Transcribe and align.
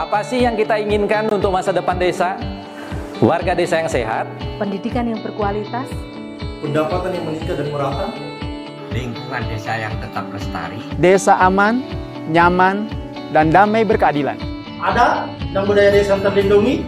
Apa 0.00 0.24
sih 0.24 0.48
yang 0.48 0.56
kita 0.56 0.80
inginkan 0.80 1.28
untuk 1.28 1.52
masa 1.52 1.76
depan 1.76 1.92
desa? 2.00 2.40
Warga 3.20 3.52
desa 3.52 3.84
yang 3.84 3.90
sehat, 3.92 4.24
pendidikan 4.56 5.04
yang 5.04 5.20
berkualitas, 5.20 5.84
pendapatan 6.64 7.20
yang 7.20 7.28
meningkat 7.28 7.60
dan 7.60 7.68
merata, 7.68 8.08
lingkungan 8.96 9.44
desa 9.52 9.76
yang 9.76 9.92
tetap 10.00 10.24
lestari, 10.32 10.80
desa 10.96 11.36
aman, 11.36 11.84
nyaman, 12.32 12.88
dan 13.28 13.52
damai 13.52 13.84
berkeadilan. 13.84 14.40
Ada 14.80 15.28
dan 15.52 15.68
budaya 15.68 15.92
desa 15.92 16.16
terlindungi. 16.16 16.80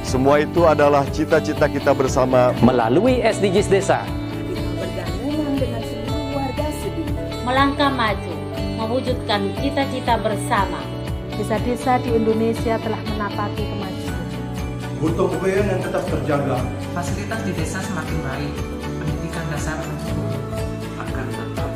Semua 0.00 0.40
itu 0.40 0.64
adalah 0.64 1.04
cita-cita 1.12 1.68
kita 1.68 1.92
bersama 1.92 2.56
melalui 2.64 3.20
SDGs 3.20 3.68
Desa. 3.68 4.00
bergabungan 4.80 5.52
dengan 5.60 5.82
seluruh 5.84 6.32
warga. 6.32 6.64
Melangkah 7.44 7.92
maju, 7.92 8.34
mewujudkan 8.80 9.52
cita-cita 9.60 10.16
bersama. 10.16 10.95
Desa-desa 11.36 12.00
di 12.00 12.16
Indonesia 12.16 12.80
telah 12.80 13.00
menapaki 13.12 13.60
kemajuan. 13.60 14.24
Butuh 14.96 15.26
kebayaan 15.36 15.66
yang 15.68 15.80
tetap 15.84 16.02
terjaga. 16.08 16.56
Fasilitas 16.96 17.40
di 17.44 17.52
desa 17.52 17.78
semakin 17.84 18.18
baik, 18.24 18.52
pendidikan 18.80 19.44
dasar 19.52 19.76
mencukupi. 19.76 20.36
Akan 20.96 21.26
tetap 21.28 21.70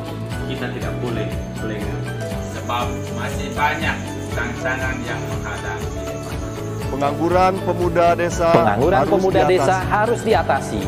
kita 0.49 0.67
tidak 0.73 0.95
boleh 1.05 1.29
lengah. 1.61 2.01
Sebab 2.57 2.87
masih 3.15 3.49
banyak 3.53 3.97
tantangan 4.33 4.97
yang 5.05 5.21
menghadapi. 5.29 5.89
Pengangguran 6.91 7.55
pemuda 7.63 8.07
desa 8.19 8.51
Pengangguran 8.51 8.99
harus 8.99 9.13
pemuda 9.13 9.41
diatasi. 9.47 9.53
desa 9.55 9.77
harus 9.87 10.21
diatasi. 10.25 10.81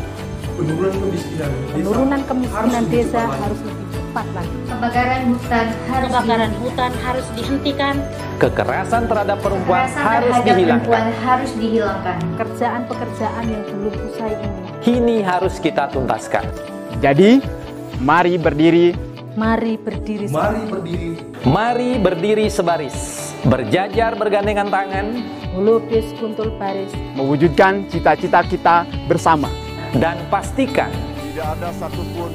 Penurunan 0.52 0.96
kemiskinan 0.96 1.50
desa. 1.52 1.72
Penurunan 1.76 2.20
kemiskinan 2.24 2.64
harus 2.64 2.88
desa 2.88 3.20
lebih 3.20 3.36
harus 3.38 3.60
lebih 3.62 3.86
cepat 3.92 4.26
lagi. 4.32 4.71
Kebakaran 4.82 5.30
hutan 5.30 5.66
harus 5.86 6.10
Kebakaran 6.10 6.52
hutan 6.58 6.92
harus 7.06 7.26
dihentikan. 7.38 7.94
Kekerasan 8.42 9.02
terhadap 9.06 9.38
perempuan 9.38 9.86
Kekerasan 9.86 10.02
harus 10.02 10.26
terhadap 10.26 10.42
dihilangkan. 10.42 10.82
perempuan 10.82 11.06
harus 11.22 11.50
dihilangkan. 11.54 12.16
Pekerjaan-pekerjaan 12.34 13.44
yang 13.46 13.62
belum 13.70 13.94
usai 14.10 14.32
ini. 14.34 14.60
Kini 14.82 15.16
harus 15.22 15.54
kita 15.62 15.86
tuntaskan. 15.86 16.42
Jadi, 16.98 17.38
mari 18.02 18.34
berdiri, 18.34 18.90
Mari 19.38 19.78
berdiri 19.78 20.26
Mari 20.34 20.62
berdiri 20.66 21.10
Mari 21.46 21.90
berdiri 22.02 22.46
sebaris, 22.50 23.30
berjajar 23.46 24.18
bergandengan 24.18 24.66
tangan, 24.66 25.22
melukis 25.54 26.10
kuntul 26.18 26.50
baris. 26.58 26.90
mewujudkan 27.14 27.86
cita-cita 27.86 28.42
kita 28.42 28.82
bersama. 29.06 29.46
dan 29.94 30.18
pastikan 30.26 30.90
Tidak 31.30 31.46
ada 31.54 31.70
satupun 31.70 32.34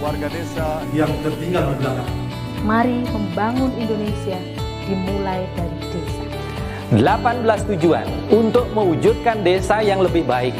warga 0.00 0.28
desa 0.28 0.84
yang 0.92 1.08
tertinggal 1.24 1.72
di 1.72 1.76
belakang. 1.80 2.10
Mari 2.66 2.98
membangun 3.08 3.72
Indonesia 3.78 4.38
dimulai 4.84 5.48
dari 5.56 5.78
desa. 5.92 6.24
18 6.94 7.70
tujuan 7.74 8.06
untuk 8.30 8.70
mewujudkan 8.70 9.42
desa 9.42 9.82
yang 9.82 9.98
lebih 10.04 10.22
baik. 10.22 10.54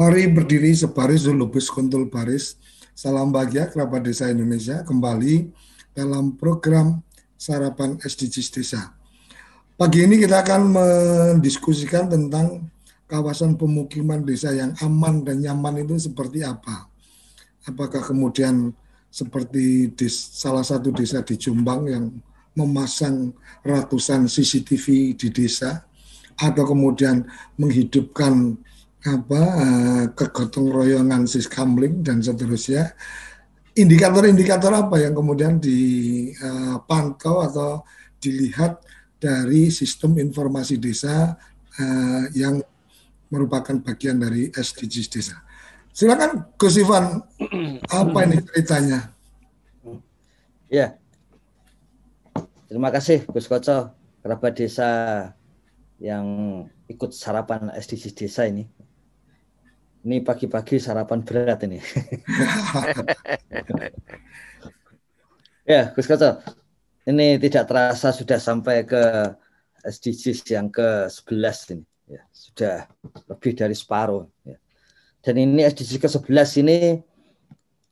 Mari 0.00 0.32
berdiri 0.32 0.72
sebaris 0.72 1.28
lubus 1.28 1.68
kuntul 1.68 2.08
baris. 2.08 2.56
Salam 2.96 3.28
bahagia 3.28 3.68
kerabat 3.68 4.00
desa 4.00 4.32
Indonesia 4.32 4.80
kembali 4.80 5.52
dalam 5.92 6.40
program 6.40 7.04
sarapan 7.36 8.00
SDGs 8.00 8.48
Desa. 8.48 8.96
Pagi 9.76 10.08
ini 10.08 10.16
kita 10.16 10.40
akan 10.40 10.72
mendiskusikan 10.72 12.08
tentang 12.08 12.72
kawasan 13.12 13.60
pemukiman 13.60 14.24
desa 14.24 14.56
yang 14.56 14.72
aman 14.80 15.20
dan 15.20 15.44
nyaman 15.44 15.84
itu 15.84 16.08
seperti 16.08 16.48
apa. 16.48 16.88
Apakah 17.68 18.00
kemudian 18.00 18.72
seperti 19.12 19.92
di 19.92 20.08
salah 20.08 20.64
satu 20.64 20.96
desa 20.96 21.20
di 21.20 21.36
Jombang 21.36 21.92
yang 21.92 22.08
memasang 22.56 23.36
ratusan 23.60 24.32
CCTV 24.32 25.12
di 25.12 25.28
desa 25.28 25.84
atau 26.40 26.64
kemudian 26.64 27.20
menghidupkan 27.60 28.56
apa 29.00 29.40
eh, 29.40 30.04
kegotong 30.12 30.68
royongan 30.68 31.24
siskamling 31.24 32.04
dan 32.04 32.20
seterusnya 32.20 32.92
indikator-indikator 33.72 34.74
apa 34.76 35.00
yang 35.00 35.16
kemudian 35.16 35.56
dipantau 35.56 37.40
atau 37.40 37.70
dilihat 38.20 38.82
dari 39.16 39.72
sistem 39.72 40.20
informasi 40.20 40.76
desa 40.76 41.36
eh, 41.80 42.24
yang 42.36 42.60
merupakan 43.30 43.78
bagian 43.80 44.18
dari 44.18 44.50
SDGs 44.50 45.08
desa. 45.08 45.36
Silakan 45.90 46.54
Gus 46.58 46.78
Ivan, 46.78 47.22
apa 47.86 48.18
ini 48.26 48.42
ceritanya? 48.42 49.10
Ya. 50.70 50.98
Terima 52.70 52.94
kasih 52.94 53.26
Gus 53.26 53.50
Koco, 53.50 53.90
kerabat 54.22 54.54
desa 54.54 54.90
yang 55.98 56.26
ikut 56.86 57.10
sarapan 57.14 57.74
SDGs 57.74 58.14
desa 58.14 58.46
ini. 58.46 58.66
Ini 60.00 60.24
pagi-pagi 60.24 60.80
sarapan 60.80 61.20
berat 61.20 61.60
ini. 61.68 61.76
ya, 65.68 65.92
Gus 65.92 66.08
Koco. 66.08 66.40
Ini 67.04 67.36
tidak 67.36 67.68
terasa 67.68 68.08
sudah 68.08 68.40
sampai 68.40 68.88
ke 68.88 68.96
SDGs 69.84 70.56
yang 70.56 70.72
ke-11 70.72 71.76
ini. 71.76 71.84
Ya, 72.08 72.24
sudah 72.32 72.88
lebih 73.28 73.52
dari 73.52 73.76
separuh. 73.76 74.24
Ya. 74.48 74.56
Dan 75.20 75.36
ini 75.36 75.68
SDGs 75.68 76.00
ke-11 76.00 76.50
ini 76.64 77.04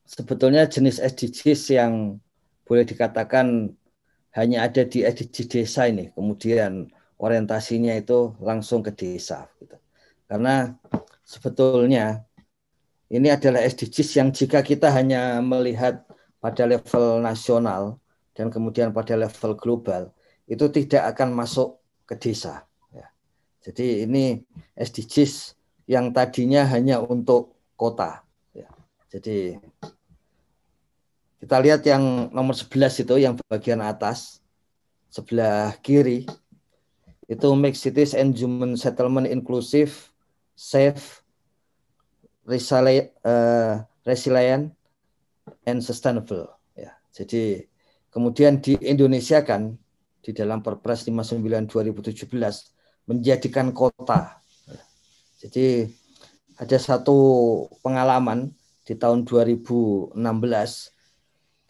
sebetulnya 0.09 0.65
jenis 0.65 1.05
SDGs 1.05 1.77
yang 1.77 2.17
boleh 2.65 2.89
dikatakan 2.89 3.69
hanya 4.33 4.65
ada 4.65 4.81
di 4.89 5.05
SDGs 5.05 5.49
desa 5.53 5.93
ini. 5.93 6.09
Kemudian 6.17 6.89
orientasinya 7.21 7.93
itu 7.93 8.33
langsung 8.41 8.81
ke 8.81 8.97
desa. 8.97 9.45
Gitu. 9.61 9.77
Karena 10.29 10.77
sebetulnya 11.25 12.23
ini 13.09 13.33
adalah 13.33 13.65
SDGs 13.65 14.21
yang 14.21 14.29
jika 14.29 14.61
kita 14.61 14.93
hanya 14.93 15.41
melihat 15.41 16.05
pada 16.39 16.69
level 16.69 17.25
nasional 17.25 17.97
dan 18.37 18.53
kemudian 18.53 18.93
pada 18.93 19.17
level 19.17 19.57
global 19.57 20.13
itu 20.45 20.69
tidak 20.69 21.17
akan 21.17 21.33
masuk 21.33 21.81
ke 22.05 22.15
desa. 22.21 22.69
Ya. 22.93 23.09
Jadi 23.65 24.05
ini 24.05 24.45
SDGs 24.77 25.57
yang 25.89 26.13
tadinya 26.13 26.69
hanya 26.69 27.01
untuk 27.01 27.57
kota. 27.75 28.21
Ya. 28.53 28.69
Jadi 29.09 29.57
kita 31.41 31.57
lihat 31.65 31.81
yang 31.89 32.29
nomor 32.29 32.53
11 32.53 33.09
itu 33.09 33.15
yang 33.17 33.35
bagian 33.49 33.81
atas 33.81 34.45
sebelah 35.09 35.73
kiri 35.81 36.29
itu 37.29 37.49
make 37.57 37.77
cities 37.77 38.17
and 38.17 38.33
human 38.37 38.73
settlement 38.77 39.29
inclusive, 39.29 39.93
safe, 40.59 41.23
resilient, 42.43 43.15
uh, 43.23 43.87
resilient 44.03 44.75
and 45.63 45.79
sustainable. 45.79 46.51
Ya. 46.75 46.99
Jadi 47.15 47.63
kemudian 48.11 48.59
di 48.59 48.75
Indonesia 48.83 49.39
kan 49.47 49.79
di 50.19 50.35
dalam 50.35 50.59
Perpres 50.67 51.07
59 51.07 51.71
2017 51.71 52.27
menjadikan 53.07 53.71
kota. 53.71 54.43
Jadi 55.39 55.87
ada 56.59 56.79
satu 56.83 57.17
pengalaman 57.87 58.51
di 58.83 58.99
tahun 58.99 59.23
2016 59.23 60.19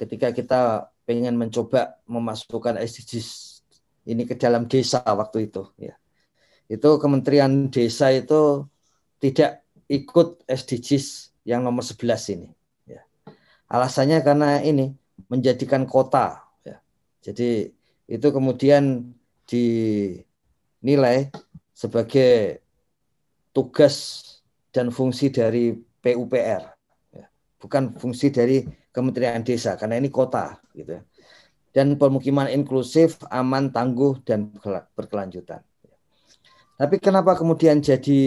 ketika 0.00 0.32
kita 0.32 0.60
pengen 1.04 1.36
mencoba 1.36 2.00
memasukkan 2.08 2.80
SDGs 2.80 3.60
ini 4.08 4.24
ke 4.24 4.32
dalam 4.40 4.64
desa 4.64 5.04
waktu 5.04 5.52
itu 5.52 5.68
ya. 5.76 5.92
Itu 6.68 7.00
Kementerian 7.00 7.72
Desa 7.72 8.12
itu 8.12 8.68
tidak 9.18 9.66
ikut 9.90 10.46
SDGs 10.46 11.34
yang 11.48 11.64
nomor 11.64 11.82
11 11.82 12.34
ini 12.38 12.48
ya. 12.86 13.02
Alasannya 13.68 14.22
karena 14.22 14.62
ini 14.62 14.94
menjadikan 15.26 15.84
kota 15.84 16.44
ya. 16.62 16.78
Jadi 17.24 17.72
itu 18.08 18.28
kemudian 18.30 19.12
dinilai 19.48 21.28
sebagai 21.72 22.62
tugas 23.52 24.24
dan 24.70 24.92
fungsi 24.94 25.32
dari 25.32 25.74
PUPR 25.74 26.62
ya. 27.16 27.26
bukan 27.58 27.96
fungsi 27.98 28.30
dari 28.30 28.62
Kementerian 28.92 29.42
Desa 29.42 29.74
karena 29.74 29.98
ini 29.98 30.12
kota 30.12 30.60
gitu 30.76 31.00
ya. 31.00 31.02
Dan 31.68 32.00
pemukiman 32.00 32.48
inklusif, 32.48 33.20
aman, 33.28 33.70
tangguh 33.70 34.18
dan 34.24 34.50
berkelanjutan. 34.96 35.62
Tapi 36.78 36.96
kenapa 36.98 37.34
kemudian 37.34 37.78
jadi 37.78 38.22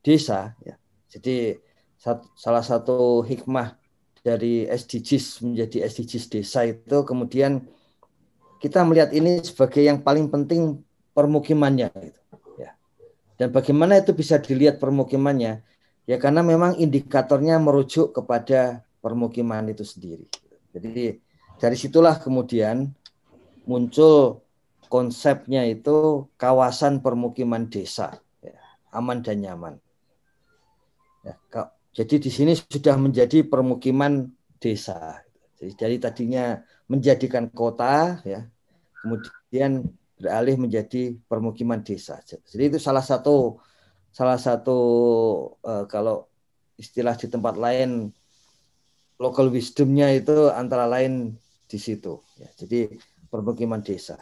desa 0.00 0.54
ya? 0.64 0.76
Jadi 1.10 1.58
salah 2.36 2.64
satu 2.64 3.20
hikmah 3.26 3.76
dari 4.20 4.68
SDGs 4.68 5.44
menjadi 5.44 5.88
SDGs 5.88 6.24
desa 6.28 6.64
itu 6.68 6.96
kemudian 7.04 7.64
kita 8.60 8.84
melihat 8.84 9.10
ini 9.16 9.40
sebagai 9.40 9.80
yang 9.80 10.04
paling 10.04 10.28
penting 10.28 10.84
permukimannya 11.16 11.88
gitu. 11.88 12.20
ya. 12.60 12.76
Dan 13.40 13.48
bagaimana 13.52 13.96
itu 13.96 14.12
bisa 14.12 14.36
dilihat 14.36 14.76
permukimannya? 14.76 15.64
Ya 16.04 16.16
karena 16.20 16.44
memang 16.44 16.76
indikatornya 16.76 17.56
merujuk 17.56 18.12
kepada 18.12 18.84
permukiman 19.00 19.64
itu 19.72 19.84
sendiri. 19.84 20.28
Jadi 20.76 21.16
dari 21.56 21.76
situlah 21.76 22.20
kemudian 22.20 22.92
muncul 23.64 24.44
konsepnya 24.92 25.64
itu 25.64 26.26
kawasan 26.36 27.00
permukiman 27.00 27.70
desa, 27.70 28.18
ya, 28.42 28.58
aman 28.92 29.22
dan 29.22 29.40
nyaman. 29.40 29.74
Ya, 31.20 31.36
jadi 31.90 32.22
di 32.22 32.30
sini 32.30 32.52
sudah 32.54 32.94
menjadi 32.96 33.42
permukiman 33.42 34.30
desa. 34.62 35.20
Jadi 35.58 35.72
dari 35.76 35.96
tadinya 36.00 36.56
menjadikan 36.86 37.50
kota, 37.50 38.22
ya, 38.24 38.46
kemudian 39.02 39.84
beralih 40.16 40.56
menjadi 40.56 41.16
permukiman 41.26 41.82
desa. 41.82 42.20
Jadi 42.24 42.62
itu 42.72 42.78
salah 42.78 43.02
satu 43.02 43.60
salah 44.10 44.38
satu 44.40 44.78
uh, 45.62 45.84
kalau 45.86 46.28
istilah 46.80 47.14
di 47.14 47.26
tempat 47.28 47.54
lain 47.60 48.10
local 49.20 49.52
wisdomnya 49.52 50.08
itu 50.16 50.48
antara 50.48 50.88
lain 50.88 51.36
di 51.68 51.78
situ. 51.78 52.22
Ya, 52.40 52.48
jadi 52.56 52.96
permukiman 53.28 53.84
desa. 53.84 54.16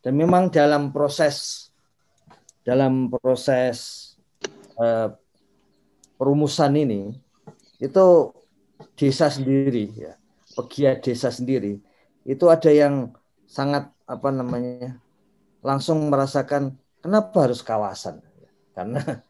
Dan 0.00 0.16
memang 0.16 0.48
dalam 0.48 0.94
proses 0.94 1.68
dalam 2.64 3.12
proses 3.12 4.08
uh, 4.80 5.12
perumusan 6.20 6.76
ini 6.76 7.16
itu 7.80 8.06
desa 8.92 9.32
sendiri 9.32 9.88
ya. 9.96 10.12
Pegiat 10.52 11.00
desa 11.00 11.32
sendiri. 11.32 11.80
Itu 12.28 12.52
ada 12.52 12.68
yang 12.68 13.16
sangat 13.48 13.88
apa 14.04 14.28
namanya 14.28 15.00
langsung 15.64 16.12
merasakan 16.12 16.76
kenapa 17.00 17.48
harus 17.48 17.64
kawasan? 17.64 18.20
Karena 18.76 19.00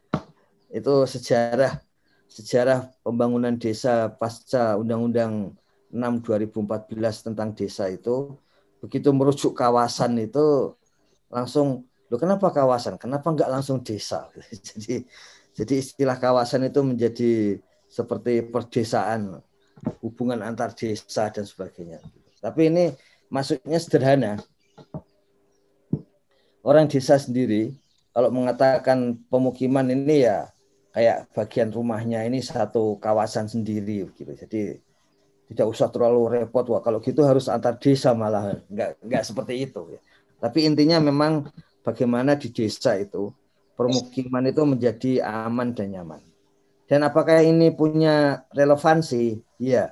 itu 0.77 1.07
sejarah 1.07 1.79
sejarah 2.27 2.91
pembangunan 2.99 3.55
desa 3.55 4.11
pasca 4.11 4.75
Undang-Undang 4.75 5.55
6 5.91 6.27
2014 6.27 7.27
tentang 7.31 7.55
desa 7.55 7.87
itu 7.87 8.35
begitu 8.79 9.11
merujuk 9.11 9.51
kawasan 9.55 10.15
itu 10.19 10.75
langsung 11.31 11.87
lo 12.11 12.19
kenapa 12.19 12.51
kawasan? 12.51 12.99
Kenapa 12.99 13.31
enggak 13.31 13.47
langsung 13.47 13.79
desa? 13.79 14.27
Jadi 14.67 15.07
jadi 15.51 15.83
istilah 15.83 16.15
kawasan 16.15 16.71
itu 16.71 16.79
menjadi 16.79 17.59
seperti 17.91 18.47
perdesaan, 18.47 19.43
hubungan 19.99 20.39
antar 20.39 20.71
desa 20.71 21.27
dan 21.27 21.43
sebagainya. 21.43 21.99
Tapi 22.39 22.71
ini 22.71 22.85
maksudnya 23.27 23.77
sederhana. 23.77 24.39
Orang 26.63 26.87
desa 26.87 27.17
sendiri 27.19 27.73
kalau 28.15 28.31
mengatakan 28.31 29.17
pemukiman 29.27 29.91
ini 29.91 30.23
ya 30.29 30.47
kayak 30.95 31.31
bagian 31.35 31.73
rumahnya 31.73 32.23
ini 32.23 32.39
satu 32.39 32.95
kawasan 33.01 33.51
sendiri 33.51 34.07
gitu. 34.15 34.31
Jadi 34.31 34.79
tidak 35.51 35.67
usah 35.67 35.91
terlalu 35.91 36.39
repot 36.39 36.63
wah 36.71 36.79
kalau 36.79 37.03
gitu 37.03 37.27
harus 37.27 37.51
antar 37.51 37.75
desa 37.75 38.15
malah 38.15 38.55
enggak 38.71 38.95
enggak 39.03 39.23
seperti 39.27 39.67
itu 39.67 39.81
ya. 39.91 39.99
Tapi 40.39 40.63
intinya 40.63 41.03
memang 41.03 41.49
bagaimana 41.83 42.39
di 42.39 42.53
desa 42.53 42.95
itu 42.95 43.35
permukiman 43.81 44.45
itu 44.45 44.61
menjadi 44.61 45.11
aman 45.25 45.73
dan 45.73 45.89
nyaman. 45.89 46.21
Dan 46.85 47.01
apakah 47.01 47.41
ini 47.41 47.73
punya 47.73 48.45
relevansi? 48.53 49.41
Iya. 49.57 49.89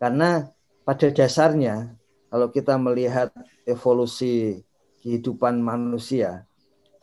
Karena 0.00 0.48
pada 0.80 1.12
dasarnya 1.12 1.92
kalau 2.32 2.48
kita 2.48 2.80
melihat 2.80 3.28
evolusi 3.68 4.64
kehidupan 5.04 5.60
manusia, 5.60 6.48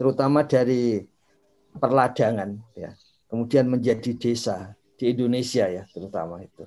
terutama 0.01 0.49
dari 0.49 1.05
perladangan 1.77 2.57
ya, 2.73 2.97
kemudian 3.29 3.69
menjadi 3.69 4.17
desa 4.17 4.73
di 4.97 5.13
Indonesia 5.13 5.69
ya, 5.69 5.85
terutama 5.93 6.41
itu. 6.41 6.65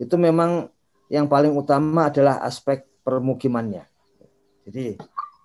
Itu 0.00 0.16
memang 0.16 0.72
yang 1.12 1.28
paling 1.28 1.52
utama 1.52 2.08
adalah 2.08 2.40
aspek 2.40 2.88
permukimannya. 3.04 3.84
Jadi 4.64 4.96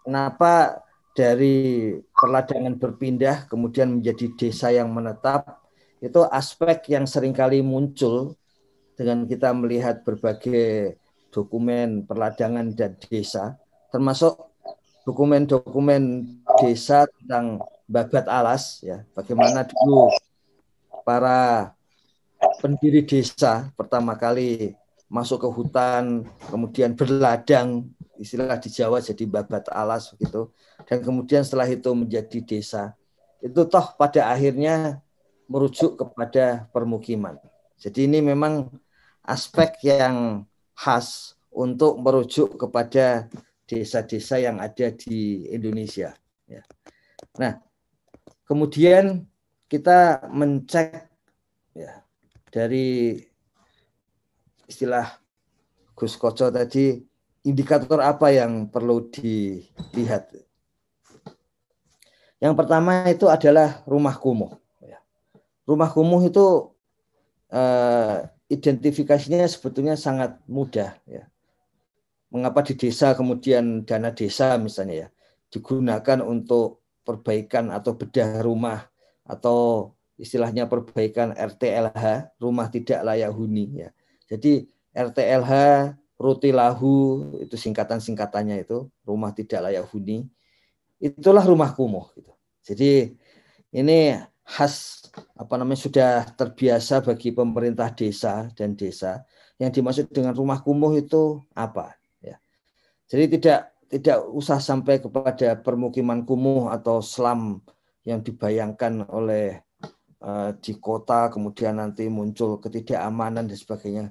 kenapa 0.08 0.80
dari 1.22 1.94
perladangan 2.18 2.82
berpindah 2.82 3.46
kemudian 3.46 4.02
menjadi 4.02 4.26
desa 4.34 4.74
yang 4.74 4.90
menetap 4.90 5.62
itu 6.02 6.26
aspek 6.34 6.90
yang 6.90 7.06
sering 7.06 7.30
kali 7.30 7.62
muncul 7.62 8.34
dengan 8.98 9.30
kita 9.30 9.54
melihat 9.54 10.02
berbagai 10.02 10.98
dokumen 11.30 12.10
perladangan 12.10 12.74
dan 12.74 12.98
desa 12.98 13.62
termasuk 13.94 14.34
dokumen-dokumen 15.06 16.26
desa 16.62 17.10
tentang 17.20 17.62
babat 17.90 18.26
alas 18.30 18.80
ya. 18.86 19.04
Bagaimana 19.12 19.66
dulu 19.68 20.08
para 21.04 21.74
pendiri 22.62 23.04
desa 23.04 23.70
pertama 23.76 24.16
kali 24.16 24.74
masuk 25.12 25.44
ke 25.44 25.50
hutan 25.52 26.24
kemudian 26.48 26.96
berladang 26.96 27.92
istilah 28.16 28.56
di 28.56 28.72
Jawa 28.72 29.04
jadi 29.04 29.28
babat 29.28 29.68
alas 29.68 30.16
gitu 30.16 30.56
dan 30.88 31.00
kemudian 31.02 31.42
setelah 31.46 31.68
itu 31.70 31.90
menjadi 31.94 32.40
desa 32.44 32.94
itu 33.42 33.62
toh 33.66 33.94
pada 33.98 34.30
akhirnya 34.30 35.02
merujuk 35.50 36.00
kepada 36.00 36.70
permukiman 36.70 37.38
jadi 37.82 38.06
ini 38.06 38.22
memang 38.22 38.70
aspek 39.26 39.78
yang 39.86 40.46
khas 40.78 41.38
untuk 41.52 42.00
merujuk 42.00 42.56
kepada 42.56 43.28
desa-desa 43.68 44.40
yang 44.40 44.60
ada 44.60 44.92
di 44.94 45.48
Indonesia 45.50 46.14
ya. 46.46 46.64
nah 47.38 47.60
kemudian 48.46 49.26
kita 49.72 50.28
mencek 50.32 51.08
ya 51.76 52.04
dari 52.52 53.16
istilah 54.68 55.08
Gus 55.96 56.16
Koco 56.20 56.52
tadi 56.52 57.00
indikator 57.46 58.02
apa 58.02 58.30
yang 58.30 58.70
perlu 58.70 59.10
dilihat? 59.10 60.34
Yang 62.42 62.54
pertama 62.58 63.06
itu 63.06 63.30
adalah 63.30 63.86
rumah 63.86 64.18
kumuh. 64.18 64.58
Ya. 64.82 64.98
Rumah 65.70 65.94
kumuh 65.94 66.26
itu 66.26 66.74
uh, 67.54 68.26
identifikasinya 68.50 69.46
sebetulnya 69.46 69.94
sangat 69.94 70.42
mudah. 70.50 70.98
Ya. 71.06 71.30
Mengapa 72.34 72.66
di 72.66 72.74
desa 72.74 73.14
kemudian 73.14 73.86
dana 73.86 74.10
desa 74.10 74.58
misalnya 74.58 75.06
ya 75.06 75.08
digunakan 75.52 76.24
untuk 76.24 76.80
perbaikan 77.04 77.70
atau 77.70 77.94
bedah 77.94 78.40
rumah 78.40 78.88
atau 79.28 79.92
istilahnya 80.16 80.66
perbaikan 80.66 81.36
RTLH 81.36 82.40
rumah 82.40 82.72
tidak 82.72 83.04
layak 83.04 83.30
huni 83.36 83.86
ya. 83.86 83.90
Jadi 84.32 84.66
RTLH 84.96 85.54
Rutilahu 86.22 86.94
itu 87.42 87.58
singkatan-singkatannya 87.58 88.62
itu 88.62 88.88
rumah 89.02 89.34
tidak 89.34 89.66
layak 89.68 89.90
huni. 89.90 90.30
Itulah 91.02 91.42
rumah 91.42 91.74
kumuh 91.74 92.14
gitu. 92.14 92.30
Jadi 92.62 93.18
ini 93.74 94.14
khas 94.46 95.02
apa 95.34 95.58
namanya 95.58 95.82
sudah 95.82 96.12
terbiasa 96.38 97.02
bagi 97.02 97.34
pemerintah 97.34 97.90
desa 97.90 98.46
dan 98.54 98.78
desa. 98.78 99.26
Yang 99.58 99.82
dimaksud 99.82 100.06
dengan 100.14 100.38
rumah 100.38 100.62
kumuh 100.62 100.94
itu 101.02 101.42
apa 101.58 101.98
ya. 102.22 102.38
Jadi 103.10 103.38
tidak 103.38 103.74
tidak 103.90 104.18
usah 104.30 104.62
sampai 104.62 105.02
kepada 105.02 105.58
permukiman 105.58 106.22
kumuh 106.24 106.70
atau 106.70 107.02
selam 107.02 107.60
yang 108.06 108.22
dibayangkan 108.22 109.10
oleh 109.10 109.62
uh, 110.22 110.54
di 110.58 110.78
kota 110.78 111.28
kemudian 111.34 111.82
nanti 111.82 112.08
muncul 112.08 112.62
ketidakamanan 112.62 113.50
dan 113.50 113.58
sebagainya 113.58 114.06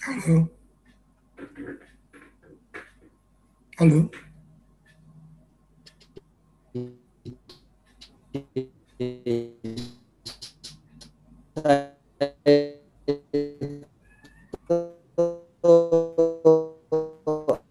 Halo. 0.00 0.48
Halo. 3.76 4.00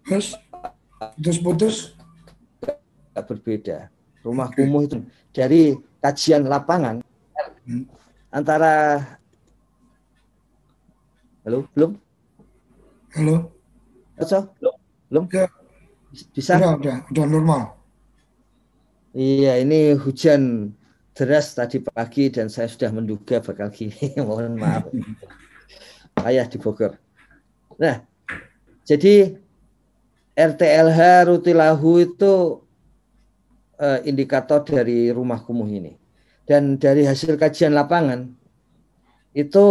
Terus 0.06 0.38
putus-putus 1.18 1.98
berbeda. 3.14 3.90
Rumah 4.22 4.54
kumuh 4.54 4.86
itu 4.86 5.02
dari 5.34 5.74
kajian 5.98 6.46
lapangan 6.46 7.02
hmm. 7.66 7.84
antara 8.30 9.02
Halo, 11.42 11.66
belum? 11.74 12.09
Halo. 13.10 13.50
Halo, 14.22 14.70
belum? 15.10 15.24
Ya. 15.34 15.50
Bisa? 16.30 16.62
Udah, 16.62 16.78
udah, 16.78 16.96
udah 17.10 17.24
normal. 17.26 17.62
Iya, 19.10 19.58
ini 19.58 19.98
hujan 19.98 20.70
deras 21.18 21.50
tadi 21.58 21.82
pagi 21.82 22.30
dan 22.30 22.46
saya 22.46 22.70
sudah 22.70 22.94
menduga 22.94 23.42
bakal 23.42 23.66
gini. 23.74 24.14
Mohon 24.22 24.62
maaf. 24.62 24.86
Ayah 26.22 26.46
di 26.46 26.62
Bogor. 26.62 26.94
Nah, 27.82 28.06
jadi 28.86 29.34
RTLH 30.38 31.26
Rutilahu 31.34 31.90
itu 32.06 32.62
uh, 33.74 33.98
indikator 34.06 34.62
dari 34.62 35.10
rumah 35.10 35.42
kumuh 35.42 35.66
ini. 35.66 35.98
Dan 36.46 36.78
dari 36.78 37.02
hasil 37.02 37.34
kajian 37.34 37.74
lapangan 37.74 38.30
itu 39.34 39.66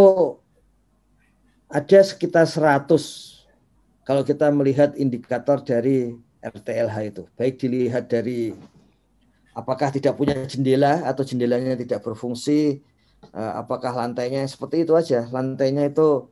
ada 1.70 1.98
sekitar 2.02 2.50
100 2.50 2.90
kalau 4.02 4.26
kita 4.26 4.50
melihat 4.50 4.90
indikator 4.98 5.62
dari 5.62 6.18
RTLH 6.42 6.96
itu. 7.06 7.22
Baik 7.38 7.62
dilihat 7.62 8.10
dari 8.10 8.50
apakah 9.54 9.94
tidak 9.94 10.18
punya 10.18 10.34
jendela 10.50 11.06
atau 11.06 11.22
jendelanya 11.22 11.78
tidak 11.78 12.02
berfungsi, 12.02 12.82
eh, 13.30 13.52
apakah 13.54 13.94
lantainya 13.94 14.42
seperti 14.50 14.82
itu 14.82 14.98
aja. 14.98 15.30
Lantainya 15.30 15.86
itu 15.86 16.26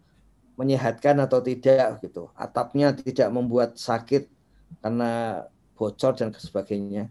menyehatkan 0.58 1.22
atau 1.22 1.38
tidak 1.38 2.02
gitu. 2.02 2.34
Atapnya 2.34 2.90
tidak 2.90 3.30
membuat 3.30 3.78
sakit 3.78 4.26
karena 4.82 5.46
bocor 5.78 6.18
dan 6.18 6.34
sebagainya. 6.34 7.06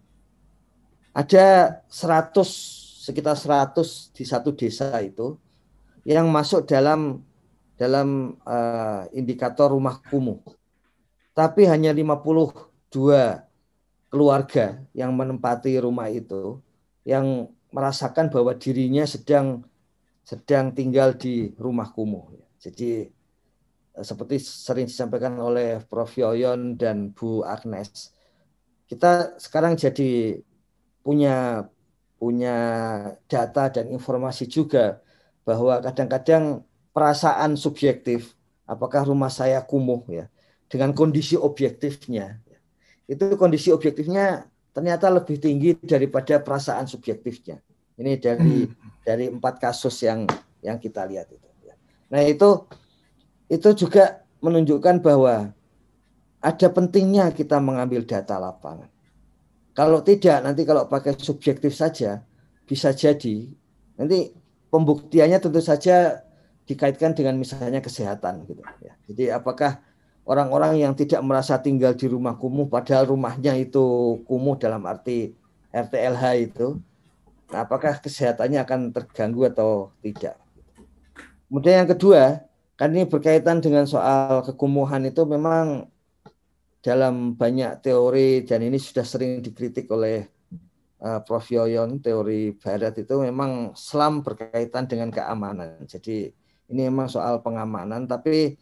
Ada 1.15 1.79
100 1.87 2.43
sekitar 3.07 3.39
100 3.39 4.11
di 4.11 4.27
satu 4.27 4.51
desa 4.51 4.91
itu 4.99 5.39
yang 6.03 6.27
masuk 6.27 6.67
dalam 6.67 7.23
dalam 7.77 8.35
uh, 8.43 9.05
indikator 9.13 9.69
rumah 9.71 10.01
kumuh. 10.09 10.41
Tapi 11.37 11.69
hanya 11.69 11.93
52 11.93 12.33
keluarga 14.09 14.81
yang 14.97 15.13
menempati 15.13 15.77
rumah 15.77 16.09
itu 16.09 16.57
yang 17.05 17.53
merasakan 17.69 18.33
bahwa 18.33 18.57
dirinya 18.57 19.05
sedang 19.05 19.61
sedang 20.25 20.73
tinggal 20.73 21.13
di 21.15 21.53
rumah 21.55 21.93
kumuh. 21.93 22.33
Jadi 22.59 23.05
eh, 23.93 24.03
seperti 24.03 24.41
sering 24.41 24.89
disampaikan 24.89 25.37
oleh 25.37 25.79
Prof. 25.85 26.11
Yoyon 26.17 26.75
dan 26.75 27.13
Bu 27.13 27.45
Agnes, 27.45 28.11
kita 28.89 29.37
sekarang 29.37 29.77
jadi 29.77 30.41
punya 31.05 31.69
punya 32.17 32.57
data 33.29 33.69
dan 33.69 33.93
informasi 33.93 34.49
juga 34.49 34.99
bahwa 35.45 35.79
kadang-kadang 35.79 36.65
perasaan 36.97 37.53
subjektif 37.53 38.33
apakah 38.65 39.05
rumah 39.05 39.29
saya 39.29 39.61
kumuh 39.61 40.01
ya 40.09 40.25
dengan 40.65 40.97
kondisi 40.97 41.37
objektifnya 41.37 42.41
itu 43.05 43.37
kondisi 43.37 43.69
objektifnya 43.69 44.49
ternyata 44.73 45.13
lebih 45.13 45.37
tinggi 45.37 45.77
daripada 45.85 46.41
perasaan 46.41 46.89
subjektifnya 46.89 47.61
ini 48.01 48.17
dari 48.17 48.65
hmm. 48.65 49.05
dari 49.05 49.29
empat 49.29 49.61
kasus 49.61 49.93
yang 50.01 50.25
yang 50.65 50.81
kita 50.81 51.05
lihat 51.05 51.29
itu 51.29 51.45
ya. 51.61 51.77
nah 52.09 52.25
itu 52.25 52.65
itu 53.45 53.69
juga 53.77 54.25
menunjukkan 54.41 54.97
bahwa 54.97 55.53
ada 56.41 56.67
pentingnya 56.73 57.29
kita 57.29 57.61
mengambil 57.61 58.01
data 58.09 58.41
lapangan 58.41 58.89
kalau 59.77 60.01
tidak 60.01 60.41
nanti 60.41 60.65
kalau 60.65 60.89
pakai 60.89 61.13
subjektif 61.13 61.77
saja 61.77 62.25
bisa 62.65 62.89
jadi 62.89 63.53
nanti 64.01 64.33
pembuktiannya 64.73 65.37
tentu 65.37 65.61
saja 65.61 66.26
dikaitkan 66.67 67.15
dengan 67.15 67.39
misalnya 67.39 67.79
kesehatan 67.79 68.43
gitu 68.45 68.61
ya. 68.83 68.93
Jadi 69.07 69.23
apakah 69.31 69.79
orang-orang 70.27 70.83
yang 70.83 70.93
tidak 70.93 71.23
merasa 71.23 71.55
tinggal 71.63 71.95
di 71.95 72.11
rumah 72.11 72.35
kumuh 72.35 72.67
padahal 72.67 73.15
rumahnya 73.15 73.55
itu 73.55 74.19
kumuh 74.27 74.59
dalam 74.59 74.83
arti 74.83 75.31
RTLH 75.71 76.23
itu 76.43 76.77
nah, 77.47 77.63
apakah 77.63 78.03
kesehatannya 78.03 78.59
akan 78.67 78.79
terganggu 78.91 79.47
atau 79.47 79.95
tidak. 80.03 80.35
Kemudian 81.47 81.87
yang 81.87 81.89
kedua, 81.95 82.43
kan 82.75 82.91
ini 82.91 83.07
berkaitan 83.07 83.63
dengan 83.63 83.87
soal 83.87 84.43
kekumuhan 84.43 85.07
itu 85.07 85.23
memang 85.23 85.87
dalam 86.83 87.39
banyak 87.39 87.79
teori 87.79 88.43
dan 88.43 88.67
ini 88.67 88.75
sudah 88.75 89.07
sering 89.07 89.39
dikritik 89.39 89.87
oleh 89.87 90.27
uh, 91.01 91.19
Prof 91.23 91.47
Yoyon 91.47 92.03
teori 92.03 92.51
barat 92.59 92.99
itu 92.99 93.15
memang 93.23 93.71
selam 93.79 94.19
berkaitan 94.19 94.91
dengan 94.91 95.07
keamanan. 95.07 95.87
Jadi 95.87 96.31
ini 96.67 96.87
memang 96.87 97.07
soal 97.07 97.39
pengamanan, 97.39 98.05
tapi 98.07 98.59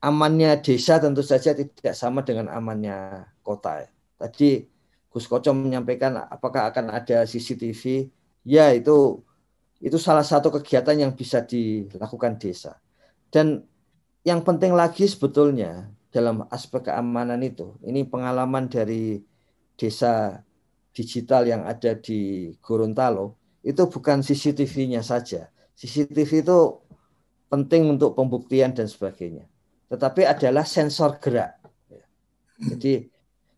amannya 0.00 0.60
desa 0.60 1.00
tentu 1.00 1.24
saja 1.24 1.56
tidak 1.56 1.96
sama 1.96 2.20
dengan 2.20 2.52
amannya 2.52 3.24
kota. 3.40 3.88
Tadi 4.20 4.68
Gus 5.08 5.24
Koco 5.24 5.56
menyampaikan 5.56 6.20
apakah 6.28 6.68
akan 6.68 6.92
ada 6.92 7.24
CCTV? 7.24 8.12
Ya 8.44 8.70
itu 8.76 9.24
itu 9.80 9.96
salah 10.00 10.24
satu 10.24 10.52
kegiatan 10.52 10.96
yang 10.96 11.12
bisa 11.16 11.40
dilakukan 11.44 12.36
desa. 12.36 12.76
Dan 13.32 13.64
yang 14.24 14.40
penting 14.44 14.72
lagi 14.72 15.04
sebetulnya 15.08 15.88
dalam 16.12 16.48
aspek 16.48 16.88
keamanan 16.88 17.40
itu, 17.44 17.76
ini 17.84 18.04
pengalaman 18.08 18.68
dari 18.72 19.20
desa 19.76 20.40
digital 20.96 21.44
yang 21.44 21.62
ada 21.68 21.92
di 21.92 22.52
Gorontalo, 22.64 23.36
itu 23.60 23.84
bukan 23.84 24.24
CCTV-nya 24.24 25.04
saja. 25.04 25.52
CCTV 25.76 26.40
itu 26.40 26.58
penting 27.46 27.94
untuk 27.94 28.14
pembuktian 28.18 28.74
dan 28.74 28.90
sebagainya. 28.90 29.46
Tetapi 29.86 30.26
adalah 30.26 30.66
sensor 30.66 31.18
gerak. 31.22 31.62
Jadi 32.56 33.06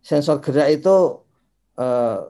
sensor 0.03 0.43
gerak 0.45 0.69
itu 0.69 0.97
eh, 1.79 2.21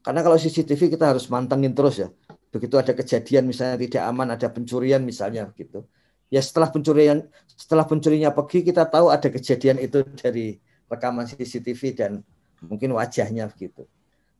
karena 0.00 0.20
kalau 0.24 0.36
CCTV 0.36 0.96
kita 0.96 1.12
harus 1.12 1.28
mantengin 1.28 1.72
terus 1.72 2.00
ya. 2.00 2.08
Begitu 2.50 2.74
ada 2.82 2.90
kejadian 2.90 3.46
misalnya 3.46 3.78
tidak 3.78 4.02
aman, 4.10 4.34
ada 4.34 4.50
pencurian 4.50 5.00
misalnya 5.06 5.48
gitu. 5.54 5.86
Ya 6.30 6.42
setelah 6.42 6.70
pencurian 6.70 7.26
setelah 7.46 7.86
pencurinya 7.86 8.30
pergi 8.34 8.66
kita 8.66 8.86
tahu 8.86 9.10
ada 9.10 9.28
kejadian 9.30 9.78
itu 9.82 10.02
dari 10.18 10.58
rekaman 10.90 11.26
CCTV 11.26 11.82
dan 11.94 12.12
mungkin 12.64 12.92
wajahnya 12.92 13.46
begitu. 13.50 13.86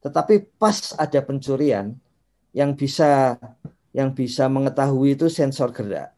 Tetapi 0.03 0.59
pas 0.59 0.97
ada 0.99 1.21
pencurian 1.23 1.95
yang 2.51 2.75
bisa 2.75 3.39
yang 3.95 4.11
bisa 4.15 4.47
mengetahui 4.51 5.19
itu 5.19 5.27
sensor 5.31 5.71
gerak. 5.71 6.15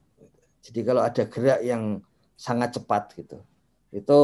Jadi 0.62 0.81
kalau 0.87 1.02
ada 1.02 1.26
gerak 1.26 1.61
yang 1.66 1.99
sangat 2.38 2.78
cepat 2.78 3.19
gitu, 3.19 3.38
itu 3.90 4.21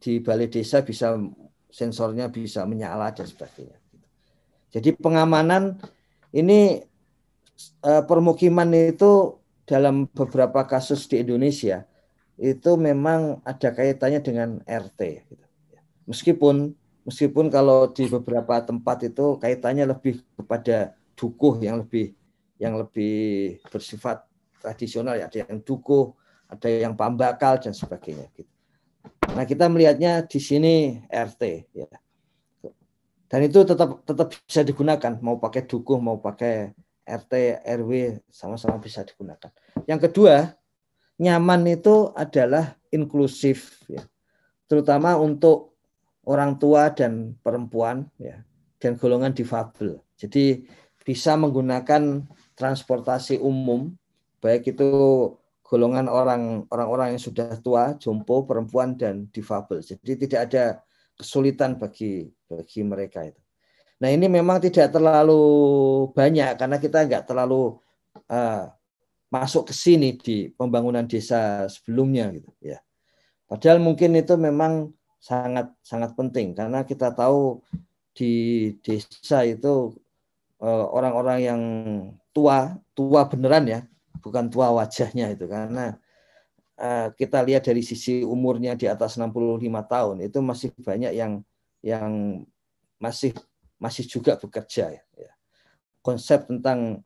di 0.00 0.18
balai 0.24 0.48
desa 0.48 0.80
bisa 0.80 1.14
sensornya 1.68 2.32
bisa 2.32 2.64
menyala 2.64 3.12
dan 3.12 3.28
sebagainya. 3.28 3.76
Jadi 4.72 4.96
pengamanan 4.96 5.76
ini 6.32 6.80
eh, 7.84 8.02
permukiman 8.08 8.72
itu 8.72 9.36
dalam 9.68 10.08
beberapa 10.10 10.66
kasus 10.66 11.06
di 11.06 11.22
Indonesia 11.22 11.86
itu 12.40 12.74
memang 12.80 13.44
ada 13.44 13.68
kaitannya 13.70 14.24
dengan 14.24 14.48
RT. 14.64 15.00
Gitu. 15.28 15.46
Meskipun 16.08 16.72
meskipun 17.04 17.52
kalau 17.52 17.92
di 17.92 18.08
beberapa 18.08 18.64
tempat 18.64 19.12
itu 19.12 19.36
kaitannya 19.36 19.84
lebih 19.84 20.24
kepada 20.40 20.96
dukuh 21.14 21.60
yang 21.60 21.84
lebih 21.84 22.16
yang 22.56 22.80
lebih 22.80 23.60
bersifat 23.68 24.24
tradisional 24.60 25.16
ya, 25.16 25.26
ada 25.26 25.48
yang 25.48 25.64
dukuh, 25.64 26.12
ada 26.46 26.68
yang 26.68 26.92
pambakal 26.94 27.56
dan 27.56 27.72
sebagainya 27.72 28.28
gitu. 28.36 28.52
Nah, 29.32 29.48
kita 29.48 29.70
melihatnya 29.70 30.26
di 30.26 30.40
sini 30.42 31.00
RT 31.08 31.42
ya. 31.72 31.88
Dan 33.30 33.46
itu 33.46 33.62
tetap 33.62 34.02
tetap 34.02 34.34
bisa 34.34 34.60
digunakan 34.66 35.14
mau 35.22 35.38
pakai 35.38 35.62
dukuh 35.62 36.02
mau 36.02 36.18
pakai 36.18 36.74
RT 37.06 37.62
RW 37.62 38.22
sama-sama 38.26 38.82
bisa 38.82 39.06
digunakan. 39.06 39.54
Yang 39.86 40.10
kedua, 40.10 40.50
nyaman 41.22 41.62
itu 41.70 42.10
adalah 42.18 42.74
inklusif 42.90 43.86
ya. 43.86 44.02
Terutama 44.66 45.14
untuk 45.14 45.78
orang 46.26 46.58
tua 46.58 46.90
dan 46.90 47.38
perempuan 47.38 48.10
ya 48.18 48.42
dan 48.82 48.98
golongan 48.98 49.30
difabel. 49.30 50.02
Jadi 50.18 50.66
bisa 51.06 51.38
menggunakan 51.38 52.26
transportasi 52.58 53.38
umum 53.38 53.94
baik 54.40 54.72
itu 54.74 54.88
golongan 55.62 56.10
orang 56.10 56.66
orang-orang 56.72 57.14
yang 57.14 57.22
sudah 57.22 57.54
tua, 57.62 57.94
jompo, 58.00 58.42
perempuan 58.42 58.98
dan 58.98 59.30
difabel. 59.30 59.78
Jadi 59.84 60.26
tidak 60.26 60.40
ada 60.50 60.64
kesulitan 61.14 61.78
bagi 61.78 62.26
bagi 62.50 62.80
mereka 62.82 63.22
itu. 63.22 63.38
Nah 64.00 64.08
ini 64.10 64.26
memang 64.26 64.58
tidak 64.58 64.90
terlalu 64.90 65.44
banyak 66.10 66.56
karena 66.56 66.76
kita 66.80 67.06
nggak 67.06 67.24
terlalu 67.28 67.78
uh, 68.32 68.66
masuk 69.30 69.70
ke 69.70 69.74
sini 69.76 70.18
di 70.18 70.50
pembangunan 70.50 71.06
desa 71.06 71.70
sebelumnya 71.70 72.34
gitu 72.34 72.50
ya. 72.58 72.82
Padahal 73.46 73.78
mungkin 73.78 74.18
itu 74.18 74.34
memang 74.34 74.90
sangat 75.20 75.70
sangat 75.84 76.16
penting 76.16 76.56
karena 76.56 76.82
kita 76.82 77.12
tahu 77.12 77.60
di 78.16 78.32
desa 78.80 79.44
itu 79.44 79.92
eh, 80.58 80.86
orang-orang 80.96 81.38
yang 81.44 81.62
tua 82.32 82.80
tua 82.96 83.28
beneran 83.28 83.68
ya 83.68 83.80
bukan 84.20 84.52
tua 84.52 84.70
wajahnya 84.72 85.32
itu 85.32 85.48
karena 85.48 85.96
uh, 86.80 87.08
kita 87.16 87.44
lihat 87.44 87.68
dari 87.68 87.84
sisi 87.84 88.24
umurnya 88.24 88.76
di 88.76 88.88
atas 88.88 89.20
65 89.20 89.60
tahun 89.66 90.16
itu 90.24 90.38
masih 90.40 90.70
banyak 90.80 91.12
yang 91.12 91.32
yang 91.80 92.44
masih 93.00 93.32
masih 93.80 94.04
juga 94.04 94.36
bekerja 94.36 94.92
ya. 95.00 95.32
Konsep 96.00 96.48
tentang 96.48 97.04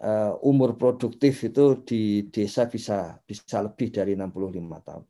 uh, 0.00 0.32
umur 0.44 0.76
produktif 0.76 1.44
itu 1.44 1.80
di 1.84 2.28
desa 2.28 2.68
bisa 2.68 3.20
bisa 3.24 3.60
lebih 3.60 3.92
dari 3.92 4.16
65 4.16 4.88
tahun. 4.88 5.04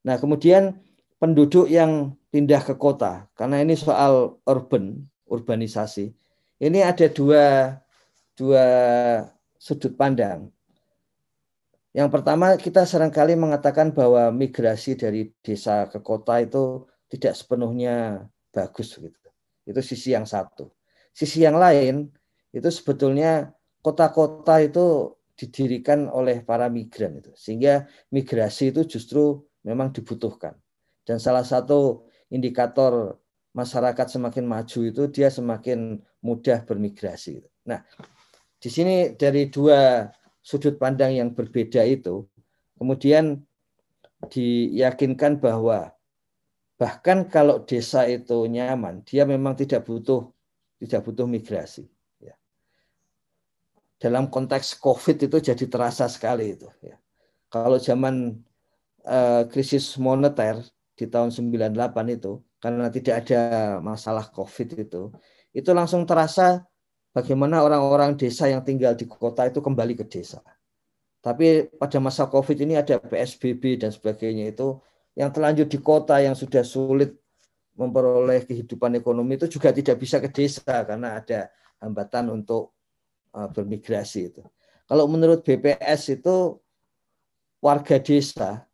Nah, 0.00 0.16
kemudian 0.16 0.78
penduduk 1.20 1.68
yang 1.68 2.16
pindah 2.32 2.62
ke 2.64 2.74
kota 2.78 3.28
karena 3.36 3.60
ini 3.60 3.76
soal 3.76 4.40
urban, 4.46 5.04
urbanisasi. 5.28 6.14
Ini 6.60 6.78
ada 6.84 7.06
dua 7.10 7.76
dua 8.38 8.66
sudut 9.60 9.92
pandang. 9.98 10.48
Yang 11.90 12.08
pertama 12.14 12.54
kita 12.54 12.86
sering 12.86 13.10
kali 13.10 13.34
mengatakan 13.34 13.90
bahwa 13.90 14.30
migrasi 14.30 14.94
dari 14.94 15.34
desa 15.42 15.90
ke 15.90 15.98
kota 15.98 16.38
itu 16.38 16.86
tidak 17.10 17.34
sepenuhnya 17.34 18.26
bagus 18.54 18.94
gitu. 18.94 19.28
Itu 19.66 19.80
sisi 19.82 20.14
yang 20.14 20.26
satu. 20.26 20.70
Sisi 21.10 21.42
yang 21.42 21.58
lain 21.58 22.06
itu 22.54 22.68
sebetulnya 22.70 23.50
kota-kota 23.82 24.62
itu 24.62 25.18
didirikan 25.34 26.06
oleh 26.12 26.44
para 26.44 26.68
migran 26.68 27.16
itu 27.16 27.32
sehingga 27.32 27.88
migrasi 28.12 28.76
itu 28.76 28.84
justru 28.84 29.40
memang 29.64 29.88
dibutuhkan 29.88 30.52
dan 31.08 31.16
salah 31.16 31.40
satu 31.40 32.04
indikator 32.28 33.16
masyarakat 33.56 34.06
semakin 34.06 34.44
maju 34.44 34.80
itu 34.84 35.02
dia 35.10 35.32
semakin 35.32 35.98
mudah 36.22 36.62
bermigrasi. 36.62 37.42
Nah, 37.66 37.82
di 38.60 38.68
sini 38.70 39.16
dari 39.16 39.48
dua 39.48 40.06
sudut 40.40 40.80
pandang 40.80 41.14
yang 41.14 41.30
berbeda 41.36 41.84
itu 41.84 42.24
kemudian 42.80 43.44
diyakinkan 44.28 45.40
bahwa 45.40 45.92
bahkan 46.80 47.28
kalau 47.28 47.60
desa 47.64 48.08
itu 48.08 48.48
nyaman, 48.48 49.04
dia 49.04 49.28
memang 49.28 49.56
tidak 49.56 49.84
butuh 49.84 50.32
tidak 50.80 51.04
butuh 51.04 51.28
migrasi 51.28 51.88
dalam 54.00 54.32
konteks 54.32 54.80
COVID 54.80 55.28
itu 55.28 55.36
jadi 55.52 55.64
terasa 55.68 56.08
sekali 56.08 56.56
itu. 56.56 56.66
Ya. 56.80 56.96
Kalau 57.52 57.76
zaman 57.76 58.40
uh, 59.04 59.44
krisis 59.52 60.00
moneter 60.00 60.64
di 60.96 61.04
tahun 61.04 61.28
98 61.28 62.16
itu, 62.16 62.40
karena 62.56 62.88
tidak 62.88 63.28
ada 63.28 63.40
masalah 63.84 64.24
COVID 64.32 64.88
itu, 64.88 65.12
itu 65.52 65.70
langsung 65.76 66.08
terasa 66.08 66.64
bagaimana 67.14 67.62
orang-orang 67.62 68.16
desa 68.16 68.46
yang 68.50 68.62
tinggal 68.62 68.94
di 68.94 69.06
kota 69.06 69.46
itu 69.46 69.62
kembali 69.62 69.98
ke 69.98 70.04
desa. 70.06 70.42
Tapi 71.20 71.68
pada 71.76 72.00
masa 72.00 72.24
COVID 72.26 72.56
ini 72.64 72.80
ada 72.80 72.96
PSBB 72.96 73.84
dan 73.84 73.92
sebagainya 73.92 74.56
itu 74.56 74.80
yang 75.14 75.28
terlanjur 75.28 75.68
di 75.68 75.78
kota 75.82 76.16
yang 76.22 76.32
sudah 76.32 76.64
sulit 76.64 77.12
memperoleh 77.76 78.48
kehidupan 78.48 78.96
ekonomi 78.96 79.36
itu 79.36 79.46
juga 79.46 79.72
tidak 79.72 80.00
bisa 80.00 80.16
ke 80.16 80.32
desa 80.32 80.84
karena 80.84 81.20
ada 81.20 81.52
hambatan 81.80 82.32
untuk 82.32 82.72
Uh, 83.30 83.46
bermigrasi 83.46 84.34
itu. 84.34 84.42
Kalau 84.90 85.06
menurut 85.06 85.46
BPS 85.46 86.18
itu 86.18 86.58
warga 87.62 88.02
desa 88.02 88.66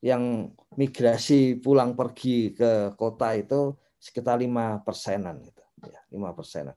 yang 0.00 0.48
migrasi 0.80 1.60
pulang 1.60 1.92
pergi 1.92 2.56
ke 2.56 2.96
kota 2.96 3.36
itu 3.36 3.76
sekitar 4.00 4.40
lima 4.40 4.80
persenan 4.80 5.44
itu 5.44 5.60
ya 5.92 6.00
lima 6.08 6.32
persenan. 6.32 6.72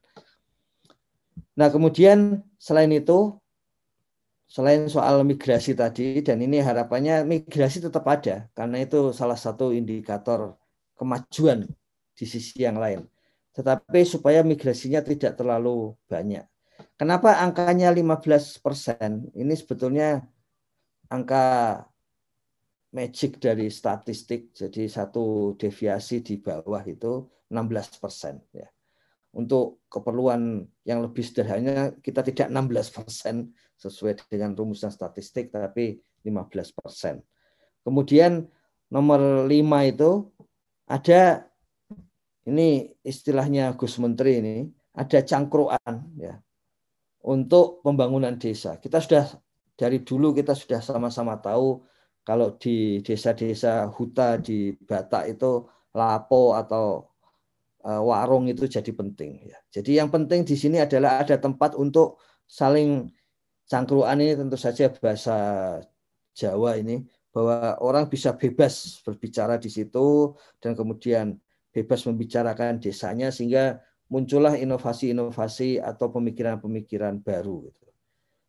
Nah 1.57 1.67
kemudian 1.71 2.43
selain 2.59 2.91
itu 2.91 3.35
selain 4.49 4.89
soal 4.89 5.21
migrasi 5.21 5.77
tadi 5.77 6.25
dan 6.25 6.41
ini 6.41 6.57
harapannya 6.57 7.21
migrasi 7.21 7.85
tetap 7.85 8.01
ada 8.09 8.49
karena 8.57 8.81
itu 8.81 9.13
salah 9.13 9.37
satu 9.37 9.69
indikator 9.69 10.57
kemajuan 10.97 11.69
di 12.17 12.25
sisi 12.25 12.65
yang 12.65 12.81
lain. 12.81 13.05
Tetapi 13.53 14.01
supaya 14.07 14.41
migrasinya 14.41 15.03
tidak 15.03 15.37
terlalu 15.37 15.93
banyak. 16.09 16.43
Kenapa 16.99 17.39
angkanya 17.39 17.91
15 17.91 18.59
persen? 18.59 19.31
Ini 19.35 19.53
sebetulnya 19.55 20.23
angka 21.11 21.79
magic 22.91 23.39
dari 23.39 23.69
statistik. 23.71 24.51
Jadi 24.55 24.87
satu 24.87 25.55
deviasi 25.55 26.23
di 26.23 26.39
bawah 26.39 26.83
itu 26.87 27.27
16 27.51 27.99
persen. 27.99 28.39
Ya. 28.55 28.67
Untuk 29.29 29.85
keperluan 29.93 30.65
yang 30.81 31.05
lebih 31.05 31.21
sederhana 31.21 31.93
kita 32.01 32.25
tidak 32.25 32.49
16 32.49 32.97
persen 32.97 33.35
sesuai 33.77 34.25
dengan 34.25 34.57
rumusan 34.57 34.89
statistik, 34.89 35.53
tapi 35.53 36.01
15 36.25 36.73
persen. 36.73 37.21
Kemudian 37.85 38.49
nomor 38.89 39.45
5 39.45 39.53
itu 39.85 40.11
ada 40.89 41.45
ini 42.49 42.89
istilahnya 43.05 43.77
Gus 43.77 44.01
Menteri 44.01 44.41
ini 44.41 44.57
ada 44.97 45.21
cangkruan 45.21 45.93
ya 46.17 46.41
untuk 47.23 47.85
pembangunan 47.85 48.33
desa. 48.35 48.81
Kita 48.81 48.97
sudah 48.97 49.29
dari 49.77 50.01
dulu 50.01 50.33
kita 50.33 50.57
sudah 50.57 50.81
sama-sama 50.81 51.37
tahu 51.39 51.85
kalau 52.25 52.57
di 52.57 52.99
desa-desa 53.05 53.87
huta 53.89 54.37
di 54.41 54.73
Batak 54.75 55.33
itu 55.33 55.65
lapo 55.95 56.53
atau 56.53 57.08
warung 57.83 58.51
itu 58.51 58.67
jadi 58.67 58.91
penting 58.91 59.51
ya. 59.51 59.57
Jadi 59.71 59.99
yang 59.99 60.11
penting 60.11 60.43
di 60.43 60.55
sini 60.59 60.83
adalah 60.83 61.23
ada 61.23 61.39
tempat 61.39 61.79
untuk 61.79 62.19
saling 62.43 63.07
cangkruan 63.69 64.19
ini 64.19 64.35
tentu 64.35 64.57
saja 64.57 64.89
bahasa 64.91 65.37
Jawa 66.35 66.79
ini 66.79 67.05
bahwa 67.29 67.77
orang 67.79 68.09
bisa 68.09 68.33
bebas 68.33 68.99
berbicara 69.05 69.61
di 69.61 69.69
situ 69.69 70.33
dan 70.57 70.73
kemudian 70.73 71.37
bebas 71.69 72.03
membicarakan 72.09 72.81
desanya 72.81 73.29
sehingga 73.29 73.79
muncullah 74.09 74.57
inovasi-inovasi 74.57 75.77
atau 75.77 76.09
pemikiran-pemikiran 76.09 77.21
baru. 77.21 77.69
Gitu. 77.69 77.85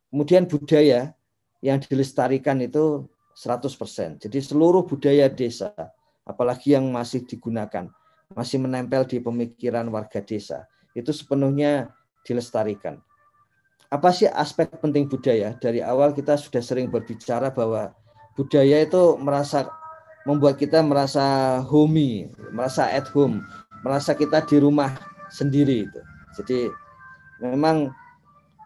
Kemudian 0.09 0.49
budaya 0.49 1.13
yang 1.61 1.77
dilestarikan 1.77 2.57
itu 2.65 3.05
100%. 3.37 4.17
Jadi 4.17 4.39
seluruh 4.41 4.83
budaya 4.83 5.29
desa, 5.29 5.71
apalagi 6.25 6.73
yang 6.73 6.89
masih 6.89 7.23
digunakan, 7.23 7.87
masih 8.33 8.61
menempel 8.61 9.03
di 9.07 9.19
pemikiran 9.19 9.87
warga 9.89 10.19
desa, 10.23 10.67
itu 10.95 11.11
sepenuhnya 11.11 11.91
dilestarikan. 12.23 12.99
Apa 13.91 14.15
sih 14.15 14.29
aspek 14.31 14.71
penting 14.79 15.11
budaya? 15.11 15.51
Dari 15.59 15.83
awal 15.83 16.15
kita 16.15 16.39
sudah 16.39 16.63
sering 16.63 16.87
berbicara 16.87 17.51
bahwa 17.51 17.91
budaya 18.39 18.79
itu 18.79 19.19
merasa 19.19 19.67
membuat 20.23 20.55
kita 20.55 20.79
merasa 20.79 21.59
homey, 21.67 22.31
merasa 22.53 22.87
at 22.87 23.09
home, 23.11 23.43
merasa 23.83 24.15
kita 24.15 24.45
di 24.47 24.61
rumah 24.61 24.95
sendiri 25.33 25.89
itu. 25.89 25.99
Jadi 26.39 26.59
memang 27.43 27.91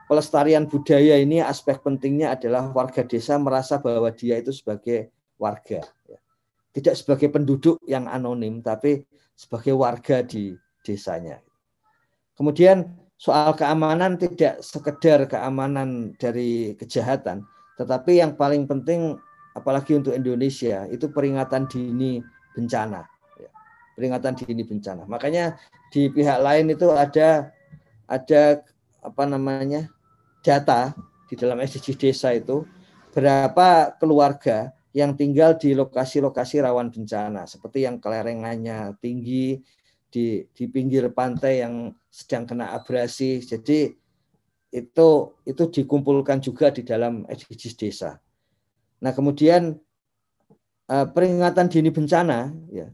pelestarian 0.06 0.70
budaya 0.70 1.18
ini 1.18 1.42
aspek 1.42 1.82
pentingnya 1.82 2.38
adalah 2.38 2.70
warga 2.70 3.02
desa 3.02 3.40
merasa 3.42 3.82
bahwa 3.82 4.12
dia 4.14 4.38
itu 4.38 4.54
sebagai 4.54 5.10
warga, 5.42 5.82
ya. 6.06 6.20
tidak 6.76 6.96
sebagai 6.96 7.28
penduduk 7.34 7.82
yang 7.90 8.06
anonim, 8.06 8.62
tapi 8.62 9.04
sebagai 9.36 9.76
warga 9.76 10.24
di 10.24 10.56
desanya. 10.82 11.40
Kemudian 12.36 12.88
soal 13.16 13.56
keamanan 13.56 14.20
tidak 14.20 14.60
sekedar 14.64 15.28
keamanan 15.28 16.16
dari 16.20 16.76
kejahatan, 16.76 17.44
tetapi 17.80 18.20
yang 18.20 18.36
paling 18.36 18.68
penting 18.68 19.16
apalagi 19.56 19.96
untuk 19.96 20.12
Indonesia 20.12 20.84
itu 20.92 21.08
peringatan 21.08 21.68
dini 21.68 22.20
bencana 22.56 23.08
peringatan 23.96 24.36
dini 24.36 24.62
bencana. 24.68 25.08
Makanya 25.08 25.56
di 25.90 26.12
pihak 26.12 26.44
lain 26.44 26.76
itu 26.76 26.92
ada 26.92 27.50
ada 28.06 28.62
apa 29.02 29.24
namanya 29.26 29.88
data 30.44 30.94
di 31.32 31.34
dalam 31.40 31.58
SDG 31.58 31.98
desa 31.98 32.36
itu 32.36 32.68
berapa 33.16 33.96
keluarga 33.98 34.75
yang 34.96 35.20
tinggal 35.20 35.60
di 35.60 35.76
lokasi-lokasi 35.76 36.64
rawan 36.64 36.88
bencana 36.88 37.44
seperti 37.44 37.84
yang 37.84 38.00
kelerengannya 38.00 38.96
tinggi 39.04 39.60
di 40.08 40.48
di 40.56 40.64
pinggir 40.72 41.12
pantai 41.12 41.60
yang 41.60 41.92
sedang 42.08 42.48
kena 42.48 42.72
abrasi. 42.72 43.44
Jadi 43.44 43.92
itu 44.72 45.10
itu 45.44 45.64
dikumpulkan 45.68 46.40
juga 46.40 46.72
di 46.72 46.88
dalam 46.88 47.28
SDGs 47.28 47.76
desa. 47.76 48.16
Nah, 49.04 49.12
kemudian 49.12 49.76
eh, 50.88 51.08
peringatan 51.12 51.68
dini 51.68 51.92
bencana 51.92 52.56
ya 52.72 52.88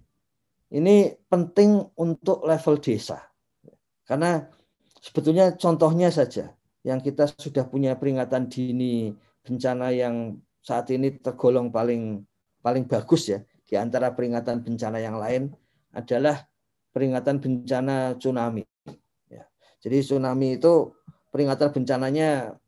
ini 0.74 1.14
penting 1.30 1.86
untuk 2.02 2.42
level 2.50 2.82
desa. 2.82 3.30
Karena 4.10 4.42
sebetulnya 4.98 5.54
contohnya 5.54 6.10
saja 6.10 6.50
yang 6.82 6.98
kita 6.98 7.30
sudah 7.30 7.70
punya 7.70 7.94
peringatan 7.94 8.50
dini 8.50 9.14
bencana 9.46 9.94
yang 9.94 10.42
saat 10.62 10.90
ini 10.94 11.18
tergolong 11.18 11.74
paling 11.74 12.22
paling 12.62 12.86
bagus 12.86 13.34
ya 13.34 13.42
di 13.66 13.74
antara 13.74 14.14
peringatan 14.14 14.62
bencana 14.62 15.02
yang 15.02 15.18
lain 15.18 15.50
adalah 15.92 16.46
peringatan 16.94 17.42
bencana 17.42 18.16
tsunami. 18.16 18.64
Ya. 19.28 19.48
Jadi 19.82 19.98
tsunami 20.06 20.62
itu 20.62 20.94
peringatan 21.32 21.72
bencananya 21.72 22.60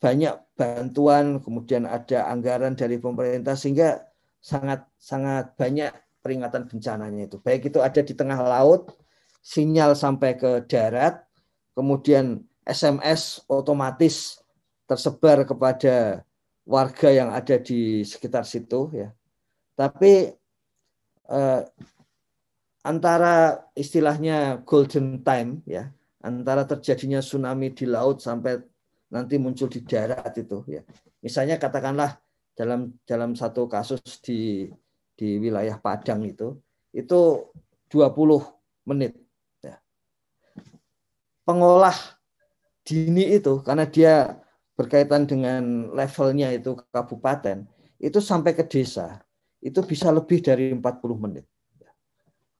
banyak 0.00 0.34
bantuan, 0.56 1.38
kemudian 1.44 1.84
ada 1.84 2.28
anggaran 2.28 2.74
dari 2.74 2.96
pemerintah 2.96 3.54
sehingga 3.54 4.00
sangat 4.40 4.88
sangat 4.96 5.52
banyak 5.54 5.92
peringatan 6.24 6.66
bencananya 6.66 7.28
itu. 7.28 7.36
Baik 7.40 7.68
itu 7.68 7.78
ada 7.84 8.00
di 8.00 8.12
tengah 8.16 8.40
laut, 8.40 8.96
sinyal 9.44 9.92
sampai 9.92 10.36
ke 10.40 10.64
darat, 10.66 11.20
kemudian 11.76 12.40
SMS 12.64 13.44
otomatis 13.48 14.40
tersebar 14.88 15.44
kepada 15.46 16.26
warga 16.70 17.10
yang 17.10 17.34
ada 17.34 17.58
di 17.58 18.06
sekitar 18.06 18.46
situ 18.46 18.94
ya. 18.94 19.10
Tapi 19.74 20.30
eh, 21.26 21.62
antara 22.86 23.66
istilahnya 23.74 24.62
golden 24.62 25.26
time 25.26 25.66
ya, 25.66 25.90
antara 26.22 26.62
terjadinya 26.62 27.18
tsunami 27.18 27.74
di 27.74 27.90
laut 27.90 28.22
sampai 28.22 28.62
nanti 29.10 29.34
muncul 29.42 29.66
di 29.66 29.82
darat 29.82 30.30
itu 30.38 30.62
ya. 30.70 30.86
Misalnya 31.18 31.58
katakanlah 31.58 32.22
dalam 32.54 32.94
dalam 33.02 33.34
satu 33.34 33.66
kasus 33.66 34.22
di 34.22 34.70
di 35.18 35.42
wilayah 35.42 35.76
Padang 35.76 36.22
itu 36.22 36.54
itu 36.94 37.50
20 37.90 38.86
menit 38.86 39.18
ya. 39.58 39.74
Pengolah 41.42 41.98
dini 42.86 43.34
itu 43.34 43.58
karena 43.66 43.84
dia 43.90 44.38
berkaitan 44.80 45.28
dengan 45.28 45.92
levelnya 45.92 46.48
itu 46.56 46.72
kabupaten 46.88 47.68
itu 48.00 48.16
sampai 48.16 48.56
ke 48.56 48.64
desa 48.64 49.20
itu 49.60 49.84
bisa 49.84 50.08
lebih 50.08 50.40
dari 50.40 50.72
40 50.72 50.80
menit. 51.20 51.44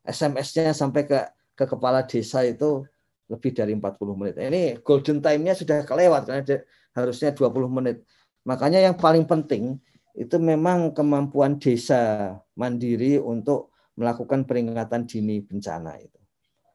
SMS-nya 0.05 0.77
sampai 0.77 1.09
ke 1.09 1.17
ke 1.57 1.65
kepala 1.65 2.05
desa 2.05 2.45
itu 2.45 2.85
lebih 3.33 3.57
dari 3.57 3.73
40 3.73 4.21
menit. 4.21 4.35
Ini 4.37 4.85
golden 4.85 5.25
time-nya 5.25 5.57
sudah 5.57 5.81
kelewat 5.89 6.29
karena 6.29 6.61
harusnya 6.93 7.33
20 7.33 7.73
menit. 7.73 8.05
Makanya 8.45 8.85
yang 8.85 8.97
paling 9.01 9.25
penting 9.25 9.81
itu 10.13 10.37
memang 10.37 10.93
kemampuan 10.93 11.57
desa 11.57 12.37
mandiri 12.53 13.17
untuk 13.17 13.73
melakukan 13.97 14.45
peringatan 14.45 15.09
dini 15.09 15.41
bencana 15.41 15.97
itu. 15.97 16.21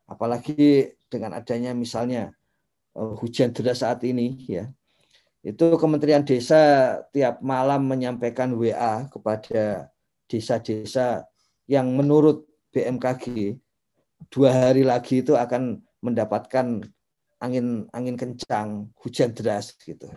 Apalagi 0.09 0.93
dengan 1.09 1.37
adanya 1.37 1.73
misalnya 1.77 2.33
eh, 2.97 3.13
hujan 3.21 3.53
deras 3.53 3.85
saat 3.85 4.01
ini 4.07 4.41
ya. 4.49 4.65
Itu 5.45 5.77
Kementerian 5.77 6.25
Desa 6.25 6.97
tiap 7.13 7.37
malam 7.45 7.85
menyampaikan 7.85 8.57
WA 8.57 9.05
kepada 9.13 9.93
desa-desa 10.25 11.29
yang 11.69 11.93
menurut 11.93 12.49
BMKG 12.73 13.53
dua 14.33 14.49
hari 14.49 14.81
lagi 14.81 15.21
itu 15.21 15.37
akan 15.37 15.85
mendapatkan 16.01 16.81
angin 17.37 17.85
angin 17.93 18.17
kencang, 18.17 18.89
hujan 18.97 19.37
deras 19.37 19.77
gitu. 19.77 20.09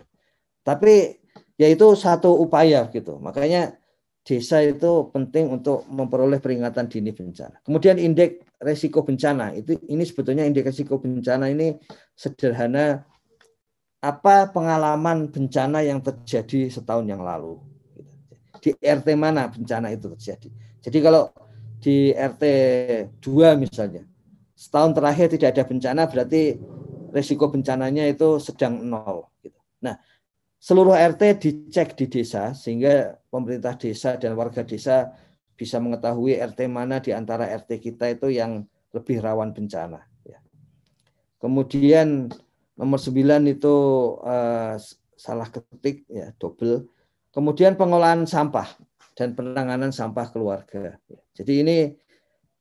Tapi 0.65 1.21
ya 1.61 1.69
itu 1.69 1.93
satu 1.93 2.33
upaya 2.33 2.89
gitu. 2.89 3.21
Makanya 3.21 3.77
desa 4.25 4.65
itu 4.65 5.13
penting 5.13 5.49
untuk 5.49 5.85
memperoleh 5.89 6.41
peringatan 6.41 6.89
dini 6.89 7.13
bencana. 7.13 7.61
Kemudian 7.61 8.01
indeks 8.01 8.45
resiko 8.59 9.05
bencana 9.05 9.55
itu 9.55 9.77
ini 9.87 10.03
sebetulnya 10.03 10.45
indeks 10.45 10.73
resiko 10.73 10.97
bencana 10.97 11.53
ini 11.53 11.77
sederhana 12.17 13.08
apa 13.99 14.47
pengalaman 14.47 15.27
bencana 15.27 15.83
yang 15.83 15.99
terjadi 15.99 16.71
setahun 16.71 17.03
yang 17.03 17.19
lalu. 17.19 17.59
Di 18.59 18.75
RT 18.75 19.15
mana 19.15 19.47
bencana 19.47 19.91
itu 19.91 20.11
terjadi. 20.15 20.49
Jadi 20.79 20.97
kalau 21.03 21.31
di 21.79 22.11
RT 22.11 22.43
2 23.23 23.55
misalnya, 23.59 24.03
setahun 24.55 24.91
terakhir 24.95 25.31
tidak 25.31 25.55
ada 25.55 25.63
bencana 25.63 26.01
berarti 26.07 26.59
resiko 27.11 27.47
bencananya 27.51 28.07
itu 28.07 28.39
sedang 28.39 28.83
nol. 28.83 29.31
Gitu. 29.39 29.59
Nah, 29.83 29.95
seluruh 30.59 30.95
RT 30.95 31.39
dicek 31.39 31.95
di 31.95 32.05
desa 32.07 32.51
sehingga 32.55 33.19
pemerintah 33.31 33.75
desa 33.79 34.19
dan 34.19 34.35
warga 34.35 34.63
desa 34.63 35.11
bisa 35.59 35.79
mengetahui 35.79 36.39
RT 36.39 36.71
mana 36.71 37.03
di 37.03 37.11
antara 37.11 37.47
RT 37.47 37.79
kita 37.83 38.11
itu 38.11 38.31
yang 38.31 38.63
lebih 38.95 39.19
rawan 39.19 39.51
bencana. 39.51 40.03
Ya. 40.23 40.39
Kemudian 41.39 42.31
nomor 42.79 42.95
9 42.95 43.43
itu 43.51 43.75
uh, 44.23 44.79
salah 45.19 45.47
ketik 45.51 46.07
ya 46.07 46.31
double. 46.39 46.87
Kemudian 47.35 47.75
pengolahan 47.75 48.23
sampah 48.23 48.79
dan 49.19 49.35
penanganan 49.35 49.91
sampah 49.91 50.31
keluarga. 50.31 50.95
Jadi 51.35 51.53
ini 51.59 51.77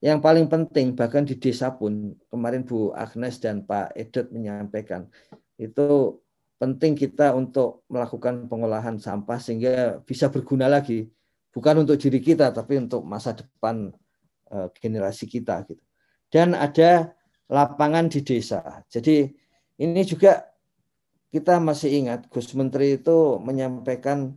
yang 0.02 0.18
paling 0.18 0.50
penting 0.50 0.98
bahkan 0.98 1.22
di 1.22 1.38
desa 1.38 1.70
pun 1.70 2.18
kemarin 2.26 2.66
Bu 2.66 2.90
Agnes 2.98 3.38
dan 3.38 3.62
Pak 3.62 3.94
Edot 3.94 4.26
menyampaikan 4.34 5.06
itu 5.58 6.18
penting 6.58 6.98
kita 6.98 7.34
untuk 7.34 7.86
melakukan 7.86 8.50
pengolahan 8.50 8.98
sampah 8.98 9.38
sehingga 9.38 10.02
bisa 10.02 10.30
berguna 10.30 10.66
lagi 10.66 11.06
bukan 11.54 11.86
untuk 11.86 11.98
diri 11.98 12.18
kita 12.18 12.50
tapi 12.50 12.78
untuk 12.78 13.06
masa 13.06 13.34
depan 13.34 13.94
uh, 14.50 14.66
generasi 14.82 15.30
kita 15.30 15.62
gitu. 15.66 15.82
Dan 16.28 16.52
ada 16.52 17.14
lapangan 17.48 18.12
di 18.12 18.20
desa. 18.20 18.84
Jadi 18.90 19.32
ini 19.78 20.02
juga 20.02 20.50
kita 21.30 21.62
masih 21.62 22.02
ingat 22.04 22.26
Gus 22.26 22.50
Menteri 22.58 22.98
itu 22.98 23.38
menyampaikan 23.38 24.34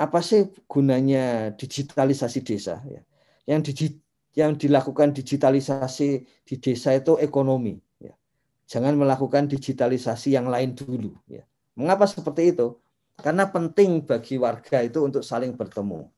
apa 0.00 0.18
sih 0.24 0.48
gunanya 0.64 1.52
digitalisasi 1.54 2.40
desa 2.40 2.80
ya? 2.88 3.04
Yang 3.44 3.60
digi, 3.70 3.86
yang 4.34 4.56
dilakukan 4.56 5.12
digitalisasi 5.12 6.08
di 6.42 6.54
desa 6.58 6.96
itu 6.96 7.20
ekonomi 7.20 7.76
ya. 8.00 8.16
Jangan 8.64 8.96
melakukan 8.96 9.46
digitalisasi 9.46 10.32
yang 10.32 10.48
lain 10.48 10.72
dulu 10.72 11.12
ya. 11.28 11.44
Mengapa 11.76 12.08
seperti 12.08 12.56
itu? 12.56 12.80
Karena 13.20 13.52
penting 13.52 14.00
bagi 14.08 14.40
warga 14.40 14.80
itu 14.80 15.04
untuk 15.04 15.20
saling 15.20 15.52
bertemu. 15.52 16.08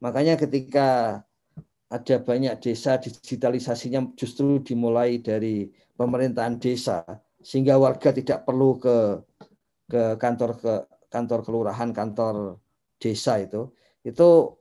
Makanya 0.00 0.40
ketika 0.40 1.20
ada 1.92 2.16
banyak 2.18 2.58
desa 2.58 2.96
digitalisasinya 2.96 4.16
justru 4.16 4.58
dimulai 4.64 5.20
dari 5.20 5.68
pemerintahan 5.94 6.56
desa 6.56 7.04
sehingga 7.46 7.78
warga 7.78 8.10
tidak 8.10 8.42
perlu 8.42 8.82
ke 8.82 9.22
ke 9.86 10.02
kantor 10.18 10.50
ke 10.58 10.74
kantor 11.06 11.40
kelurahan, 11.46 11.94
kantor 11.94 12.58
desa 12.98 13.38
itu 13.38 13.70
itu 14.02 14.58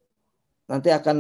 nanti 0.70 0.94
akan 0.94 1.18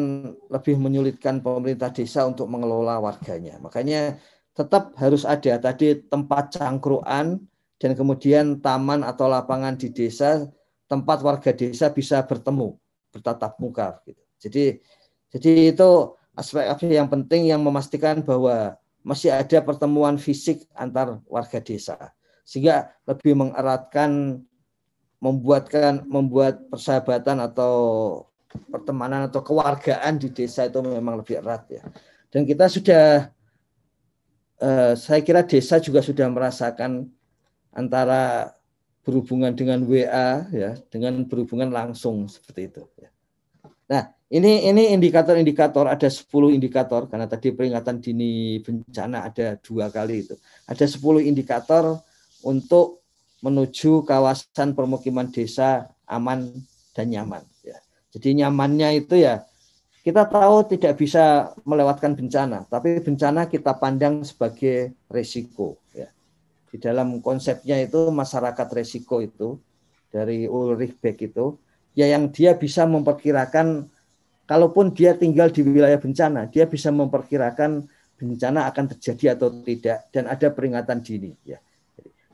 lebih 0.49 0.78
menyulitkan 0.78 1.41
pemerintah 1.41 1.89
desa 1.89 2.25
untuk 2.25 2.49
mengelola 2.49 3.01
warganya. 3.01 3.58
Makanya 3.62 4.17
tetap 4.54 4.93
harus 4.97 5.25
ada 5.25 5.58
tadi 5.58 6.06
tempat 6.06 6.58
cangkruan 6.58 7.41
dan 7.82 7.91
kemudian 7.97 8.62
taman 8.62 9.01
atau 9.01 9.25
lapangan 9.25 9.78
di 9.78 9.89
desa 9.89 10.45
tempat 10.86 11.21
warga 11.25 11.49
desa 11.54 11.89
bisa 11.89 12.21
bertemu 12.25 12.78
bertatap 13.10 13.58
muka 13.58 14.01
gitu. 14.06 14.21
Jadi 14.38 14.65
jadi 15.34 15.73
itu 15.73 15.89
aspek-aspek 16.38 16.93
yang 16.93 17.10
penting 17.10 17.49
yang 17.49 17.62
memastikan 17.65 18.21
bahwa 18.21 18.78
masih 19.06 19.30
ada 19.30 19.62
pertemuan 19.62 20.18
fisik 20.18 20.65
antar 20.74 21.22
warga 21.30 21.62
desa 21.62 21.94
sehingga 22.41 22.89
lebih 23.06 23.38
mengeratkan 23.38 24.41
membuatkan 25.22 26.06
membuat 26.06 26.65
persahabatan 26.70 27.41
atau 27.41 27.74
pertemanan 28.70 29.26
atau 29.30 29.41
kewargaan 29.41 30.22
di 30.22 30.30
desa 30.30 30.70
itu 30.70 30.80
memang 30.82 31.20
lebih 31.20 31.41
erat 31.41 31.65
ya. 31.70 31.84
Dan 32.30 32.46
kita 32.46 32.70
sudah 32.70 33.34
eh, 34.62 34.94
saya 34.94 35.20
kira 35.26 35.41
desa 35.41 35.82
juga 35.82 36.06
sudah 36.06 36.30
merasakan 36.30 37.10
antara 37.74 38.54
berhubungan 39.06 39.54
dengan 39.54 39.86
WA 39.86 40.50
ya 40.50 40.78
dengan 40.89 41.26
berhubungan 41.26 41.70
langsung 41.74 42.30
seperti 42.30 42.74
itu 42.74 42.84
ya. 42.98 43.10
Nah, 43.86 44.15
ini 44.34 44.65
ini 44.65 44.89
indikator-indikator 44.98 45.86
ada 45.86 46.10
10 46.10 46.50
indikator 46.50 47.06
karena 47.06 47.30
tadi 47.30 47.54
peringatan 47.54 48.02
dini 48.02 48.58
bencana 48.58 49.30
ada 49.30 49.54
dua 49.62 49.93
kali 49.93 50.26
itu. 50.26 50.36
Ada 50.65 50.89
10 50.89 51.21
indikator 51.21 52.02
untuk 52.41 53.06
menuju 53.45 54.02
kawasan 54.02 54.74
permukiman 54.74 55.30
desa 55.30 55.93
aman 56.10 56.50
dan 56.98 57.13
nyaman. 57.13 57.45
Ya. 57.62 57.78
Jadi 58.17 58.41
nyamannya 58.41 59.06
itu 59.06 59.21
ya 59.21 59.45
kita 60.02 60.26
tahu 60.26 60.65
tidak 60.69 61.02
bisa 61.02 61.54
melewatkan 61.65 62.13
bencana, 62.17 62.65
tapi 62.69 63.02
bencana 63.02 63.45
kita 63.45 63.78
pandang 63.78 64.26
sebagai 64.26 64.93
resiko. 65.10 65.78
Ya. 65.93 66.10
Di 66.69 66.82
dalam 66.82 67.21
konsepnya 67.21 67.78
itu 67.78 68.10
masyarakat 68.10 68.67
resiko 68.74 69.21
itu 69.21 69.62
dari 70.10 70.50
Ulrich 70.50 70.98
Beck 70.98 71.21
itu 71.21 71.62
ya 71.98 72.06
yang 72.12 72.30
dia 72.30 72.54
bisa 72.54 72.86
memperkirakan 72.86 73.90
kalaupun 74.46 74.94
dia 74.94 75.18
tinggal 75.18 75.50
di 75.50 75.66
wilayah 75.66 75.98
bencana, 75.98 76.52
dia 76.52 76.70
bisa 76.70 76.94
memperkirakan 76.94 77.88
bencana 78.16 78.70
akan 78.70 78.86
terjadi 78.96 79.36
atau 79.36 79.52
tidak 79.64 80.08
dan 80.14 80.30
ada 80.30 80.48
peringatan 80.54 81.02
dini. 81.02 81.34
Ya 81.48 81.60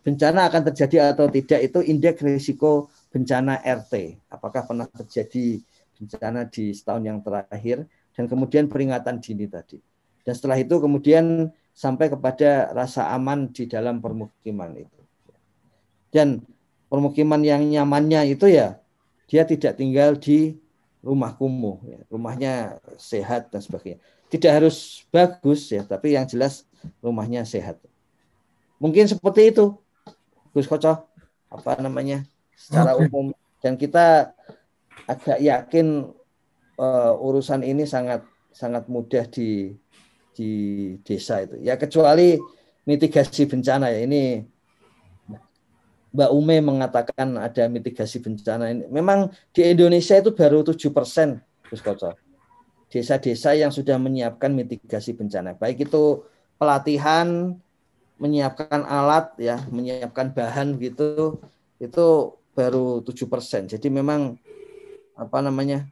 bencana 0.02 0.50
akan 0.50 0.62
terjadi 0.74 1.14
atau 1.14 1.30
tidak 1.30 1.62
itu 1.62 1.80
indeks 1.86 2.22
risiko 2.26 2.90
bencana 3.14 3.62
RT. 3.62 4.18
Apakah 4.34 4.66
pernah 4.66 4.90
terjadi 4.90 5.62
bencana 6.02 6.50
di 6.50 6.74
setahun 6.74 7.04
yang 7.06 7.22
terakhir 7.22 7.86
dan 8.18 8.26
kemudian 8.26 8.66
peringatan 8.66 9.22
dini 9.22 9.46
tadi. 9.46 9.78
Dan 10.26 10.34
setelah 10.34 10.58
itu 10.58 10.82
kemudian 10.82 11.50
sampai 11.78 12.10
kepada 12.10 12.74
rasa 12.74 13.14
aman 13.14 13.50
di 13.54 13.70
dalam 13.70 14.02
permukiman 14.02 14.74
itu. 14.74 15.02
Dan 16.10 16.42
permukiman 16.90 17.40
yang 17.46 17.62
nyamannya 17.64 18.34
itu 18.34 18.50
ya 18.50 18.81
dia 19.32 19.48
tidak 19.48 19.80
tinggal 19.80 20.20
di 20.20 20.60
rumah 21.00 21.32
kumuh, 21.32 21.80
ya. 21.88 22.04
rumahnya 22.12 22.84
sehat 23.00 23.48
dan 23.48 23.64
sebagainya. 23.64 24.04
Tidak 24.28 24.52
harus 24.52 25.08
bagus 25.08 25.72
ya, 25.72 25.88
tapi 25.88 26.20
yang 26.20 26.28
jelas 26.28 26.68
rumahnya 27.00 27.48
sehat. 27.48 27.80
Mungkin 28.76 29.08
seperti 29.08 29.56
itu, 29.56 29.80
Gus 30.52 30.68
Koco, 30.68 31.08
apa 31.48 31.80
namanya, 31.80 32.28
secara 32.60 33.00
okay. 33.00 33.08
umum. 33.08 33.32
Dan 33.64 33.80
kita 33.80 34.36
agak 35.08 35.40
yakin 35.40 36.12
uh, 36.76 37.14
urusan 37.16 37.64
ini 37.64 37.88
sangat 37.88 38.28
sangat 38.52 38.92
mudah 38.92 39.24
di 39.32 39.72
di 40.36 40.52
desa 41.08 41.40
itu. 41.40 41.56
Ya 41.64 41.80
kecuali 41.80 42.36
mitigasi 42.84 43.48
bencana 43.48 43.96
ya 43.96 44.04
ini 44.04 44.44
Mbak 46.12 46.30
Ume 46.36 46.60
mengatakan 46.60 47.40
ada 47.40 47.72
mitigasi 47.72 48.20
bencana 48.20 48.68
ini. 48.72 48.84
Memang 48.92 49.32
di 49.56 49.64
Indonesia 49.64 50.20
itu 50.20 50.36
baru 50.36 50.60
tujuh 50.68 50.92
persen, 50.92 51.40
Gus 51.72 51.80
Koco. 51.80 52.12
Desa-desa 52.92 53.56
yang 53.56 53.72
sudah 53.72 53.96
menyiapkan 53.96 54.52
mitigasi 54.52 55.16
bencana. 55.16 55.56
Baik 55.56 55.88
itu 55.88 56.28
pelatihan, 56.60 57.56
menyiapkan 58.20 58.84
alat, 58.84 59.32
ya, 59.40 59.64
menyiapkan 59.72 60.36
bahan 60.36 60.76
gitu, 60.84 61.40
itu 61.80 62.06
baru 62.52 63.00
tujuh 63.08 63.32
persen. 63.32 63.72
Jadi 63.72 63.88
memang 63.88 64.36
apa 65.16 65.40
namanya 65.40 65.88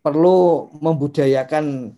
perlu 0.00 0.72
membudayakan 0.80 1.92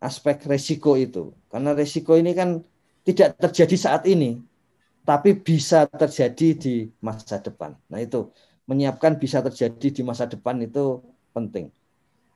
aspek 0.00 0.42
resiko 0.48 0.96
itu. 0.96 1.36
Karena 1.52 1.76
resiko 1.76 2.16
ini 2.16 2.32
kan 2.32 2.64
tidak 3.04 3.36
terjadi 3.38 3.76
saat 3.76 4.02
ini, 4.08 4.40
tapi 5.02 5.34
bisa 5.34 5.86
terjadi 5.90 6.48
di 6.54 6.74
masa 7.02 7.42
depan. 7.42 7.74
Nah 7.90 7.98
itu 7.98 8.30
menyiapkan 8.70 9.18
bisa 9.18 9.42
terjadi 9.42 9.88
di 9.90 10.02
masa 10.06 10.30
depan 10.30 10.62
itu 10.62 11.02
penting. 11.34 11.68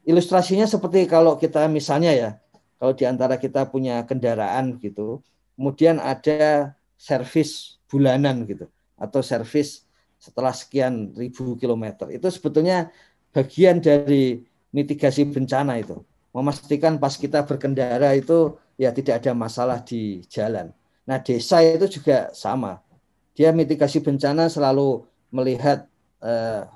Ilustrasinya 0.07 0.67
seperti 0.67 1.07
kalau 1.07 1.39
kita 1.39 1.67
misalnya 1.67 2.13
ya, 2.15 2.31
kalau 2.79 2.93
di 2.95 3.07
antara 3.07 3.39
kita 3.39 3.67
punya 3.67 4.03
kendaraan 4.07 4.79
gitu, 4.79 5.23
kemudian 5.59 5.99
ada 5.99 6.75
servis 6.99 7.79
bulanan 7.91 8.47
gitu, 8.47 8.67
atau 8.99 9.21
servis 9.23 9.87
setelah 10.19 10.55
sekian 10.55 11.15
ribu 11.15 11.55
kilometer. 11.59 12.11
Itu 12.11 12.31
sebetulnya 12.31 12.91
bagian 13.35 13.83
dari 13.83 14.43
mitigasi 14.75 15.27
bencana 15.27 15.79
itu. 15.79 16.03
Memastikan 16.35 17.01
pas 17.01 17.17
kita 17.17 17.47
berkendara 17.49 18.13
itu 18.13 18.61
ya 18.77 18.93
tidak 18.93 19.25
ada 19.25 19.33
masalah 19.33 19.81
di 19.81 20.21
jalan. 20.29 20.71
Nah, 21.07 21.23
desa 21.23 21.63
itu 21.63 21.87
juga 22.03 22.35
sama. 22.35 22.83
Dia 23.39 23.55
mitigasi 23.55 24.03
bencana 24.03 24.51
selalu 24.51 25.07
melihat 25.31 25.87
eh, 26.21 26.67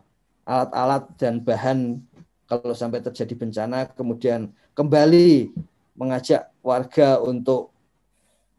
alat-alat 0.47 1.11
dan 1.19 1.43
bahan 1.43 1.99
kalau 2.47 2.75
sampai 2.75 3.03
terjadi 3.03 3.35
bencana, 3.35 3.87
kemudian 3.95 4.51
kembali 4.75 5.55
mengajak 5.95 6.51
warga 6.63 7.23
untuk 7.23 7.71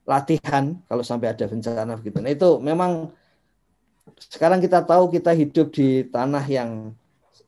latihan 0.07 0.75
kalau 0.87 1.03
sampai 1.03 1.31
ada 1.31 1.47
bencana 1.47 1.95
begitu. 1.95 2.19
Nah, 2.19 2.31
itu 2.31 2.49
memang 2.59 3.11
sekarang 4.17 4.59
kita 4.59 4.83
tahu 4.83 5.07
kita 5.07 5.31
hidup 5.31 5.71
di 5.71 6.03
tanah 6.07 6.43
yang 6.47 6.91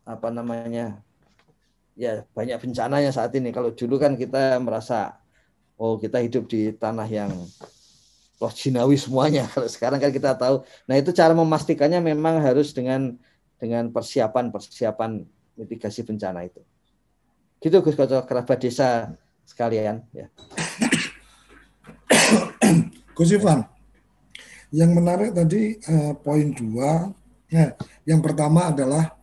apa 0.03 0.27
namanya 0.31 0.99
ya 1.95 2.23
banyak 2.31 2.59
bencananya 2.59 3.11
saat 3.11 3.35
ini. 3.35 3.51
Kalau 3.51 3.71
dulu 3.71 3.95
kan 3.99 4.15
kita 4.15 4.59
merasa 4.59 5.17
oh 5.79 5.99
kita 5.99 6.21
hidup 6.23 6.47
di 6.49 6.73
tanah 6.75 7.07
yang 7.07 7.31
loh 8.43 8.51
jinawi 8.51 8.99
semuanya. 8.99 9.47
Kalau 9.55 9.71
sekarang 9.71 10.03
kan 10.03 10.11
kita 10.11 10.35
tahu. 10.35 10.67
Nah 10.91 10.99
itu 10.99 11.15
cara 11.15 11.31
memastikannya 11.31 12.03
memang 12.03 12.43
harus 12.43 12.75
dengan 12.75 13.15
dengan 13.55 13.87
persiapan-persiapan 13.95 15.23
mitigasi 15.55 16.03
bencana 16.03 16.43
itu. 16.43 16.59
Gitu 17.63 17.79
Gus 17.79 17.95
Koco 17.95 18.19
kerabat 18.27 18.59
desa 18.59 19.15
sekalian 19.47 20.03
ya. 20.11 20.27
Gus 23.15 23.31
Ivan, 23.31 23.63
yang 24.73 24.91
menarik 24.91 25.31
tadi 25.31 25.79
uh, 25.87 26.11
poin 26.19 26.51
dua. 26.51 27.13
Nah, 27.53 27.69
yang 28.03 28.19
pertama 28.19 28.73
adalah 28.73 29.13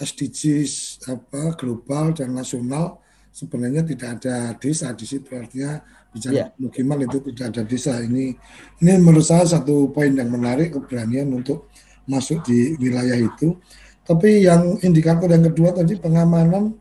SDGs 0.00 1.04
apa 1.06 1.52
global 1.54 2.16
dan 2.16 2.32
nasional 2.32 2.98
sebenarnya 3.30 3.84
tidak 3.84 4.08
ada 4.18 4.56
desa 4.56 4.90
di 4.96 5.04
situ 5.04 5.28
artinya 5.36 5.84
bicara 6.12 6.32
yeah. 6.36 6.48
pemukiman 6.54 7.08
itu 7.08 7.18
tidak 7.32 7.46
ada 7.56 7.62
desa 7.64 7.96
ini 8.04 8.36
ini 8.84 8.92
menurut 9.00 9.24
saya 9.24 9.48
satu 9.48 9.88
poin 9.90 10.12
yang 10.12 10.28
menarik 10.28 10.76
keberanian 10.76 11.32
untuk 11.32 11.72
masuk 12.04 12.44
di 12.44 12.76
wilayah 12.76 13.16
itu 13.16 13.56
tapi 14.04 14.44
yang 14.44 14.76
indikator 14.84 15.30
yang 15.32 15.48
kedua 15.48 15.72
tadi 15.72 15.96
pengamanan 15.96 16.76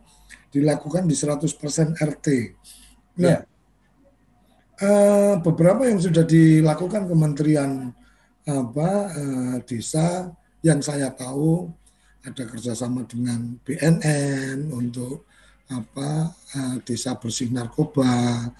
dilakukan 0.51 1.07
di 1.07 1.15
100% 1.15 1.95
RT 1.95 2.27
nah 3.23 3.39
yeah. 3.39 3.41
uh, 4.83 5.33
beberapa 5.39 5.87
yang 5.87 6.03
sudah 6.03 6.27
dilakukan 6.27 7.07
Kementerian 7.07 7.95
apa 8.43 8.89
uh, 9.15 9.57
desa 9.63 10.27
yang 10.59 10.83
saya 10.83 11.13
tahu 11.13 11.71
ada 12.21 12.43
kerjasama 12.45 13.05
dengan 13.09 13.57
BNN 13.65 14.69
untuk 14.69 15.25
apa 15.71 16.29
uh, 16.35 16.77
desa 16.83 17.15
bersih 17.15 17.49
narkoba, 17.49 18.51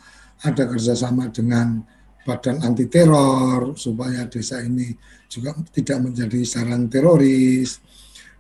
ada 0.42 0.64
kerjasama 0.66 1.30
dengan 1.30 1.82
badan 2.22 2.62
anti 2.62 2.86
teror 2.86 3.74
supaya 3.74 4.30
desa 4.30 4.62
ini 4.62 4.94
juga 5.26 5.58
tidak 5.74 6.06
menjadi 6.06 6.40
sarang 6.46 6.86
teroris. 6.90 7.82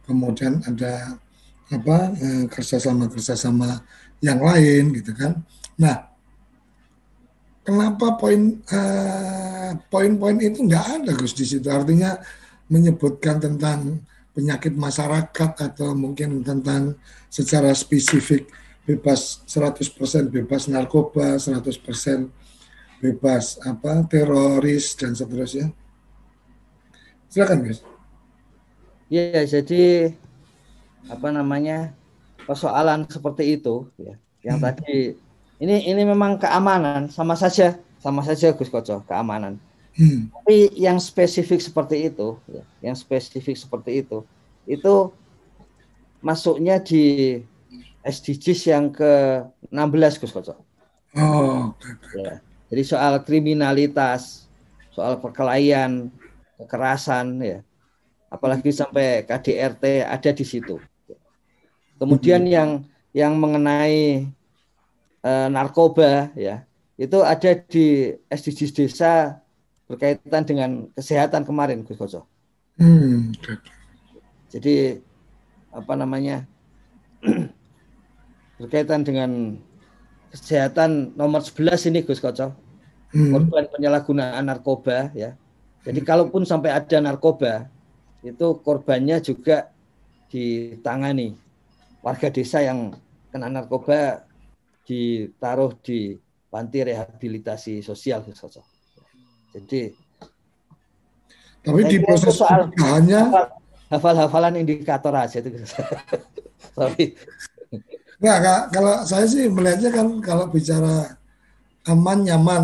Kemudian 0.05 0.61
ada 0.65 1.17
apa 1.71 1.97
uh, 2.11 2.45
kerjasama 2.51 3.07
kerjasama 3.07 3.81
yang 4.21 4.41
lain 4.41 4.91
gitu 4.93 5.15
kan. 5.15 5.39
Nah, 5.79 6.11
kenapa 7.65 8.19
poin 8.19 8.59
uh, 8.69 9.71
poin-poin 9.89 10.37
itu 10.41 10.61
nggak 10.67 10.85
ada 11.01 11.11
Gus 11.15 11.33
di 11.33 11.45
situ? 11.47 11.65
Artinya 11.71 12.17
menyebutkan 12.69 13.39
tentang 13.39 14.03
penyakit 14.31 14.75
masyarakat 14.75 15.51
atau 15.59 15.91
mungkin 15.91 16.43
tentang 16.43 16.95
secara 17.27 17.75
spesifik 17.75 18.47
bebas 18.91 19.47
100% 19.47 20.27
bebas 20.27 20.67
narkoba, 20.67 21.39
100% 21.39 22.27
bebas 22.99 23.57
apa 23.63 24.03
teroris 24.05 24.93
dan 24.99 25.15
seterusnya. 25.15 25.71
Silakan, 27.31 27.63
guys. 27.63 27.79
Iya, 29.07 29.47
jadi 29.47 30.11
apa 31.07 31.31
namanya 31.31 31.95
persoalan 32.45 33.07
seperti 33.07 33.59
itu 33.59 33.87
ya. 33.99 34.15
Yang 34.43 34.57
hmm. 34.57 34.65
tadi 34.67 34.97
ini 35.61 35.75
ini 35.87 36.01
memang 36.03 36.39
keamanan 36.41 37.07
sama 37.11 37.35
saja 37.35 37.77
sama 38.01 38.25
saja 38.25 38.51
Gus 38.55 38.69
Koco 38.71 39.03
keamanan. 39.07 39.59
Hmm. 39.91 40.31
Tapi 40.31 40.71
yang 40.79 41.03
spesifik 41.03 41.59
seperti 41.59 42.07
itu, 42.07 42.39
ya, 42.47 42.63
yang 42.79 42.95
spesifik 42.95 43.59
seperti 43.59 43.99
itu, 44.01 44.23
itu 44.63 45.11
masuknya 46.23 46.79
di 46.79 47.37
SDGs 48.01 48.61
yang 48.69 48.89
ke-16 48.89 50.13
Gus 50.21 50.33
Koco. 50.33 50.55
Oh. 51.17 51.75
Ya. 52.17 52.41
Jadi 52.71 52.83
soal 52.87 53.19
kriminalitas, 53.27 54.47
soal 54.95 55.19
perkelahian, 55.19 56.09
kekerasan 56.55 57.41
ya. 57.43 57.59
Apalagi 58.31 58.71
sampai 58.71 59.27
KDRT 59.27 60.07
ada 60.07 60.31
di 60.31 60.45
situ. 60.47 60.79
Kemudian 61.99 62.47
hmm. 62.47 62.53
yang 62.53 62.69
yang 63.11 63.33
mengenai 63.35 64.23
uh, 65.21 65.47
narkoba 65.51 66.31
ya, 66.33 66.63
itu 66.95 67.19
ada 67.21 67.51
di 67.59 68.15
SDGs 68.31 68.71
desa 68.71 69.43
berkaitan 69.91 70.47
dengan 70.47 70.87
kesehatan 70.95 71.43
kemarin 71.43 71.83
Gus 71.83 71.99
Koco. 71.99 72.23
Hmm. 72.79 73.35
Jadi 74.47 75.03
apa 75.75 75.93
namanya? 75.99 76.47
berkaitan 78.61 79.01
dengan 79.01 79.57
kesehatan 80.29 81.17
nomor 81.17 81.41
11 81.41 81.89
ini 81.89 82.05
Gus 82.05 82.21
Koco. 82.21 82.53
Hmm. 83.11 83.33
Korban 83.35 83.67
penyalahgunaan 83.67 84.45
narkoba 84.47 85.11
ya. 85.11 85.35
Jadi 85.83 85.99
hmm. 85.99 86.07
kalaupun 86.07 86.47
sampai 86.47 86.71
ada 86.71 86.97
narkoba 87.03 87.67
itu 88.21 88.61
korbannya 88.63 89.19
juga 89.19 89.73
ditangani. 90.31 91.35
Warga 92.05 92.31
desa 92.31 92.63
yang 92.63 92.95
kena 93.33 93.51
narkoba 93.51 94.23
ditaruh 94.87 95.75
di 95.83 96.15
panti 96.47 96.79
rehabilitasi 96.85 97.83
sosial 97.83 98.23
Gus 98.23 98.39
Koco. 98.39 98.63
Jadi 99.51 100.11
tapi 101.61 101.81
di 101.85 102.01
proses 102.01 102.33
soal 102.33 102.73
hafal-hafalan 103.91 104.57
indikator 104.57 105.13
aja 105.13 105.43
itu. 105.43 105.61
Sorry. 106.77 107.13
Enggak, 108.21 108.69
kalau 108.69 109.01
saya 109.01 109.25
sih 109.25 109.49
melihatnya 109.49 109.89
kan 109.89 110.07
kalau 110.21 110.45
bicara 110.45 111.17
aman 111.89 112.21
nyaman. 112.21 112.63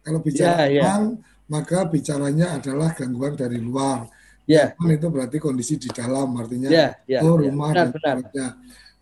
Kalau 0.00 0.20
bicara 0.20 0.68
yeah, 0.68 0.84
aman, 0.84 1.16
yeah. 1.16 1.48
maka 1.48 1.84
bicaranya 1.88 2.56
adalah 2.56 2.92
gangguan 2.96 3.36
dari 3.36 3.60
luar. 3.60 4.08
Yeah. 4.48 4.76
Aman 4.80 4.96
itu 4.96 5.08
berarti 5.08 5.36
kondisi 5.40 5.80
di 5.80 5.88
dalam, 5.92 6.36
artinya 6.36 6.68
yeah, 6.68 6.92
yeah, 7.08 7.24
oh 7.24 7.40
rumah 7.40 7.72
yeah. 7.72 7.88
benar, 7.88 8.16
dan 8.16 8.16
benar. 8.28 8.50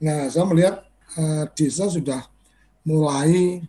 Nah, 0.02 0.20
saya 0.30 0.44
melihat 0.46 0.82
uh, 1.18 1.46
desa 1.54 1.86
sudah 1.90 2.22
mulai 2.86 3.62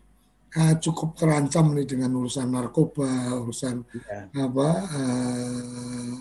uh, 0.58 0.76
cukup 0.82 1.18
terancam 1.18 1.74
nih 1.74 1.86
dengan 1.86 2.14
urusan 2.18 2.50
narkoba, 2.50 3.34
urusan 3.46 3.86
ya. 3.94 4.30
apa 4.42 4.70
uh, 4.94 6.14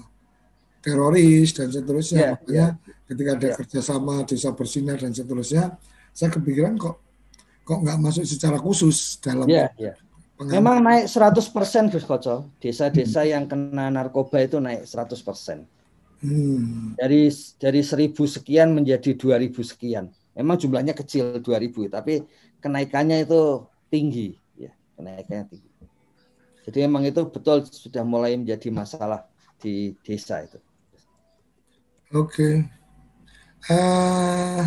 teroris 0.81 1.57
dan 1.57 1.69
seterusnya. 1.73 2.21
Ya, 2.21 2.31
Makanya 2.37 2.67
ya. 2.77 2.93
ketika 3.09 3.31
ada 3.37 3.49
ya. 3.49 3.55
kerjasama 3.61 4.15
desa 4.25 4.51
bersinar 4.53 4.97
dan 5.01 5.13
seterusnya, 5.13 5.77
saya 6.13 6.29
kepikiran 6.33 6.77
kok 6.77 7.01
kok 7.63 7.79
nggak 7.81 7.99
masuk 7.99 8.25
secara 8.29 8.61
khusus 8.61 9.17
dalam 9.19 9.49
ya, 9.49 9.73
ya. 9.81 9.97
Memang 10.43 10.83
naik 10.83 11.07
100% 11.07 11.95
Gus 11.95 12.03
Koco. 12.03 12.51
Desa-desa 12.59 13.23
hmm. 13.23 13.31
yang 13.31 13.45
kena 13.47 13.87
narkoba 13.95 14.43
itu 14.43 14.59
naik 14.59 14.83
100%. 14.83 15.63
Hmm. 16.23 16.95
Dari 16.99 17.31
dari 17.59 17.81
1000 17.83 18.11
sekian 18.15 18.75
menjadi 18.75 19.15
2000 19.15 19.63
sekian. 19.63 20.11
Memang 20.35 20.57
jumlahnya 20.59 20.97
kecil 20.97 21.39
2000, 21.45 21.93
tapi 21.93 22.25
kenaikannya 22.59 23.29
itu 23.29 23.69
tinggi 23.93 24.33
ya, 24.57 24.73
kenaikannya 24.97 25.45
tinggi. 25.53 25.71
Jadi 26.63 26.79
memang 26.89 27.05
itu 27.05 27.21
betul 27.29 27.67
sudah 27.67 28.07
mulai 28.07 28.39
menjadi 28.39 28.71
masalah 28.73 29.29
di 29.61 29.93
desa 30.01 30.47
itu. 30.47 30.59
Oke. 32.17 32.33
Okay. 32.33 32.55
Uh, 33.71 33.75
eh, 33.75 34.63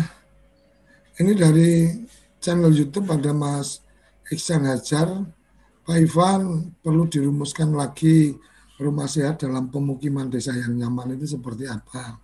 ini 1.16 1.32
dari 1.32 1.70
channel 2.40 2.72
YouTube 2.72 3.08
ada 3.08 3.32
Mas 3.32 3.80
Iksan 4.28 4.68
Hajar 4.68 5.24
Pak 5.86 6.02
Ivan, 6.02 6.74
perlu 6.82 7.06
dirumuskan 7.06 7.70
lagi 7.70 8.34
rumah 8.82 9.06
sehat 9.06 9.46
dalam 9.46 9.70
pemukiman 9.70 10.26
desa 10.26 10.50
yang 10.50 10.74
nyaman 10.74 11.14
itu 11.14 11.38
seperti 11.38 11.70
apa? 11.70 12.18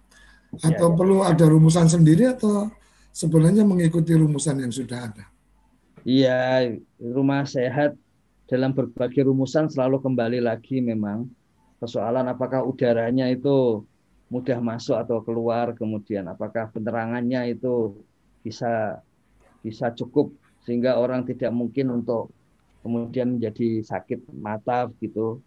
Iya, 0.59 0.75
atau 0.75 0.89
ya, 0.91 0.93
ya. 0.93 0.99
perlu 0.99 1.17
ada 1.23 1.45
rumusan 1.47 1.87
sendiri 1.87 2.27
atau 2.27 2.67
sebenarnya 3.15 3.63
mengikuti 3.63 4.19
rumusan 4.19 4.67
yang 4.67 4.75
sudah 4.75 5.07
ada? 5.07 5.25
Iya, 6.03 6.75
rumah 6.99 7.47
sehat 7.47 7.95
dalam 8.51 8.75
berbagai 8.75 9.31
rumusan 9.31 9.71
selalu 9.71 10.03
kembali 10.03 10.43
lagi 10.43 10.83
memang 10.83 11.31
persoalan 11.79 12.27
apakah 12.27 12.67
udaranya 12.67 13.31
itu 13.31 13.87
mudah 14.27 14.59
masuk 14.59 14.99
atau 14.99 15.23
keluar, 15.23 15.71
kemudian 15.79 16.27
apakah 16.27 16.67
penerangannya 16.75 17.55
itu 17.55 17.95
bisa 18.43 19.01
bisa 19.63 19.95
cukup 19.95 20.35
sehingga 20.67 20.99
orang 20.99 21.27
tidak 21.27 21.51
mungkin 21.55 22.03
untuk 22.03 22.31
kemudian 22.83 23.39
menjadi 23.39 23.83
sakit 23.87 24.31
mata 24.35 24.91
gitu. 24.99 25.39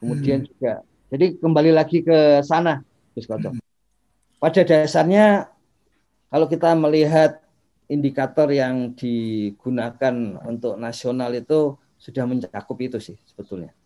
Kemudian 0.00 0.44
hmm. 0.44 0.48
juga 0.52 0.72
jadi 1.12 1.36
kembali 1.36 1.76
lagi 1.76 2.00
ke 2.00 2.40
sana, 2.40 2.80
Gus 3.12 3.28
Koco. 3.28 3.52
Pada 4.40 4.62
dasarnya 4.64 5.52
kalau 6.32 6.48
kita 6.48 6.72
melihat 6.72 7.44
indikator 7.92 8.48
yang 8.48 8.96
digunakan 8.96 10.40
untuk 10.48 10.80
nasional 10.80 11.28
itu 11.36 11.76
sudah 12.00 12.24
mencakup 12.24 12.80
itu 12.80 12.96
sih 12.96 13.20
sebetulnya. 13.28 13.76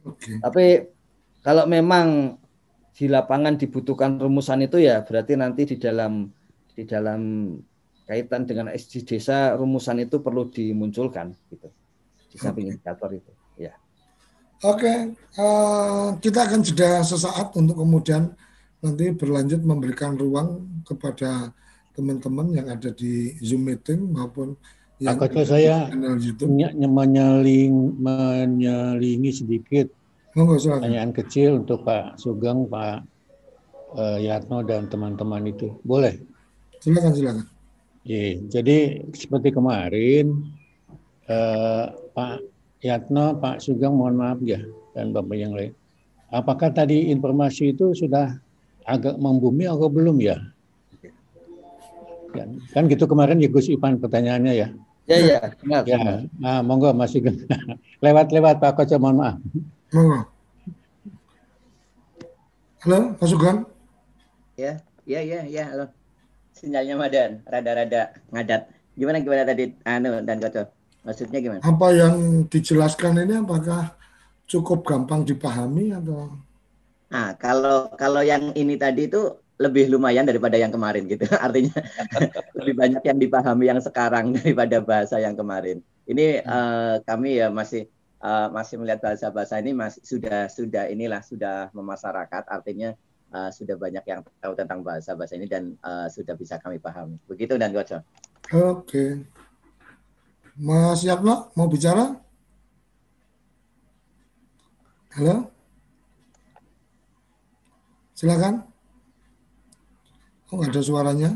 Okay. 0.00 0.40
Tapi 0.40 0.66
kalau 1.44 1.68
memang 1.68 2.40
di 2.96 3.06
lapangan 3.06 3.60
dibutuhkan 3.60 4.16
rumusan 4.16 4.64
itu 4.64 4.80
ya 4.80 5.04
berarti 5.04 5.36
nanti 5.36 5.62
di 5.68 5.76
dalam 5.76 6.32
di 6.72 6.82
dalam 6.88 7.52
kaitan 8.10 8.42
dengan 8.42 8.66
SDG 8.74 9.14
desa 9.14 9.54
rumusan 9.54 10.02
itu 10.02 10.18
perlu 10.18 10.50
dimunculkan 10.50 11.30
gitu 11.46 11.70
di 12.30 12.36
samping 12.42 12.74
indikator 12.74 13.14
itu. 13.14 13.30
Ya. 13.54 13.78
Oke, 14.66 14.82
okay. 14.82 14.98
uh, 15.38 15.46
eh, 15.46 16.06
kita 16.18 16.50
akan 16.50 16.60
jeda 16.66 17.06
sesaat 17.06 17.54
untuk 17.54 17.78
kemudian 17.78 18.34
nanti 18.82 19.14
berlanjut 19.14 19.62
memberikan 19.62 20.18
ruang 20.18 20.82
kepada 20.82 21.54
teman-teman 21.94 22.50
yang 22.50 22.66
ada 22.66 22.90
di 22.90 23.38
Zoom 23.38 23.70
meeting 23.70 24.10
maupun 24.10 24.58
yang 25.00 25.16
Kata 25.16 25.48
saya 25.48 25.88
menyeling, 26.76 27.72
menyelingi 27.96 29.30
sedikit 29.32 29.88
Monggo, 30.36 30.60
pertanyaan 30.60 31.10
kecil 31.10 31.64
untuk 31.64 31.82
Pak 31.82 32.20
Sugeng, 32.20 32.68
Pak 32.70 33.02
uh, 33.96 34.18
Yatno 34.20 34.62
dan 34.62 34.86
teman-teman 34.86 35.42
itu. 35.48 35.74
Boleh? 35.82 36.20
Silakan, 36.78 37.12
silakan. 37.16 37.46
Iya, 38.00 38.40
jadi 38.48 39.04
seperti 39.12 39.52
kemarin 39.52 40.48
eh, 41.28 41.84
Pak 41.92 42.36
Yatno, 42.80 43.36
Pak 43.36 43.60
Sugeng, 43.60 43.92
mohon 43.92 44.16
maaf 44.16 44.40
ya, 44.40 44.64
dan 44.96 45.12
Bapak 45.12 45.36
yang 45.36 45.52
lain. 45.52 45.76
Apakah 46.32 46.72
tadi 46.72 47.12
informasi 47.12 47.76
itu 47.76 47.92
sudah 47.92 48.40
agak 48.88 49.20
membumi 49.20 49.68
atau 49.68 49.92
belum 49.92 50.16
ya? 50.22 50.40
Kan, 52.30 52.62
kan 52.70 52.86
gitu 52.86 53.10
kemarin 53.10 53.42
ya 53.42 53.50
Gus 53.50 53.66
Ipan 53.68 53.98
pertanyaannya 53.98 54.54
ya. 54.54 54.68
Ya 55.10 55.16
ya, 55.18 55.38
benar. 55.58 55.82
Ya, 55.90 56.22
nah, 56.38 56.62
monggo 56.62 56.94
Mas 56.94 57.10
Sugeng. 57.10 57.42
Lewat-lewat 58.04 58.62
Pak 58.62 58.78
Koco, 58.78 58.96
mohon 59.02 59.18
maaf. 59.18 59.36
Monggo. 59.90 60.18
Halo, 62.86 62.98
Pak 63.18 63.26
Sugeng. 63.26 63.66
Ya, 64.54 64.78
ya, 65.02 65.20
ya, 65.20 65.42
ya, 65.50 65.64
halo. 65.74 65.99
Sinyalnya 66.60 66.94
Madan, 67.00 67.30
rada-rada 67.48 68.12
ngadat. 68.28 68.68
Gimana 68.92 69.24
gimana 69.24 69.48
tadi 69.48 69.72
anu 69.88 70.20
dan 70.20 70.36
Koco? 70.44 70.68
Maksudnya 71.08 71.40
gimana? 71.40 71.64
Apa 71.64 71.88
yang 71.96 72.44
dijelaskan 72.52 73.24
ini 73.24 73.40
apakah 73.40 73.96
cukup 74.44 74.84
gampang 74.84 75.24
dipahami 75.24 75.96
atau? 75.96 76.36
Nah, 77.08 77.32
kalau 77.40 77.88
kalau 77.96 78.20
yang 78.20 78.52
ini 78.52 78.76
tadi 78.76 79.08
itu 79.08 79.40
lebih 79.56 79.88
lumayan 79.88 80.28
daripada 80.28 80.60
yang 80.60 80.68
kemarin 80.68 81.08
gitu. 81.08 81.24
Artinya 81.44 81.80
lebih 82.60 82.74
banyak 82.76 83.02
yang 83.08 83.18
dipahami 83.20 83.64
yang 83.72 83.80
sekarang 83.80 84.32
daripada 84.36 84.84
bahasa 84.84 85.16
yang 85.16 85.32
kemarin. 85.32 85.80
Ini 86.04 86.44
hmm. 86.44 86.48
uh, 86.48 86.94
kami 87.08 87.40
ya 87.40 87.48
masih 87.48 87.88
uh, 88.20 88.52
masih 88.52 88.76
melihat 88.76 89.00
bahasa-bahasa 89.00 89.56
ini 89.64 89.72
masih 89.72 90.04
sudah 90.04 90.52
sudah 90.52 90.92
inilah 90.92 91.24
sudah 91.24 91.72
memasyarakat 91.72 92.44
artinya 92.52 92.92
uh, 93.34 93.50
sudah 93.50 93.74
banyak 93.78 94.04
yang 94.06 94.20
tahu 94.38 94.52
tentang 94.54 94.82
bahasa-bahasa 94.82 95.34
ini 95.38 95.46
dan 95.46 95.74
uh, 95.82 96.06
sudah 96.06 96.34
bisa 96.38 96.58
kami 96.58 96.78
pahami. 96.78 97.18
Begitu 97.26 97.58
dan 97.58 97.74
Goco. 97.74 97.98
Oke. 98.50 98.54
Okay. 98.86 99.10
Mas 100.60 101.00
Yatno 101.06 101.48
mau 101.56 101.70
bicara? 101.70 102.20
Halo? 105.16 105.50
Silakan. 108.14 108.62
Oh, 110.52 110.60
nggak 110.60 110.70
ada 110.70 110.82
suaranya. 110.82 111.30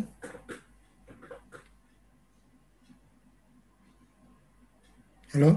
Halo? 5.34 5.50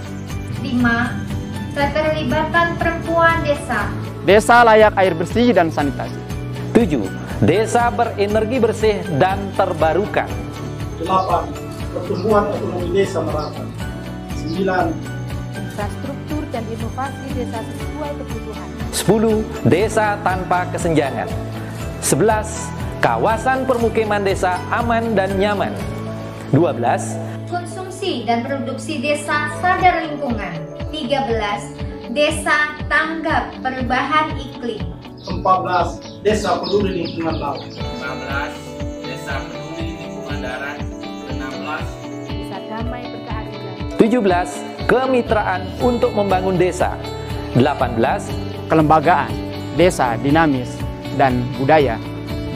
5. 0.64 1.76
Keterlibatan 1.76 2.68
perempuan 2.80 3.44
desa. 3.44 3.92
Desa 4.24 4.64
layak 4.64 4.96
air 4.96 5.12
bersih 5.12 5.52
dan 5.52 5.68
sanitasi. 5.68 6.31
7. 6.72 7.04
Desa 7.44 7.92
berenergi 7.92 8.56
bersih 8.56 8.96
dan 9.20 9.36
terbarukan. 9.60 10.24
8. 11.04 11.44
Pertumbuhan 11.92 12.48
ekonomi 12.48 12.88
desa 12.96 13.20
merata. 13.20 13.60
9. 14.40 14.88
Infrastruktur 15.52 16.42
dan 16.48 16.64
inovasi 16.72 17.26
desa 17.36 17.60
sesuai 17.60 18.10
kebutuhan. 18.24 18.68
10. 18.88 19.68
Desa 19.68 20.16
tanpa 20.24 20.64
kesenjangan. 20.72 21.28
11. 22.00 22.72
Kawasan 23.04 23.68
permukiman 23.68 24.24
desa 24.24 24.56
aman 24.72 25.12
dan 25.12 25.36
nyaman. 25.36 25.76
12. 26.56 27.20
Konsumsi 27.52 28.24
dan 28.24 28.48
produksi 28.48 28.96
desa 28.96 29.52
sadar 29.60 30.08
lingkungan. 30.08 30.56
13. 30.88 32.16
Desa 32.16 32.80
tanggap 32.88 33.52
perubahan 33.60 34.40
iklim. 34.40 35.01
14. 35.22 36.22
Desa 36.26 36.58
peduli 36.58 37.06
lingkungan 37.06 37.38
laut. 37.38 37.62
15. 37.62 39.06
Desa 39.06 39.34
peduli 39.46 39.86
lingkungan 40.02 40.38
darat. 40.42 40.78
16. 41.30 41.86
Desa 42.26 42.56
damai 42.66 43.02
berkeadilan. 43.06 43.76
17. 43.98 44.90
Kemitraan 44.90 45.62
untuk 45.78 46.10
membangun 46.12 46.58
desa. 46.58 46.98
18. 47.54 48.26
Kelembagaan, 48.66 49.30
desa 49.78 50.16
dinamis, 50.18 50.80
dan 51.14 51.44
budaya 51.60 52.00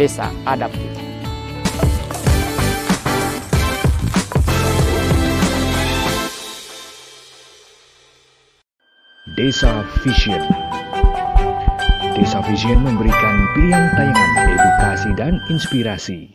desa 0.00 0.32
adaptif. 0.48 0.88
Desa 9.36 9.84
Vision 10.00 10.40
Desa 12.16 12.40
Vision 12.48 12.80
memberikan 12.80 13.36
pilihan 13.52 13.92
tayangan 13.92 14.48
edukasi 14.48 15.10
dan 15.20 15.36
inspirasi 15.52 16.32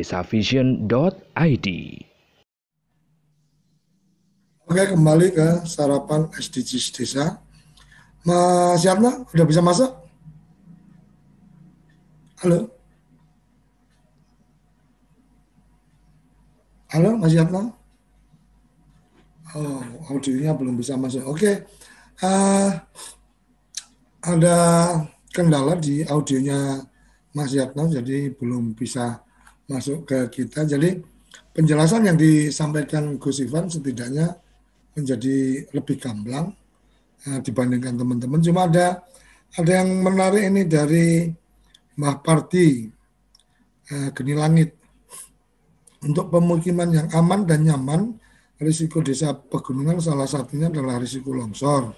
desavision.id. 0.00 1.68
Oke, 4.64 4.82
kembali 4.96 5.28
ke 5.36 5.48
sarapan 5.68 6.32
SDGs 6.32 6.86
Desa. 6.96 7.36
Mas 8.24 8.80
Yatna, 8.80 9.28
udah 9.28 9.44
bisa 9.44 9.60
masuk? 9.60 9.92
Halo? 12.40 12.72
Halo, 16.96 17.10
Mas 17.20 17.36
Yatna? 17.36 17.76
Oh, 19.52 19.82
audionya 20.14 20.54
belum 20.56 20.78
bisa 20.78 20.94
masuk. 20.96 21.26
Oke, 21.26 21.66
uh, 22.22 22.70
ada 24.22 24.56
kendala 25.34 25.74
di 25.76 26.06
audionya 26.06 26.86
Mas 27.34 27.52
Yatno, 27.52 27.90
jadi 27.90 28.30
belum 28.30 28.78
bisa 28.78 29.26
masuk 29.70 30.02
ke 30.02 30.18
kita. 30.42 30.66
Jadi 30.66 30.98
penjelasan 31.54 32.10
yang 32.10 32.18
disampaikan 32.18 33.14
Gus 33.22 33.38
Ivan 33.38 33.70
setidaknya 33.70 34.34
menjadi 34.98 35.70
lebih 35.70 35.96
gamblang 36.02 36.50
uh, 37.30 37.38
dibandingkan 37.38 37.94
teman-teman. 37.94 38.42
Cuma 38.42 38.66
ada 38.66 39.06
ada 39.54 39.70
yang 39.70 40.02
menarik 40.02 40.50
ini 40.50 40.66
dari 40.66 41.30
Mbah 41.94 42.18
Parti 42.18 42.90
uh, 43.94 44.10
Geni 44.10 44.34
Langit. 44.34 44.70
Untuk 46.00 46.32
pemukiman 46.32 46.88
yang 46.88 47.08
aman 47.12 47.44
dan 47.44 47.60
nyaman, 47.60 48.16
risiko 48.56 49.04
desa 49.04 49.36
pegunungan 49.36 50.00
salah 50.00 50.24
satunya 50.24 50.72
adalah 50.72 50.96
risiko 50.96 51.30
longsor. 51.36 51.92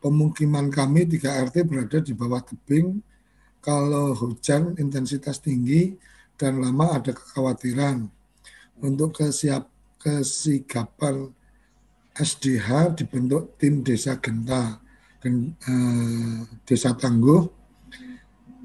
Pemukiman 0.00 0.72
kami 0.72 1.04
3 1.04 1.52
RT 1.52 1.68
berada 1.68 2.00
di 2.00 2.16
bawah 2.16 2.40
tebing. 2.40 2.96
Kalau 3.60 4.16
hujan 4.16 4.72
intensitas 4.80 5.44
tinggi 5.44 5.92
dan 6.40 6.64
lama 6.64 6.96
ada 6.96 7.12
kekhawatiran. 7.12 8.08
Untuk 8.80 9.20
kesiap 9.20 9.68
kesigapan 10.00 11.28
SDH 12.16 12.96
dibentuk 12.96 13.60
tim 13.60 13.84
desa 13.84 14.16
Genta, 14.16 14.80
gen, 15.20 15.52
eh, 15.52 16.48
desa 16.64 16.96
Tangguh 16.96 17.44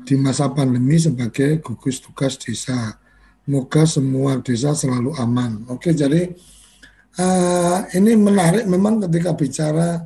di 0.08 0.16
masa 0.16 0.48
pandemi 0.48 0.96
sebagai 0.96 1.60
gugus 1.60 2.00
tugas 2.00 2.40
desa. 2.40 2.96
Moga 3.46 3.84
semua 3.86 4.40
desa 4.40 4.72
selalu 4.74 5.14
aman. 5.22 5.70
Oke, 5.70 5.94
jadi 5.94 6.34
uh, 7.22 7.86
ini 7.94 8.18
menarik 8.18 8.66
memang 8.66 9.06
ketika 9.06 9.38
bicara 9.38 10.02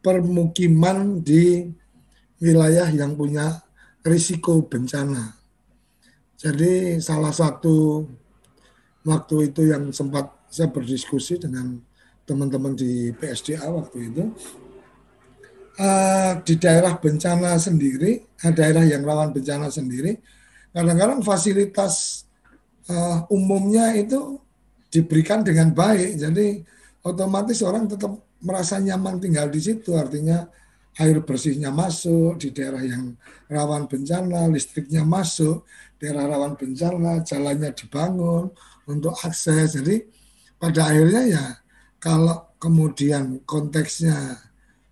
permukiman 0.00 1.20
di 1.20 1.68
wilayah 2.40 2.88
yang 2.88 3.20
punya 3.20 3.60
risiko 4.00 4.64
bencana. 4.64 5.39
Jadi 6.40 6.96
salah 7.04 7.36
satu 7.36 8.08
waktu 9.04 9.52
itu 9.52 9.68
yang 9.68 9.92
sempat 9.92 10.32
saya 10.48 10.72
berdiskusi 10.72 11.36
dengan 11.36 11.76
teman-teman 12.24 12.72
di 12.72 13.12
PSDA 13.12 13.68
waktu 13.68 14.08
itu, 14.08 14.24
uh, 15.76 16.32
di 16.40 16.54
daerah 16.56 16.96
bencana 16.96 17.60
sendiri, 17.60 18.24
uh, 18.40 18.52
daerah 18.56 18.88
yang 18.88 19.04
rawan 19.04 19.36
bencana 19.36 19.68
sendiri, 19.68 20.16
kadang-kadang 20.72 21.20
fasilitas 21.20 22.24
uh, 22.88 23.28
umumnya 23.28 23.92
itu 23.92 24.40
diberikan 24.88 25.44
dengan 25.44 25.76
baik. 25.76 26.16
Jadi 26.16 26.64
otomatis 27.04 27.60
orang 27.60 27.84
tetap 27.84 28.16
merasa 28.40 28.80
nyaman 28.80 29.20
tinggal 29.20 29.52
di 29.52 29.60
situ. 29.60 29.92
Artinya 29.92 30.48
air 31.00 31.24
bersihnya 31.24 31.72
masuk 31.72 32.36
di 32.36 32.52
daerah 32.52 32.84
yang 32.84 33.16
rawan 33.48 33.88
bencana, 33.88 34.52
listriknya 34.52 35.00
masuk, 35.00 35.64
daerah 35.96 36.28
rawan 36.28 36.60
bencana, 36.60 37.24
jalannya 37.24 37.72
dibangun 37.72 38.52
untuk 38.84 39.16
akses. 39.24 39.80
Jadi 39.80 40.04
pada 40.60 40.92
akhirnya 40.92 41.22
ya 41.24 41.44
kalau 41.96 42.52
kemudian 42.60 43.40
konteksnya 43.48 44.36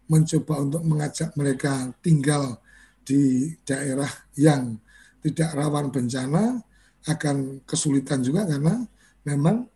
mencoba 0.09 0.65
untuk 0.65 0.83
mengajak 0.89 1.37
mereka 1.37 1.93
tinggal 2.01 2.57
di 3.05 3.53
daerah 3.69 4.09
yang 4.41 4.81
tidak 5.21 5.53
rawan 5.53 5.93
bencana 5.93 6.65
akan 7.05 7.61
kesulitan 7.69 8.25
juga 8.25 8.49
karena 8.49 8.81
memang 9.29 9.69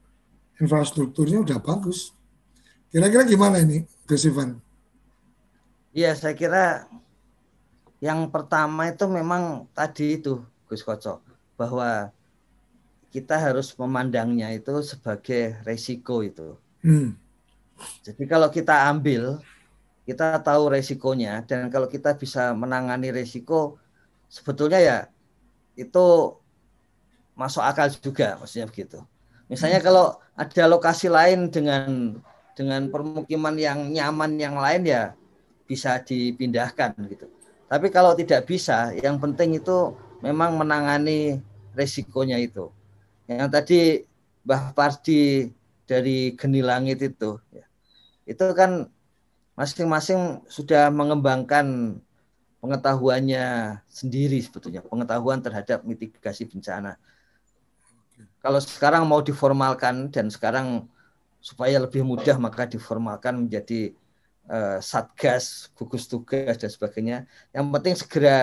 infrastrukturnya 0.57 1.45
udah 1.45 1.61
bagus. 1.61 2.17
Kira-kira 2.93 3.25
gimana 3.25 3.61
ini, 3.61 3.85
Gus 4.05 4.29
Ivan? 4.29 4.72
Iya, 5.93 6.17
saya 6.17 6.33
kira 6.33 6.89
yang 8.01 8.33
pertama 8.33 8.89
itu 8.89 9.05
memang 9.07 9.69
tadi 9.77 10.17
itu, 10.17 10.41
Gus 10.67 10.81
Koco, 10.81 11.21
bahwa 11.55 12.09
kita 13.13 13.37
harus 13.37 13.77
memandangnya 13.77 14.49
itu 14.57 14.81
sebagai 14.81 15.61
resiko 15.69 16.25
itu. 16.25 16.57
Hmm. 16.81 17.13
Jadi 18.01 18.25
kalau 18.25 18.49
kita 18.49 18.89
ambil, 18.89 19.37
kita 20.09 20.41
tahu 20.41 20.73
resikonya 20.73 21.45
dan 21.45 21.69
kalau 21.69 21.87
kita 21.87 22.17
bisa 22.17 22.57
menangani 22.57 23.13
resiko, 23.13 23.77
sebetulnya 24.33 24.81
ya 24.81 24.99
itu 25.77 26.35
masuk 27.37 27.61
akal 27.61 27.93
juga, 27.93 28.41
maksudnya 28.41 28.65
begitu. 28.65 28.99
Misalnya 29.53 29.85
hmm. 29.85 29.87
kalau 29.93 30.17
ada 30.33 30.65
lokasi 30.65 31.13
lain 31.13 31.53
dengan 31.53 32.17
dengan 32.57 32.89
permukiman 32.89 33.57
yang 33.61 33.93
nyaman 33.93 34.41
yang 34.41 34.57
lain 34.57 34.89
ya 34.89 35.13
bisa 35.67 35.99
dipindahkan 36.03 36.95
gitu. 37.09 37.27
Tapi 37.67 37.89
kalau 37.89 38.13
tidak 38.13 38.45
bisa, 38.45 38.93
yang 38.93 39.17
penting 39.17 39.57
itu 39.57 39.97
memang 40.21 40.61
menangani 40.61 41.41
resikonya 41.73 42.37
itu. 42.37 42.69
Yang 43.25 43.49
tadi 43.49 43.81
Mbah 44.45 44.77
Pardi 44.77 45.49
dari 45.89 46.37
Geni 46.37 46.61
Langit 46.61 47.01
itu, 47.01 47.41
ya, 47.49 47.65
itu 48.29 48.45
kan 48.53 48.91
masing-masing 49.57 50.45
sudah 50.51 50.93
mengembangkan 50.93 51.97
pengetahuannya 52.61 53.79
sendiri 53.91 54.39
sebetulnya, 54.39 54.85
pengetahuan 54.85 55.41
terhadap 55.41 55.83
mitigasi 55.83 56.47
bencana. 56.47 57.01
Kalau 58.43 58.59
sekarang 58.59 59.07
mau 59.07 59.23
diformalkan 59.23 60.11
dan 60.11 60.31
sekarang 60.31 60.87
supaya 61.43 61.83
lebih 61.83 62.07
mudah 62.07 62.39
maka 62.39 62.71
diformalkan 62.71 63.47
menjadi 63.47 63.95
uh, 64.49 64.79
satgas, 64.83 65.71
gugus 65.77 66.09
tugas 66.11 66.59
dan 66.59 66.71
sebagainya. 66.71 67.29
Yang 67.55 67.65
penting 67.71 67.95
segera 67.99 68.39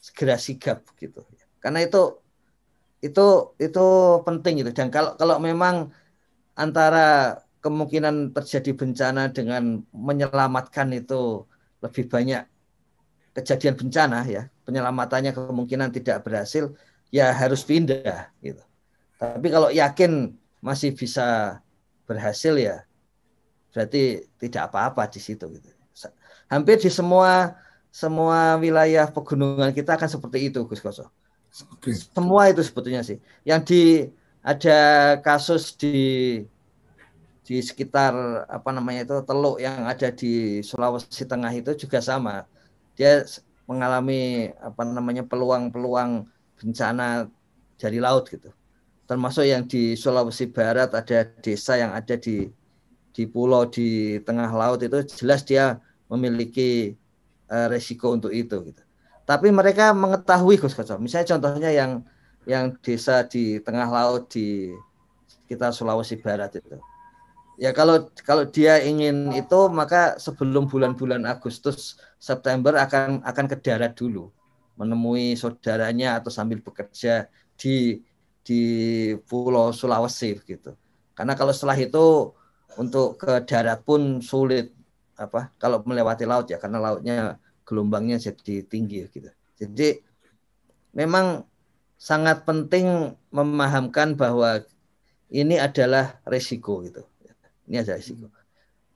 segera 0.00 0.36
sigap 0.38 0.82
gitu. 0.98 1.22
Karena 1.62 1.84
itu 1.84 2.24
itu 3.04 3.52
itu 3.60 3.86
penting 4.24 4.64
itu 4.64 4.72
dan 4.72 4.88
kalau 4.88 5.12
kalau 5.20 5.36
memang 5.36 5.92
antara 6.56 7.36
kemungkinan 7.60 8.32
terjadi 8.32 8.72
bencana 8.72 9.28
dengan 9.28 9.84
menyelamatkan 9.92 10.88
itu 10.96 11.44
lebih 11.84 12.08
banyak 12.08 12.48
kejadian 13.36 13.76
bencana 13.76 14.24
ya 14.24 14.48
penyelamatannya 14.64 15.36
kemungkinan 15.36 15.92
tidak 15.92 16.24
berhasil 16.24 16.72
ya 17.12 17.28
harus 17.36 17.60
pindah 17.60 18.32
gitu 18.40 18.64
tapi 19.20 19.52
kalau 19.52 19.68
yakin 19.68 20.32
masih 20.64 20.96
bisa 20.96 21.60
berhasil 22.08 22.56
ya 22.56 22.88
berarti 23.74 24.22
tidak 24.38 24.70
apa-apa 24.70 25.10
di 25.10 25.18
situ 25.18 25.50
gitu. 25.50 25.68
Hampir 26.46 26.78
di 26.78 26.88
semua 26.88 27.58
semua 27.90 28.54
wilayah 28.62 29.10
pegunungan 29.10 29.74
kita 29.74 29.98
akan 29.98 30.06
seperti 30.06 30.50
itu 30.50 30.62
Gus 30.62 30.78
Koso. 30.78 31.10
Okay. 31.78 31.94
Semua 31.94 32.50
itu 32.50 32.62
sebetulnya 32.62 33.02
sih. 33.02 33.18
Yang 33.42 33.60
di 33.70 33.82
ada 34.42 34.78
kasus 35.22 35.74
di 35.74 35.96
di 37.44 37.60
sekitar 37.60 38.14
apa 38.48 38.70
namanya 38.72 39.04
itu 39.04 39.16
teluk 39.22 39.60
yang 39.60 39.84
ada 39.84 40.08
di 40.10 40.64
Sulawesi 40.64 41.26
Tengah 41.28 41.52
itu 41.54 41.74
juga 41.74 41.98
sama. 42.00 42.46
Dia 42.94 43.22
mengalami 43.66 44.50
apa 44.58 44.82
namanya 44.82 45.22
peluang-peluang 45.26 46.24
bencana 46.58 47.28
dari 47.78 47.98
laut 47.98 48.26
gitu. 48.30 48.50
Termasuk 49.04 49.44
yang 49.44 49.68
di 49.68 49.94
Sulawesi 49.94 50.48
Barat 50.48 50.90
ada 50.96 51.28
desa 51.44 51.76
yang 51.76 51.92
ada 51.92 52.16
di 52.16 52.48
di 53.14 53.30
pulau 53.30 53.70
di 53.70 54.18
tengah 54.26 54.50
laut 54.50 54.82
itu 54.82 54.98
jelas 55.22 55.46
dia 55.46 55.78
memiliki 56.10 56.98
uh, 57.48 57.70
resiko 57.70 58.10
untuk 58.10 58.34
itu 58.34 58.58
gitu. 58.66 58.82
Tapi 59.24 59.48
mereka 59.48 59.94
mengetahui 59.96 60.60
Gus 60.60 60.76
Koco. 60.76 61.00
Misalnya 61.00 61.38
contohnya 61.38 61.70
yang 61.72 62.04
yang 62.44 62.76
desa 62.84 63.24
di 63.24 63.56
tengah 63.62 63.88
laut 63.88 64.28
di 64.28 64.74
kita 65.48 65.72
Sulawesi 65.72 66.20
Barat 66.20 66.60
itu. 66.60 66.76
Ya 67.56 67.70
kalau 67.70 68.10
kalau 68.26 68.44
dia 68.50 68.82
ingin 68.82 69.30
itu 69.32 69.60
maka 69.70 70.18
sebelum 70.18 70.66
bulan-bulan 70.66 71.22
Agustus 71.24 71.96
September 72.18 72.74
akan 72.76 73.22
akan 73.22 73.46
ke 73.46 73.56
darat 73.62 73.94
dulu 73.94 74.28
menemui 74.74 75.38
saudaranya 75.38 76.18
atau 76.18 76.34
sambil 76.34 76.58
bekerja 76.58 77.30
di 77.54 78.02
di 78.42 78.62
Pulau 79.24 79.70
Sulawesi 79.70 80.34
gitu. 80.44 80.74
Karena 81.14 81.38
kalau 81.38 81.54
setelah 81.54 81.78
itu 81.78 82.34
untuk 82.80 83.20
ke 83.20 83.42
darat 83.46 83.82
pun 83.82 84.18
sulit 84.20 84.70
apa 85.14 85.54
kalau 85.62 85.82
melewati 85.86 86.26
laut 86.26 86.50
ya 86.50 86.58
karena 86.58 86.82
lautnya 86.82 87.38
gelombangnya 87.62 88.18
jadi 88.18 88.66
tinggi 88.66 89.06
gitu. 89.08 89.30
Jadi 89.58 90.02
memang 90.94 91.46
sangat 91.96 92.42
penting 92.44 93.14
memahamkan 93.30 94.18
bahwa 94.18 94.60
ini 95.32 95.56
adalah 95.56 96.20
resiko 96.28 96.84
gitu. 96.84 97.02
Ini 97.70 97.80
adalah 97.80 97.98
resiko. 97.98 98.28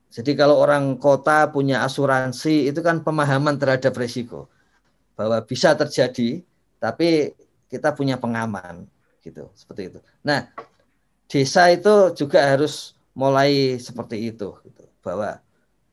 Jadi 0.09 0.33
kalau 0.35 0.57
orang 0.61 0.97
kota 0.97 1.49
punya 1.53 1.85
asuransi 1.85 2.73
itu 2.73 2.81
kan 2.81 3.05
pemahaman 3.05 3.61
terhadap 3.61 3.93
resiko 3.97 4.49
bahwa 5.15 5.41
bisa 5.45 5.77
terjadi 5.77 6.41
tapi 6.81 7.37
kita 7.69 7.93
punya 7.93 8.17
pengaman 8.17 8.89
gitu 9.21 9.53
seperti 9.53 9.93
itu. 9.93 10.01
Nah, 10.25 10.49
desa 11.29 11.69
itu 11.69 12.17
juga 12.17 12.41
harus 12.41 12.97
mulai 13.19 13.83
seperti 13.83 14.31
itu 14.31 14.55
gitu. 14.63 14.83
Bahwa 15.03 15.43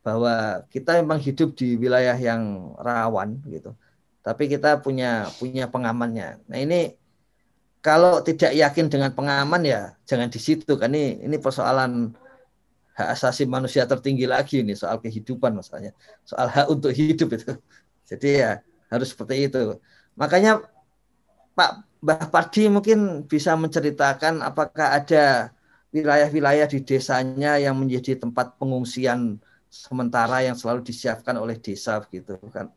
bahwa 0.05 0.61
kita 0.69 1.01
memang 1.01 1.17
hidup 1.17 1.57
di 1.57 1.73
wilayah 1.81 2.13
yang 2.13 2.73
rawan 2.77 3.41
gitu. 3.49 3.73
Tapi 4.21 4.45
kita 4.45 4.77
punya 4.85 5.25
punya 5.41 5.65
pengamannya. 5.65 6.45
Nah 6.45 6.57
ini 6.61 6.93
kalau 7.81 8.21
tidak 8.21 8.53
yakin 8.53 8.85
dengan 8.89 9.09
pengaman 9.17 9.65
ya 9.65 9.97
jangan 10.05 10.29
di 10.29 10.37
situ 10.37 10.77
kan. 10.77 10.93
Ini 10.93 11.25
ini 11.25 11.35
persoalan 11.41 12.13
hak 12.95 13.09
asasi 13.17 13.49
manusia 13.49 13.83
tertinggi 13.89 14.23
lagi 14.29 14.63
ini 14.63 14.71
soal 14.77 15.03
kehidupan 15.03 15.51
misalnya 15.51 15.91
soal 16.21 16.45
hak 16.53 16.69
untuk 16.69 16.93
hidup 16.93 17.33
itu. 17.33 17.57
Jadi 18.09 18.29
ya 18.45 18.61
harus 18.93 19.09
seperti 19.09 19.49
itu. 19.49 19.81
Makanya 20.13 20.61
Pak 21.57 21.71
Mbah 22.05 22.29
Pardi 22.29 22.69
mungkin 22.69 23.25
bisa 23.25 23.57
menceritakan 23.57 24.45
apakah 24.45 25.01
ada 25.01 25.54
wilayah-wilayah 25.95 26.67
di 26.67 26.83
desanya 26.83 27.55
yang 27.55 27.79
menjadi 27.79 28.19
tempat 28.19 28.59
pengungsian 28.59 29.39
sementara 29.71 30.43
yang 30.43 30.59
selalu 30.59 30.83
disiapkan 30.83 31.39
oleh 31.39 31.55
desa 31.55 32.03
gitu 32.11 32.35
kan 32.51 32.67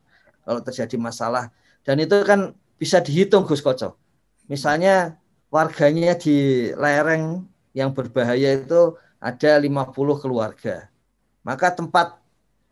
kalau 0.47 0.61
terjadi 0.63 0.97
masalah. 0.97 1.51
Dan 1.83 1.99
itu 1.99 2.15
kan 2.23 2.55
bisa 2.79 3.03
dihitung 3.03 3.45
Gus 3.45 3.61
Koco. 3.61 3.99
Misalnya 4.47 5.19
warganya 5.51 6.15
di 6.15 6.71
lereng 6.73 7.45
yang 7.75 7.91
berbahaya 7.93 8.57
itu 8.57 8.97
ada 9.19 9.59
50 9.59 9.93
keluarga. 10.23 10.89
Maka 11.43 11.75
tempat 11.75 12.17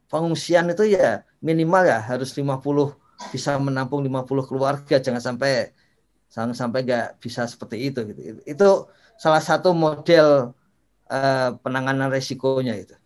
pengungsian 0.06 0.70
itu 0.70 0.94
ya 0.94 1.26
minimal 1.42 1.84
ya 1.84 1.98
harus 2.00 2.32
50 2.32 2.94
bisa 3.34 3.58
menampung 3.60 4.00
50 4.00 4.48
keluarga. 4.48 4.96
Jangan 4.96 5.20
sampai 5.20 5.74
jangan 6.32 6.54
sampai 6.56 6.80
nggak 6.86 7.20
bisa 7.20 7.44
seperti 7.44 7.92
itu 7.92 8.00
gitu. 8.08 8.20
Itu 8.46 8.88
salah 9.16 9.42
satu 9.42 9.72
model 9.72 10.52
uh, 11.08 11.50
penanganan 11.60 12.12
resikonya 12.12 12.76
itu. 12.76 12.96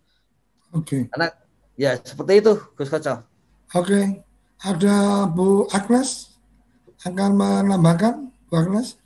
Oke. 0.75 0.85
Okay. 0.87 1.03
Karena 1.11 1.29
ya 1.75 1.97
seperti 1.99 2.33
itu 2.45 2.53
Gus 2.75 2.91
Koco. 2.91 3.25
Oke. 3.75 3.87
Okay. 3.87 4.05
Ada 4.61 5.25
Bu 5.33 5.65
Agnes 5.73 6.37
akan 7.09 7.33
menambahkan 7.33 8.29
Bu 8.53 8.55
Agnes? 8.61 9.01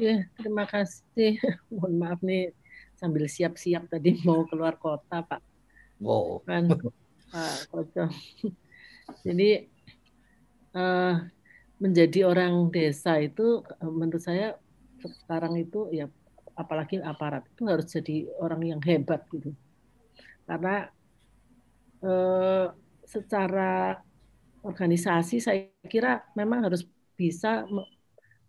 Ya, 0.00 0.24
terima 0.40 0.64
kasih. 0.64 1.36
Mohon 1.72 1.94
maaf 2.00 2.20
nih 2.24 2.52
sambil 2.96 3.28
siap-siap 3.28 3.92
tadi 3.92 4.16
mau 4.24 4.48
keluar 4.48 4.80
kota, 4.80 5.20
Pak. 5.20 5.40
Wow. 6.00 6.40
Kan, 6.48 6.72
Pak 6.72 7.68
Koco. 7.68 8.08
Jadi 9.26 9.68
uh, 10.72 11.14
menjadi 11.76 12.24
orang 12.24 12.72
desa 12.72 13.20
itu 13.20 13.60
menurut 13.84 14.24
saya 14.24 14.56
sekarang 15.04 15.60
itu 15.60 15.92
ya 15.92 16.08
apalagi 16.56 16.98
aparat 17.04 17.44
itu 17.52 17.62
harus 17.68 17.86
jadi 17.92 18.26
orang 18.40 18.62
yang 18.64 18.80
hebat 18.82 19.22
gitu 19.28 19.52
karena 20.48 20.88
eh, 22.02 22.66
secara 23.06 24.00
organisasi 24.66 25.38
saya 25.38 25.70
kira 25.86 26.26
memang 26.34 26.66
harus 26.66 26.82
bisa 27.14 27.64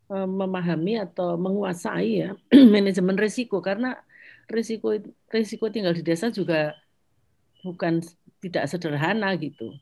memahami 0.08 1.04
atau 1.04 1.36
menguasai 1.36 2.26
ya 2.26 2.32
manajemen 2.74 3.20
risiko 3.20 3.60
karena 3.60 4.00
risiko 4.48 4.96
risiko 5.28 5.68
tinggal 5.68 5.92
di 5.92 6.04
desa 6.04 6.32
juga 6.32 6.74
bukan 7.62 8.00
tidak 8.40 8.70
sederhana 8.70 9.36
gitu. 9.36 9.76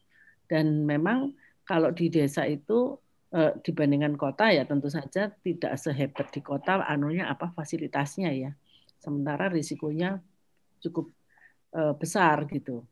Dan 0.49 0.85
memang 0.85 1.33
kalau 1.65 1.93
di 1.93 2.09
desa 2.09 2.45
itu 2.49 2.97
eh, 2.97 3.04
dibandingkan 3.35 4.15
kota 4.15 4.47
ya 4.47 4.63
tentu 4.63 4.87
saja 4.87 5.27
tidak 5.43 5.75
sehebat 5.75 6.31
di 6.31 6.39
kota 6.39 6.79
anunya 6.87 7.27
apa 7.27 7.51
fasilitasnya 7.51 8.31
ya. 8.31 8.51
Sementara 8.95 9.51
risikonya 9.51 10.23
cukup 10.79 11.11
eh, 11.75 11.93
besar 11.99 12.47
gitu. 12.47 12.87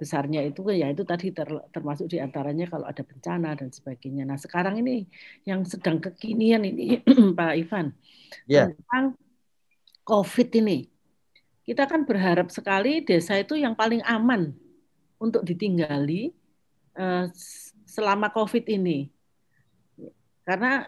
Besarnya 0.00 0.40
itu 0.46 0.64
ya 0.72 0.88
itu 0.88 1.04
tadi 1.04 1.28
ter, 1.28 1.44
termasuk 1.74 2.08
di 2.08 2.16
antaranya 2.22 2.64
kalau 2.70 2.88
ada 2.88 3.04
bencana 3.04 3.52
dan 3.52 3.68
sebagainya. 3.68 4.24
Nah 4.24 4.40
sekarang 4.40 4.80
ini 4.80 5.04
yang 5.44 5.66
sedang 5.66 6.00
kekinian 6.00 6.64
ini 6.64 7.04
Pak 7.38 7.52
Ivan 7.58 7.92
yeah. 8.48 8.72
tentang 8.72 9.18
COVID 10.08 10.48
ini. 10.64 10.88
Kita 11.66 11.84
kan 11.84 12.08
berharap 12.08 12.48
sekali 12.48 13.04
desa 13.04 13.36
itu 13.36 13.54
yang 13.54 13.76
paling 13.76 14.00
aman 14.02 14.56
untuk 15.20 15.44
ditinggali 15.44 16.32
uh, 16.96 17.28
selama 17.84 18.32
COVID 18.32 18.64
ini. 18.72 19.19
Karena 20.50 20.82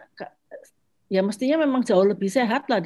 ya 1.07 1.23
mestinya 1.23 1.63
memang 1.63 1.87
jauh 1.87 2.03
lebih 2.03 2.27
sehat 2.27 2.67
lah 2.67 2.83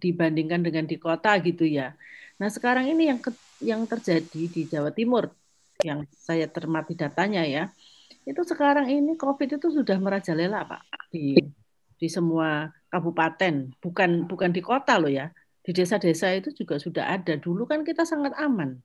dibandingkan 0.00 0.64
dengan 0.64 0.88
di 0.88 0.96
kota 0.96 1.36
gitu 1.44 1.68
ya. 1.68 1.92
Nah 2.40 2.48
sekarang 2.48 2.88
ini 2.88 3.12
yang 3.12 3.20
ke, 3.20 3.36
yang 3.60 3.84
terjadi 3.84 4.48
di 4.48 4.64
Jawa 4.64 4.96
Timur 4.96 5.28
yang 5.84 6.08
saya 6.16 6.48
termati 6.48 6.96
datanya 6.96 7.44
ya, 7.44 7.68
itu 8.24 8.40
sekarang 8.48 8.88
ini 8.88 9.12
COVID 9.12 9.60
itu 9.60 9.68
sudah 9.68 10.00
merajalela 10.00 10.64
pak 10.64 10.88
di 11.12 11.36
di 12.00 12.08
semua 12.08 12.72
kabupaten, 12.88 13.76
bukan 13.76 14.24
bukan 14.24 14.56
di 14.56 14.64
kota 14.64 14.96
loh 14.96 15.12
ya, 15.12 15.28
di 15.60 15.76
desa-desa 15.76 16.32
itu 16.32 16.56
juga 16.56 16.80
sudah 16.80 17.12
ada. 17.12 17.36
Dulu 17.36 17.68
kan 17.68 17.84
kita 17.84 18.08
sangat 18.08 18.32
aman 18.40 18.80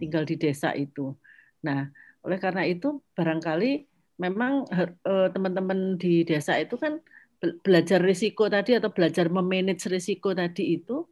tinggal 0.00 0.24
di 0.24 0.40
desa 0.40 0.72
itu. 0.72 1.12
Nah, 1.60 1.84
oleh 2.24 2.40
karena 2.40 2.64
itu 2.64 3.04
barangkali 3.12 3.89
memang 4.20 4.68
eh, 4.76 5.28
teman-teman 5.32 5.96
di 5.96 6.22
desa 6.28 6.60
itu 6.60 6.76
kan 6.76 7.00
belajar 7.40 8.04
risiko 8.04 8.52
tadi 8.52 8.76
atau 8.76 8.92
belajar 8.92 9.32
memanage 9.32 9.88
risiko 9.88 10.36
tadi 10.36 10.76
itu 10.76 11.08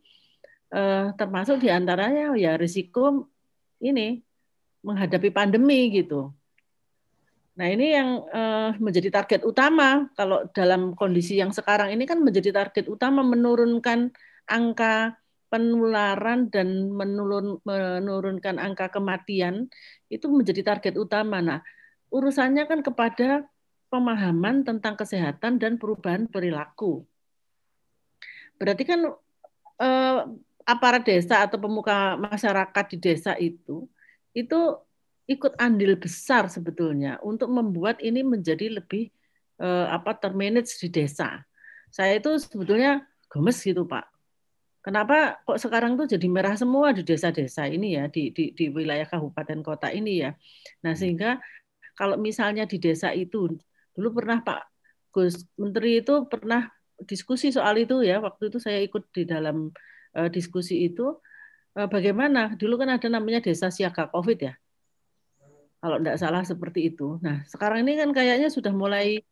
eh, 0.77 1.09
termasuk 1.17 1.57
di 1.65 1.73
antaranya 1.73 2.37
ya 2.37 2.61
risiko 2.61 3.33
ini 3.81 4.21
menghadapi 4.85 5.33
pandemi 5.33 5.89
gitu. 5.89 6.37
Nah 7.59 7.67
ini 7.67 7.87
yang 7.97 8.09
eh, 8.29 8.71
menjadi 8.77 9.09
target 9.09 9.41
utama 9.43 10.13
kalau 10.13 10.45
dalam 10.53 10.93
kondisi 10.93 11.41
yang 11.41 11.51
sekarang 11.51 11.91
ini 11.97 12.05
kan 12.05 12.21
menjadi 12.21 12.53
target 12.53 12.87
utama 12.93 13.25
menurunkan 13.25 14.13
angka 14.47 15.17
penularan 15.49 16.53
dan 16.53 16.93
menurun, 16.93 17.57
menurunkan 17.65 18.61
angka 18.61 18.93
kematian 18.93 19.73
itu 20.13 20.29
menjadi 20.29 20.77
target 20.77 20.95
utama. 21.01 21.41
Nah, 21.41 21.61
urusannya 22.09 22.65
kan 22.69 22.81
kepada 22.81 23.45
pemahaman 23.89 24.65
tentang 24.65 24.95
kesehatan 24.97 25.57
dan 25.57 25.81
perubahan 25.81 26.29
perilaku. 26.29 27.05
Berarti 28.61 28.85
kan 28.85 29.01
eh, 29.81 30.21
aparat 30.69 31.05
desa 31.07 31.47
atau 31.47 31.57
pemuka 31.57 32.19
masyarakat 32.21 32.85
di 32.93 32.97
desa 33.01 33.33
itu 33.39 33.89
itu 34.37 34.61
ikut 35.29 35.57
andil 35.57 35.97
besar 35.97 36.49
sebetulnya 36.53 37.21
untuk 37.25 37.49
membuat 37.49 38.01
ini 38.05 38.21
menjadi 38.21 38.69
lebih 38.81 39.09
eh, 39.61 39.87
apa 39.89 40.17
termanage 40.17 40.77
di 40.81 40.89
desa. 40.93 41.45
Saya 41.89 42.21
itu 42.21 42.37
sebetulnya 42.37 43.09
gemes 43.33 43.65
gitu 43.65 43.89
Pak 43.89 44.19
Kenapa 44.89 45.37
kok 45.45 45.61
sekarang 45.61 46.01
tuh 46.01 46.09
jadi 46.09 46.25
merah 46.33 46.57
semua 46.57 46.97
di 46.97 47.05
desa-desa 47.05 47.69
ini 47.69 48.01
ya, 48.01 48.09
di, 48.09 48.33
di, 48.33 48.57
di 48.57 48.73
wilayah 48.73 49.05
kabupaten 49.05 49.61
kota 49.61 49.93
ini 49.93 50.25
ya. 50.25 50.33
Nah 50.81 50.97
hmm. 50.97 51.01
sehingga 51.05 51.31
kalau 51.99 52.15
misalnya 52.15 52.63
di 52.71 52.79
desa 52.79 53.11
itu, 53.11 53.59
dulu 53.99 54.09
pernah 54.23 54.39
Pak 54.39 54.63
Gus 55.11 55.43
Menteri 55.59 55.99
itu 55.99 56.31
pernah 56.31 56.71
diskusi 57.03 57.51
soal 57.51 57.83
itu 57.83 58.07
ya, 58.07 58.23
waktu 58.23 58.55
itu 58.55 58.63
saya 58.63 58.79
ikut 58.87 59.11
di 59.11 59.27
dalam 59.27 59.75
uh, 60.15 60.29
diskusi 60.31 60.87
itu, 60.87 61.19
uh, 61.75 61.89
bagaimana, 61.91 62.55
dulu 62.55 62.79
kan 62.79 62.95
ada 62.95 63.11
namanya 63.11 63.43
desa 63.43 63.75
siaga 63.75 64.07
COVID 64.15 64.39
ya, 64.39 64.55
kalau 65.83 65.99
tidak 65.99 66.17
salah 66.23 66.43
seperti 66.47 66.95
itu. 66.95 67.19
Nah 67.19 67.43
sekarang 67.47 67.87
ini 67.87 67.99
kan 67.99 68.11
kayaknya 68.15 68.51
sudah 68.51 68.71
mulai 68.71 69.23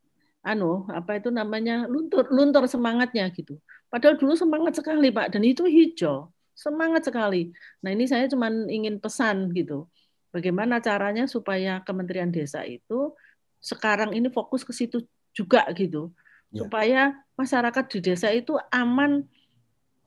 anu 0.47 0.87
apa 0.95 1.19
itu 1.19 1.35
namanya 1.35 1.91
luntur 1.91 2.31
luntur 2.31 2.71
semangatnya 2.71 3.27
gitu. 3.35 3.59
Padahal 3.91 4.15
dulu 4.15 4.39
semangat 4.39 4.79
sekali 4.79 5.11
Pak. 5.11 5.35
Dan 5.35 5.43
itu 5.43 5.67
hijau, 5.67 6.31
semangat 6.55 7.07
sekali. 7.07 7.51
Nah 7.83 7.91
ini 7.91 8.07
saya 8.07 8.31
cuma 8.31 8.47
ingin 8.71 9.03
pesan 9.03 9.51
gitu, 9.59 9.91
bagaimana 10.37 10.85
caranya 10.85 11.25
supaya 11.25 11.81
Kementerian 11.81 12.29
Desa 12.29 12.61
itu 12.69 13.17
sekarang 13.57 14.13
ini 14.13 14.29
fokus 14.29 14.61
ke 14.69 14.77
situ 14.77 15.01
juga 15.33 15.65
gitu, 15.73 16.13
ya. 16.53 16.61
supaya 16.65 17.01
masyarakat 17.41 17.85
di 17.97 17.99
desa 18.05 18.29
itu 18.29 18.61
aman 18.69 19.25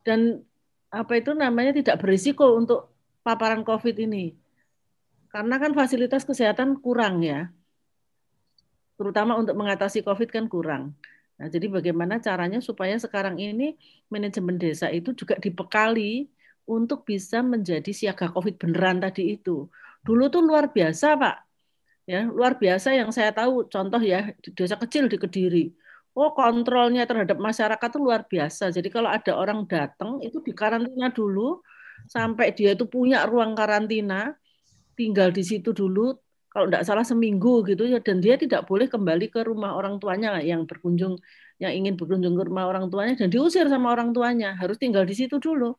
dan 0.06 0.46
apa 0.94 1.18
itu 1.18 1.34
namanya 1.34 1.74
tidak 1.74 1.98
berisiko 2.02 2.54
untuk 2.54 2.94
paparan 3.26 3.66
COVID 3.66 3.98
ini. 4.06 4.38
Karena 5.30 5.62
kan 5.62 5.74
fasilitas 5.78 6.26
kesehatan 6.26 6.82
kurang 6.82 7.22
ya, 7.22 7.50
terutama 8.98 9.38
untuk 9.38 9.54
mengatasi 9.58 10.02
COVID 10.02 10.30
kan 10.30 10.46
kurang. 10.50 10.98
Nah, 11.40 11.48
jadi 11.48 11.72
bagaimana 11.72 12.20
caranya 12.20 12.60
supaya 12.60 12.98
sekarang 13.00 13.40
ini 13.40 13.78
manajemen 14.10 14.60
desa 14.60 14.90
itu 14.90 15.14
juga 15.14 15.38
dibekali 15.38 16.28
untuk 16.68 17.08
bisa 17.08 17.40
menjadi 17.42 17.90
siaga 17.96 18.30
COVID 18.30 18.60
beneran 18.60 19.00
tadi 19.00 19.40
itu. 19.40 19.66
Dulu 20.06 20.32
tuh 20.32 20.42
luar 20.44 20.72
biasa, 20.72 21.16
Pak. 21.20 21.36
Ya, 22.10 22.26
luar 22.26 22.58
biasa 22.58 22.96
yang 22.98 23.14
saya 23.14 23.30
tahu 23.30 23.70
contoh 23.70 24.02
ya 24.02 24.34
di 24.42 24.50
desa 24.58 24.76
kecil 24.80 25.06
di 25.06 25.18
Kediri. 25.22 25.70
Oh, 26.18 26.34
kontrolnya 26.34 27.06
terhadap 27.06 27.38
masyarakat 27.38 27.88
itu 27.94 28.00
luar 28.02 28.26
biasa. 28.26 28.74
Jadi 28.74 28.90
kalau 28.90 29.08
ada 29.14 29.38
orang 29.38 29.70
datang 29.70 30.18
itu 30.26 30.42
dikarantina 30.42 31.14
dulu 31.14 31.62
sampai 32.10 32.52
dia 32.58 32.74
itu 32.74 32.90
punya 32.90 33.30
ruang 33.30 33.54
karantina, 33.54 34.34
tinggal 34.98 35.30
di 35.30 35.46
situ 35.46 35.70
dulu 35.72 36.18
kalau 36.50 36.66
tidak 36.66 36.84
salah 36.84 37.06
seminggu 37.06 37.62
gitu 37.70 37.86
ya 37.86 38.02
dan 38.02 38.20
dia 38.20 38.36
tidak 38.36 38.66
boleh 38.66 38.90
kembali 38.90 39.30
ke 39.30 39.46
rumah 39.46 39.78
orang 39.78 40.02
tuanya 40.02 40.42
yang 40.42 40.66
berkunjung 40.66 41.16
yang 41.62 41.72
ingin 41.72 41.94
berkunjung 41.94 42.34
ke 42.34 42.44
rumah 42.50 42.66
orang 42.66 42.90
tuanya 42.90 43.14
dan 43.16 43.30
diusir 43.30 43.70
sama 43.70 43.94
orang 43.94 44.12
tuanya 44.12 44.58
harus 44.58 44.82
tinggal 44.82 45.06
di 45.06 45.14
situ 45.14 45.38
dulu 45.38 45.78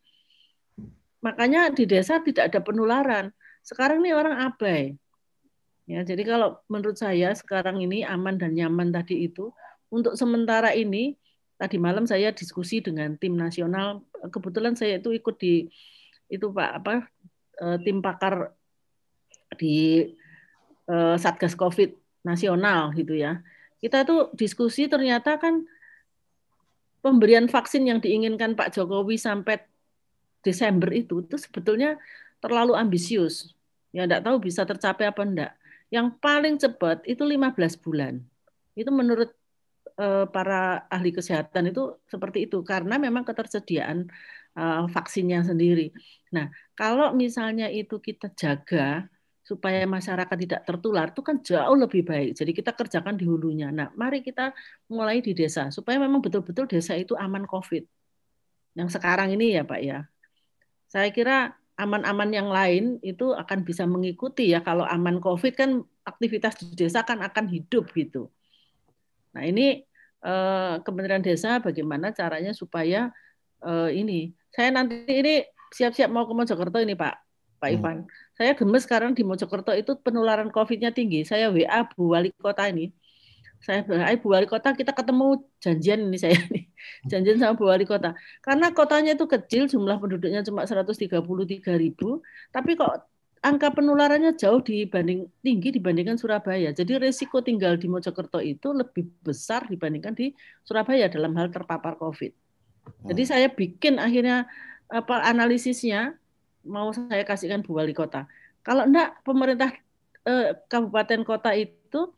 makanya 1.20 1.74
di 1.74 1.84
desa 1.90 2.22
tidak 2.22 2.54
ada 2.54 2.62
penularan 2.62 3.34
sekarang 3.64 4.02
ini 4.04 4.12
orang 4.14 4.36
abai 4.50 4.96
ya 5.88 6.04
jadi 6.06 6.22
kalau 6.22 6.60
menurut 6.70 6.96
saya 6.96 7.34
sekarang 7.34 7.82
ini 7.82 8.06
aman 8.06 8.38
dan 8.38 8.54
nyaman 8.54 8.94
tadi 8.94 9.26
itu 9.26 9.50
untuk 9.90 10.14
sementara 10.14 10.70
ini 10.76 11.18
tadi 11.58 11.76
malam 11.76 12.06
saya 12.08 12.30
diskusi 12.30 12.80
dengan 12.80 13.18
tim 13.18 13.36
nasional 13.36 14.00
kebetulan 14.32 14.78
saya 14.78 15.02
itu 15.02 15.12
ikut 15.12 15.36
di 15.36 15.68
itu 16.30 16.46
pak 16.54 16.70
apa 16.80 16.94
eh, 17.58 17.78
tim 17.82 17.98
pakar 18.00 18.54
di 19.58 20.06
uh, 20.86 21.16
Satgas 21.18 21.58
Covid 21.58 21.94
nasional 22.22 22.92
gitu 22.94 23.16
ya. 23.16 23.40
Kita 23.80 24.04
tuh 24.04 24.30
diskusi 24.36 24.86
ternyata 24.86 25.40
kan 25.40 25.64
pemberian 27.00 27.48
vaksin 27.48 27.88
yang 27.88 27.98
diinginkan 27.98 28.52
Pak 28.52 28.76
Jokowi 28.76 29.16
sampai 29.16 29.64
Desember 30.44 30.92
itu 30.92 31.24
itu 31.24 31.36
sebetulnya 31.40 31.96
terlalu 32.40 32.74
ambisius. 32.74 33.52
Ya 33.94 34.04
enggak 34.08 34.24
tahu 34.24 34.40
bisa 34.40 34.64
tercapai 34.64 35.06
apa 35.08 35.22
enggak. 35.22 35.52
Yang 35.92 36.06
paling 36.22 36.54
cepat 36.56 37.02
itu 37.06 37.22
15 37.22 37.78
bulan. 37.82 38.22
Itu 38.74 38.90
menurut 38.94 39.30
uh, 39.98 40.26
para 40.30 40.86
ahli 40.88 41.10
kesehatan 41.12 41.70
itu 41.70 41.98
seperti 42.08 42.48
itu 42.48 42.62
karena 42.64 42.96
memang 42.96 43.26
ketersediaan 43.26 44.08
uh, 44.56 44.86
vaksinnya 44.88 45.44
sendiri. 45.44 45.92
Nah, 46.32 46.48
kalau 46.78 47.12
misalnya 47.12 47.68
itu 47.68 48.00
kita 48.00 48.32
jaga 48.32 49.04
supaya 49.44 49.82
masyarakat 49.82 50.36
tidak 50.46 50.62
tertular 50.62 51.10
itu 51.10 51.22
kan 51.26 51.42
jauh 51.42 51.74
lebih 51.74 52.06
baik. 52.06 52.38
Jadi 52.38 52.54
kita 52.54 52.70
kerjakan 52.70 53.18
di 53.18 53.26
hulunya. 53.26 53.74
Nah, 53.74 53.90
mari 53.98 54.22
kita 54.22 54.54
mulai 54.86 55.18
di 55.18 55.34
desa 55.34 55.74
supaya 55.74 55.98
memang 55.98 56.22
betul-betul 56.22 56.70
desa 56.70 56.94
itu 56.94 57.18
aman 57.18 57.44
COVID. 57.50 57.82
Yang 58.78 58.88
sekarang 58.94 59.34
ini 59.34 59.58
ya 59.58 59.66
Pak 59.66 59.80
ya. 59.82 60.06
Saya 60.86 61.10
kira 61.10 61.59
aman-aman 61.80 62.30
yang 62.30 62.48
lain 62.52 63.00
itu 63.00 63.32
akan 63.32 63.64
bisa 63.64 63.88
mengikuti 63.88 64.52
ya. 64.52 64.60
Kalau 64.60 64.84
aman 64.84 65.16
COVID 65.18 65.52
kan 65.56 65.70
aktivitas 66.04 66.60
di 66.60 66.76
desa 66.76 67.00
kan 67.00 67.24
akan 67.24 67.48
hidup 67.48 67.88
gitu. 67.96 68.28
Nah 69.32 69.48
ini 69.48 69.82
eh, 70.20 70.74
Kementerian 70.84 71.24
Desa 71.24 71.58
bagaimana 71.64 72.12
caranya 72.12 72.52
supaya 72.52 73.08
eh, 73.64 73.90
ini. 73.96 74.36
Saya 74.52 74.74
nanti 74.74 75.08
ini 75.08 75.46
siap-siap 75.72 76.10
mau 76.10 76.26
ke 76.28 76.34
Mojokerto 76.36 76.82
ini 76.82 76.92
Pak 76.92 77.14
Pak 77.60 77.68
hmm. 77.68 77.76
Ivan. 77.76 77.96
Saya 78.36 78.52
gemes 78.56 78.84
sekarang 78.88 79.12
di 79.12 79.22
Mojokerto 79.22 79.72
itu 79.76 79.96
penularan 80.00 80.48
COVID-nya 80.48 80.90
tinggi. 80.92 81.24
Saya 81.24 81.52
WA 81.52 81.84
Bu 81.88 82.12
Wali 82.16 82.32
Kota 82.36 82.68
ini. 82.68 82.92
Saya 83.60 83.84
bilang, 83.84 84.08
Bu 84.24 84.32
Wali 84.32 84.48
Kota 84.48 84.72
kita 84.72 84.96
ketemu 84.96 85.44
janjian 85.60 86.00
ini 86.08 86.16
saya 86.16 86.36
nih. 86.48 86.64
Janjian 87.12 87.36
sama 87.36 87.54
Bu 87.60 87.68
Wali 87.68 87.84
Kota. 87.84 88.16
Karena 88.40 88.72
kotanya 88.72 89.12
itu 89.12 89.28
kecil, 89.28 89.68
jumlah 89.68 90.00
penduduknya 90.00 90.40
cuma 90.40 90.64
133 90.64 91.20
ribu, 91.76 92.24
tapi 92.48 92.72
kok 92.80 93.04
angka 93.40 93.72
penularannya 93.72 94.36
jauh 94.36 94.60
dibanding 94.60 95.28
tinggi 95.44 95.76
dibandingkan 95.76 96.16
Surabaya. 96.16 96.72
Jadi 96.72 96.96
resiko 97.00 97.44
tinggal 97.44 97.76
di 97.76 97.88
Mojokerto 97.88 98.40
itu 98.40 98.72
lebih 98.72 99.08
besar 99.20 99.68
dibandingkan 99.68 100.16
di 100.16 100.32
Surabaya 100.64 101.08
dalam 101.12 101.36
hal 101.36 101.52
terpapar 101.52 102.00
COVID. 102.00 102.32
Jadi 103.12 103.22
saya 103.28 103.48
bikin 103.52 104.00
akhirnya 104.00 104.48
apa 104.88 105.24
analisisnya 105.24 106.16
mau 106.64 106.92
saya 106.92 107.24
kasihkan 107.24 107.60
Bu 107.60 107.76
Wali 107.76 107.92
Kota. 107.92 108.24
Kalau 108.60 108.84
enggak 108.84 109.20
pemerintah 109.24 109.72
eh, 110.28 110.56
kabupaten 110.68 111.24
kota 111.24 111.56
itu 111.56 112.12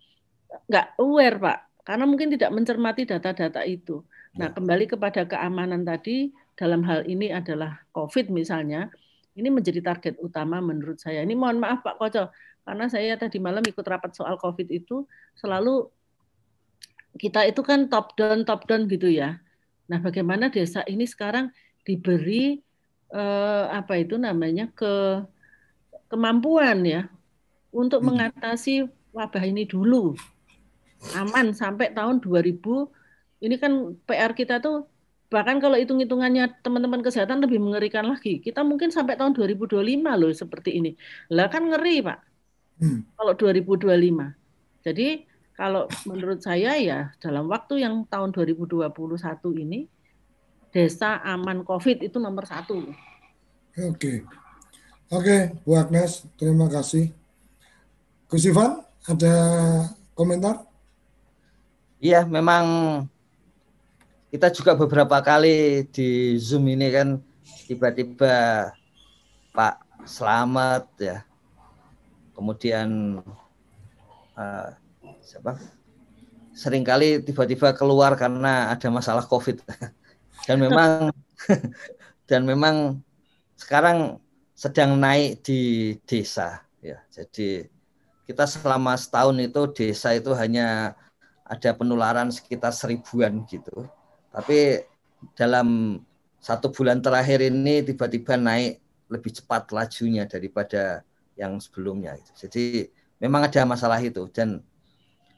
nggak 0.68 0.86
aware 1.00 1.36
Pak, 1.38 1.58
karena 1.86 2.04
mungkin 2.04 2.28
tidak 2.32 2.50
mencermati 2.52 3.08
data-data 3.08 3.62
itu. 3.64 4.04
Nah 4.38 4.48
kembali 4.52 4.88
kepada 4.88 5.28
keamanan 5.28 5.84
tadi 5.84 6.32
dalam 6.56 6.80
hal 6.88 7.04
ini 7.04 7.32
adalah 7.32 7.84
COVID 7.92 8.32
misalnya, 8.32 8.88
ini 9.36 9.48
menjadi 9.48 9.80
target 9.80 10.16
utama 10.20 10.60
menurut 10.60 11.00
saya. 11.00 11.20
Ini 11.24 11.36
mohon 11.36 11.60
maaf 11.60 11.84
Pak 11.84 11.96
Koco, 12.00 12.32
karena 12.64 12.86
saya 12.88 13.16
tadi 13.16 13.40
malam 13.40 13.64
ikut 13.64 13.84
rapat 13.84 14.12
soal 14.16 14.36
COVID 14.40 14.68
itu 14.72 15.04
selalu 15.36 15.88
kita 17.20 17.44
itu 17.44 17.60
kan 17.60 17.92
top 17.92 18.16
down 18.16 18.44
top 18.48 18.64
down 18.64 18.88
gitu 18.88 19.08
ya. 19.08 19.36
Nah, 19.90 20.00
bagaimana 20.00 20.48
desa 20.48 20.80
ini 20.88 21.04
sekarang 21.04 21.52
diberi 21.84 22.56
eh, 23.12 23.64
apa 23.68 24.00
itu 24.00 24.16
namanya 24.16 24.72
ke 24.72 25.20
kemampuan 26.08 26.84
ya 26.84 27.08
untuk 27.72 28.00
hmm. 28.00 28.08
mengatasi 28.08 28.88
wabah 29.12 29.44
ini 29.44 29.68
dulu 29.68 30.16
aman 31.18 31.50
sampai 31.50 31.90
tahun 31.90 32.22
2000 32.22 32.62
ini 33.42 33.56
kan 33.58 33.98
PR 34.06 34.32
kita 34.38 34.62
tuh 34.62 34.86
bahkan 35.32 35.58
kalau 35.58 35.80
hitung-hitungannya 35.80 36.60
teman-teman 36.60 37.00
kesehatan 37.00 37.40
lebih 37.40 37.58
mengerikan 37.58 38.04
lagi. 38.04 38.38
Kita 38.38 38.60
mungkin 38.62 38.92
sampai 38.92 39.16
tahun 39.16 39.32
2025 39.32 39.80
loh 40.04 40.30
seperti 40.30 40.76
ini. 40.78 40.92
Lah 41.32 41.48
kan 41.48 41.66
ngeri, 41.66 42.04
Pak. 42.04 42.18
Hmm. 42.84 43.08
Kalau 43.16 43.32
2025. 43.34 44.36
Jadi 44.84 45.24
kalau 45.56 45.88
menurut 46.04 46.44
saya 46.44 46.76
ya 46.76 47.16
dalam 47.16 47.48
waktu 47.48 47.80
yang 47.80 48.04
tahun 48.06 48.34
2021 48.36 48.92
ini 49.62 49.88
desa 50.72 51.20
aman 51.24 51.64
COVID 51.64 52.04
itu 52.04 52.16
nomor 52.20 52.44
satu. 52.44 52.82
Oke. 53.88 54.24
Oke, 55.12 55.52
Bu 55.64 55.76
Agnes, 55.76 56.24
terima 56.40 56.72
kasih. 56.72 57.12
Gus 58.32 58.48
Ivan, 58.48 58.80
ada 59.04 59.34
komentar? 60.16 60.71
Iya, 62.02 62.26
memang 62.26 62.66
kita 64.34 64.50
juga 64.50 64.74
beberapa 64.74 65.22
kali 65.22 65.86
di 65.86 66.34
Zoom 66.34 66.66
ini 66.66 66.90
kan 66.90 67.22
tiba-tiba 67.70 68.34
Pak 69.54 70.02
Selamat 70.02 70.90
ya, 70.98 71.22
kemudian 72.34 73.22
uh, 74.34 74.68
siapa? 75.22 75.62
Seringkali 76.58 77.22
tiba-tiba 77.22 77.70
keluar 77.70 78.18
karena 78.18 78.74
ada 78.74 78.90
masalah 78.90 79.22
COVID 79.22 79.62
dan 80.50 80.58
memang 80.58 81.14
dan 82.28 82.42
memang 82.42 82.98
sekarang 83.54 84.18
sedang 84.58 84.98
naik 84.98 85.46
di 85.46 85.94
desa 86.02 86.66
ya. 86.82 86.98
Jadi 87.14 87.62
kita 88.26 88.42
selama 88.50 88.98
setahun 88.98 89.38
itu 89.38 89.60
desa 89.70 90.18
itu 90.18 90.34
hanya 90.34 90.98
ada 91.52 91.76
penularan 91.76 92.32
sekitar 92.32 92.72
seribuan 92.72 93.44
gitu. 93.44 93.84
Tapi 94.32 94.80
dalam 95.36 96.00
satu 96.40 96.72
bulan 96.72 97.04
terakhir 97.04 97.44
ini 97.44 97.84
tiba-tiba 97.84 98.40
naik 98.40 98.80
lebih 99.12 99.36
cepat 99.36 99.68
lajunya 99.68 100.24
daripada 100.24 101.04
yang 101.36 101.60
sebelumnya. 101.60 102.16
Jadi 102.32 102.88
memang 103.20 103.44
ada 103.44 103.68
masalah 103.68 104.00
itu. 104.00 104.24
Dan 104.32 104.64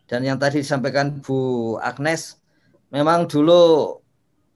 dan 0.06 0.22
yang 0.22 0.38
tadi 0.38 0.62
disampaikan 0.62 1.18
Bu 1.18 1.74
Agnes 1.82 2.38
memang 2.94 3.26
dulu 3.26 3.98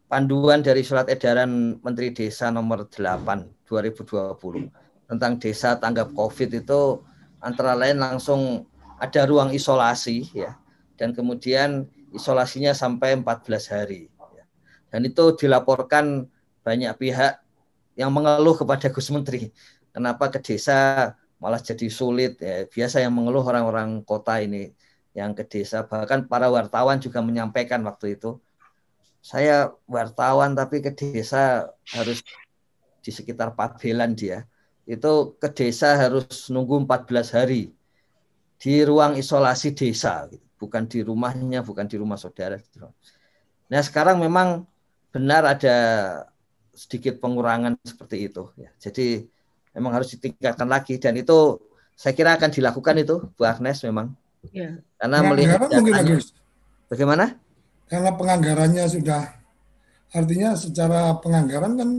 panduan 0.06 0.62
dari 0.62 0.86
surat 0.86 1.10
edaran 1.10 1.82
Menteri 1.82 2.14
Desa 2.14 2.54
nomor 2.54 2.86
8 2.86 3.66
2020 3.66 4.70
tentang 5.08 5.40
desa 5.40 5.76
tanggap 5.80 6.12
Covid 6.12 6.52
itu 6.52 7.00
antara 7.40 7.72
lain 7.72 7.96
langsung 7.96 8.68
ada 9.00 9.24
ruang 9.24 9.56
isolasi 9.56 10.28
ya 10.36 10.52
dan 10.98 11.14
kemudian 11.14 11.86
isolasinya 12.12 12.74
sampai 12.74 13.16
14 13.16 13.70
hari 13.70 14.10
dan 14.88 15.04
itu 15.04 15.36
dilaporkan 15.36 16.24
banyak 16.64 16.92
pihak 16.96 17.44
yang 17.96 18.10
mengeluh 18.12 18.56
kepada 18.56 18.88
Gus 18.88 19.12
Menteri. 19.12 19.52
Kenapa 19.92 20.32
ke 20.32 20.40
desa 20.40 21.12
malah 21.36 21.60
jadi 21.60 21.88
sulit? 21.92 22.40
Ya, 22.40 22.64
biasa 22.64 23.04
yang 23.04 23.12
mengeluh 23.12 23.44
orang-orang 23.44 24.00
kota 24.04 24.40
ini 24.40 24.72
yang 25.12 25.36
ke 25.36 25.44
desa. 25.44 25.84
Bahkan 25.84 26.28
para 26.28 26.48
wartawan 26.48 27.00
juga 27.00 27.20
menyampaikan 27.20 27.84
waktu 27.84 28.16
itu, 28.16 28.40
saya 29.20 29.74
wartawan 29.84 30.56
tapi 30.56 30.80
ke 30.80 30.94
desa 30.94 31.68
harus 31.92 32.24
di 33.04 33.10
sekitar 33.12 33.52
Pabelan 33.52 34.16
dia. 34.16 34.48
Itu 34.88 35.36
ke 35.36 35.52
desa 35.52 36.00
harus 36.00 36.48
nunggu 36.48 36.88
14 36.88 37.36
hari 37.36 37.76
di 38.56 38.74
ruang 38.88 39.20
isolasi 39.20 39.76
desa, 39.76 40.24
gitu. 40.32 40.47
Bukan 40.58 40.90
di 40.90 41.06
rumahnya, 41.06 41.62
bukan 41.62 41.86
di 41.86 41.96
rumah 41.96 42.18
saudara. 42.18 42.58
Nah 43.70 43.80
sekarang 43.80 44.18
memang 44.18 44.66
benar 45.14 45.46
ada 45.46 45.76
sedikit 46.74 47.22
pengurangan 47.22 47.78
seperti 47.86 48.28
itu 48.28 48.50
ya. 48.58 48.68
Jadi 48.82 49.24
memang 49.72 49.94
harus 49.94 50.12
ditingkatkan 50.18 50.68
lagi 50.68 50.98
dan 50.98 51.14
itu 51.14 51.62
saya 51.94 52.14
kira 52.14 52.34
akan 52.34 52.50
dilakukan 52.50 52.94
itu 52.98 53.16
Bu 53.34 53.42
Agnes 53.46 53.82
memang. 53.86 54.14
Ya. 54.54 54.78
Karena 54.98 55.18
melihat 55.26 55.58
mungkin 55.66 56.22
Bagaimana? 56.88 57.36
Karena 57.84 58.16
penganggarannya 58.16 58.84
sudah 58.88 59.22
artinya 60.08 60.56
secara 60.56 61.12
penganggaran 61.20 61.76
kan 61.76 61.90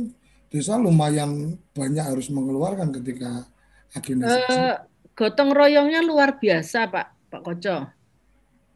desa 0.49 0.81
lumayan 0.81 1.61
banyak 1.77 2.01
harus 2.01 2.33
mengeluarkan 2.33 2.89
ketika 2.97 3.45
agenda. 3.93 4.33
Uh, 4.49 4.75
gotong 5.13 5.53
royongnya 5.53 6.01
luar 6.01 6.41
biasa 6.41 6.89
Pak 6.89 7.29
Pak 7.29 7.41
Koco 7.45 7.98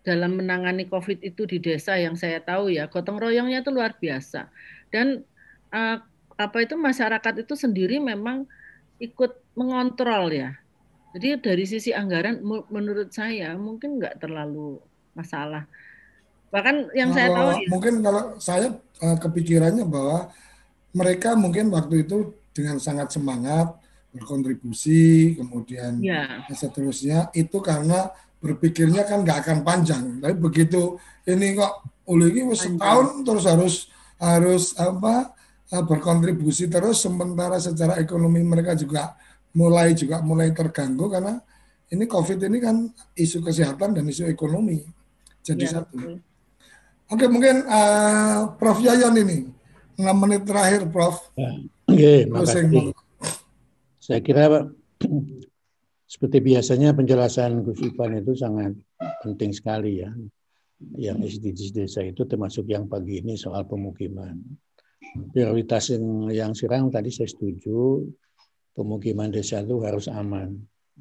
dalam 0.03 0.35
menangani 0.35 0.85
COVID 0.91 1.23
itu 1.23 1.47
di 1.47 1.63
desa 1.63 1.95
yang 1.95 2.19
saya 2.19 2.43
tahu 2.43 2.69
ya 2.71 2.91
gotong 2.91 3.17
royongnya 3.17 3.63
itu 3.63 3.71
luar 3.71 3.95
biasa. 3.95 4.51
Dan 4.91 5.23
uh, 5.71 5.97
apa 6.35 6.57
itu 6.59 6.75
masyarakat 6.75 7.47
itu 7.47 7.55
sendiri 7.55 8.03
memang 8.03 8.43
ikut 8.99 9.39
mengontrol 9.55 10.29
ya. 10.31 10.59
Jadi 11.15 11.39
dari 11.39 11.65
sisi 11.65 11.95
anggaran 11.95 12.43
menurut 12.67 13.13
saya 13.15 13.55
mungkin 13.55 14.01
nggak 14.01 14.19
terlalu 14.19 14.81
masalah. 15.15 15.69
Bahkan 16.51 16.93
yang 16.93 17.09
kalau, 17.09 17.17
saya 17.17 17.29
tahu 17.33 17.49
ya, 17.49 17.69
mungkin 17.69 17.93
kalau 18.03 18.23
saya 18.37 18.67
uh, 19.01 19.17
kepikirannya 19.17 19.85
bahwa 19.87 20.29
mereka 20.93 21.33
mungkin 21.33 21.73
waktu 21.73 22.05
itu 22.05 22.33
dengan 22.53 22.77
sangat 22.77 23.09
semangat 23.09 23.73
berkontribusi 24.13 25.33
kemudian 25.33 25.97
ya. 25.97 26.45
seterusnya 26.53 27.33
itu 27.33 27.57
karena 27.65 28.13
berpikirnya 28.43 29.07
kan 29.07 29.23
nggak 29.23 29.39
akan 29.47 29.57
panjang. 29.63 30.19
Tapi 30.19 30.35
begitu 30.35 30.99
ini 31.23 31.55
kok 31.55 32.03
ulu 32.11 32.27
ini 32.27 32.51
setahun 32.51 33.23
terus 33.23 33.45
harus 33.47 33.75
harus 34.19 34.63
apa 34.75 35.31
eh, 35.71 35.83
berkontribusi 35.83 36.67
terus 36.67 36.99
sementara 36.99 37.55
secara 37.63 37.95
ekonomi 38.03 38.43
mereka 38.43 38.75
juga 38.75 39.15
mulai 39.55 39.95
juga 39.95 40.19
mulai 40.19 40.51
terganggu 40.51 41.07
karena 41.07 41.39
ini 41.93 42.03
COVID 42.03 42.39
ini 42.43 42.57
kan 42.59 42.75
isu 43.15 43.39
kesehatan 43.39 43.95
dan 43.95 44.03
isu 44.03 44.27
ekonomi 44.27 44.83
jadi 45.43 45.63
ya, 45.63 45.71
satu. 45.79 45.95
Betul. 45.95 46.15
Oke 47.11 47.25
mungkin 47.29 47.67
uh, 47.67 48.55
Prof 48.57 48.79
Yayan 48.81 49.13
ini 49.19 49.45
6 49.99 50.07
menit 50.17 50.41
terakhir 50.47 50.89
Prof. 50.89 51.29
Ya, 51.37 51.51
okay, 51.85 52.25
Saya 54.01 54.19
kira 54.23 54.49
seperti 56.13 56.45
biasanya 56.45 56.93
penjelasan 56.93 57.65
Gus 57.65 57.81
Ivan 57.81 58.21
itu 58.21 58.37
sangat 58.37 58.77
penting 59.25 59.49
sekali 59.49 60.05
ya. 60.05 60.13
Yang 60.93 61.41
SDGs 61.41 61.71
desa 61.73 62.05
itu 62.05 62.21
termasuk 62.29 62.69
yang 62.69 62.85
pagi 62.85 63.17
ini 63.17 63.33
soal 63.33 63.65
pemukiman. 63.65 64.37
Prioritas 65.33 65.89
yang, 65.89 66.29
yang 66.29 66.51
sekarang 66.53 66.93
tadi 66.93 67.09
saya 67.09 67.25
setuju, 67.25 68.05
pemukiman 68.77 69.33
desa 69.33 69.65
itu 69.65 69.81
harus 69.81 70.05
aman. 70.05 70.53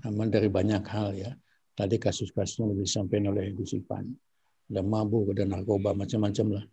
Aman 0.09 0.33
dari 0.33 0.49
banyak 0.49 0.81
hal 0.89 1.13
ya. 1.13 1.37
Tadi 1.77 2.01
kasus-kasusnya 2.01 2.73
disampaikan 2.73 3.37
oleh 3.37 3.53
Gus 3.53 3.77
Ivan. 3.77 4.17
Ada 4.73 4.81
mabuk, 4.81 5.37
ada 5.37 5.45
narkoba, 5.45 5.93
macam-macam 5.93 6.57
lah. 6.57 6.65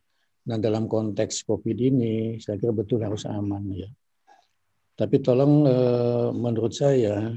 Nah 0.48 0.56
dalam 0.56 0.88
konteks 0.88 1.44
COVID 1.44 1.76
ini, 1.76 2.40
saya 2.40 2.56
kira 2.56 2.72
betul 2.72 3.04
harus 3.04 3.28
aman 3.28 3.68
ya. 3.76 3.90
Tapi 4.96 5.20
tolong 5.20 5.68
eh, 5.68 6.28
menurut 6.32 6.72
saya 6.72 7.36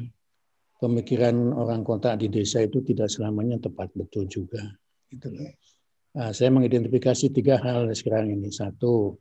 pemikiran 0.82 1.54
orang 1.54 1.86
kota 1.86 2.18
di 2.18 2.26
desa 2.26 2.58
itu 2.58 2.82
tidak 2.82 3.06
selamanya 3.06 3.62
tepat 3.62 3.94
betul 3.94 4.26
juga. 4.26 4.66
Gitu 5.06 5.30
loh. 5.30 5.54
Nah, 6.18 6.34
saya 6.34 6.50
mengidentifikasi 6.50 7.30
tiga 7.30 7.62
hal 7.62 7.86
sekarang 7.94 8.34
ini. 8.34 8.50
Satu, 8.50 9.14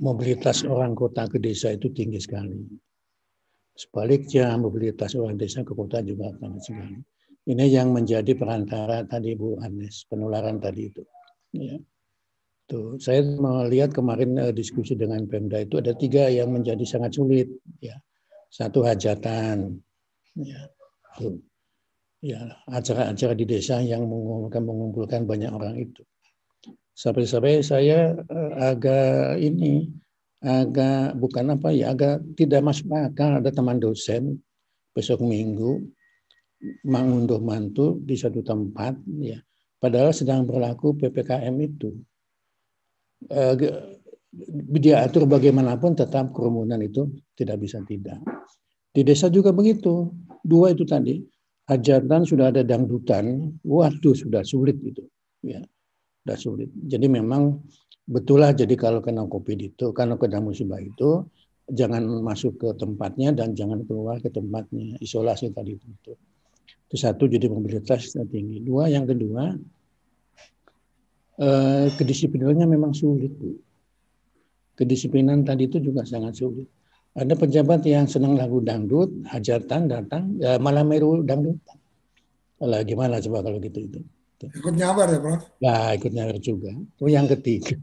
mobilitas 0.00 0.64
orang 0.64 0.96
kota 0.96 1.28
ke 1.28 1.36
desa 1.36 1.76
itu 1.76 1.92
tinggi 1.92 2.16
sekali. 2.16 2.56
Sebaliknya 3.76 4.56
mobilitas 4.58 5.14
orang 5.14 5.36
desa 5.36 5.62
ke 5.62 5.76
kota 5.76 6.00
juga 6.02 6.32
sangat 6.40 6.62
sekali. 6.64 6.98
Ini 7.48 7.64
yang 7.68 7.94
menjadi 7.94 8.34
perantara 8.34 9.04
tadi 9.06 9.36
Bu 9.36 9.60
Anes, 9.62 10.08
penularan 10.08 10.58
tadi 10.58 10.90
itu. 10.90 11.04
Ya. 11.54 11.78
Tuh, 12.68 13.00
saya 13.00 13.24
melihat 13.24 13.96
kemarin 13.96 14.36
uh, 14.36 14.52
diskusi 14.52 14.92
dengan 14.92 15.24
Pemda 15.24 15.64
itu 15.64 15.80
ada 15.80 15.96
tiga 15.96 16.28
yang 16.28 16.52
menjadi 16.52 16.84
sangat 16.84 17.16
sulit. 17.16 17.48
Ya, 17.80 17.96
satu 18.48 18.84
hajatan, 18.84 19.78
ya, 20.36 20.60
ya 22.24 22.40
acara-acara 22.68 23.32
di 23.36 23.44
desa 23.44 23.80
yang 23.84 24.08
mengumpulkan, 24.08 24.62
mengumpulkan 24.64 25.20
banyak 25.28 25.50
orang 25.52 25.76
itu. 25.78 26.02
Sampai-sampai 26.98 27.62
saya 27.62 28.18
uh, 28.18 28.52
agak 28.58 29.38
ini 29.38 29.86
agak 30.42 31.18
bukan 31.18 31.54
apa 31.54 31.70
ya 31.70 31.94
agak 31.94 32.22
tidak 32.34 32.66
masuk 32.66 32.90
akal. 32.90 33.38
Ada 33.38 33.54
teman 33.54 33.78
dosen 33.78 34.42
besok 34.90 35.22
minggu 35.22 35.78
mengunduh 36.82 37.38
mantu 37.38 38.02
di 38.02 38.18
satu 38.18 38.42
tempat 38.42 38.98
ya. 39.22 39.38
Padahal 39.78 40.10
sedang 40.10 40.42
berlaku 40.42 40.98
ppkm 40.98 41.54
itu. 41.62 41.94
Eh, 43.30 43.54
dia 44.76 45.00
atur 45.04 45.24
bagaimanapun 45.24 45.96
tetap 45.96 46.36
kerumunan 46.36 46.78
itu 46.84 47.08
tidak 47.32 47.64
bisa 47.64 47.80
tidak. 47.88 48.20
Di 48.92 49.00
desa 49.04 49.32
juga 49.32 49.52
begitu. 49.56 50.12
Dua 50.44 50.72
itu 50.72 50.84
tadi 50.84 51.20
hajatan 51.68 52.24
sudah 52.24 52.52
ada 52.52 52.64
dangdutan 52.64 53.52
waduh 53.64 54.16
sudah 54.16 54.44
sulit 54.44 54.76
itu 54.84 55.04
ya. 55.44 55.60
Sudah 56.24 56.36
sulit. 56.36 56.68
Jadi 56.76 57.08
memang 57.08 57.56
betul 58.08 58.44
lah 58.44 58.52
jadi 58.52 58.72
kalau 58.76 59.00
kena 59.04 59.24
covid 59.28 59.60
itu 59.60 59.92
kalau 59.92 60.16
kena 60.20 60.40
musibah 60.40 60.80
itu 60.80 61.24
jangan 61.68 62.04
masuk 62.24 62.56
ke 62.56 62.68
tempatnya 62.80 63.36
dan 63.36 63.52
jangan 63.52 63.84
keluar 63.84 64.16
ke 64.20 64.28
tempatnya 64.32 64.96
isolasi 65.00 65.52
tadi 65.52 65.76
itu. 65.76 66.12
Itu 66.88 66.96
satu 66.96 67.28
jadi 67.28 67.48
mobilitas 67.48 68.16
tinggi. 68.28 68.64
Dua 68.64 68.88
yang 68.88 69.04
kedua 69.04 69.52
eh, 71.40 71.86
kedisiplinannya 71.96 72.66
memang 72.68 72.92
sulit 72.92 73.32
bu 73.32 73.67
kedisiplinan 74.78 75.42
tadi 75.42 75.66
itu 75.66 75.82
juga 75.82 76.06
sangat 76.06 76.38
sulit 76.38 76.70
ada 77.18 77.34
pejabat 77.34 77.82
yang 77.82 78.06
senang 78.06 78.38
lagu 78.38 78.62
dangdut 78.62 79.10
hajatan 79.26 79.90
datang 79.90 80.38
ya 80.38 80.62
malah 80.62 80.86
meru 80.86 81.26
dangdut 81.26 81.58
lah 82.62 82.86
gimana 82.86 83.18
coba 83.18 83.42
kalau 83.42 83.58
gitu 83.58 83.82
itu 83.82 84.00
Ikut 84.46 84.74
nyabar 84.78 85.10
ya, 85.10 85.18
Prof? 85.18 85.42
Ya, 85.58 85.76
ikut 85.98 86.12
nyabar 86.14 86.38
juga. 86.38 86.70
Itu 86.70 87.10
yang 87.10 87.26
ketiga. 87.26 87.74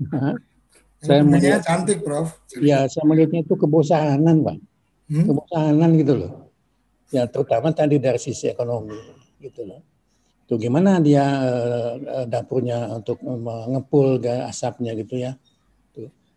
saya 1.04 1.20
melihat 1.28 1.60
cantik, 1.68 2.00
Prof. 2.00 2.32
Ya, 2.64 2.88
saya 2.88 3.04
melihatnya 3.04 3.44
itu 3.44 3.60
kebosanan, 3.60 4.40
Pak. 4.40 4.58
Hmm? 5.12 5.26
Kebosanan 5.28 5.90
gitu 6.00 6.14
loh. 6.16 6.34
Ya, 7.12 7.28
terutama 7.28 7.76
tadi 7.76 8.00
dari 8.00 8.16
sisi 8.16 8.48
ekonomi, 8.48 8.96
gitu 9.44 9.68
loh. 9.68 9.84
Tuh 10.48 10.56
gimana 10.56 11.04
dia 11.04 11.26
uh, 11.44 12.26
dapurnya 12.30 12.88
untuk 12.96 13.20
mengepul 13.20 14.22
asapnya 14.48 14.96
gitu 14.96 15.20
ya. 15.20 15.36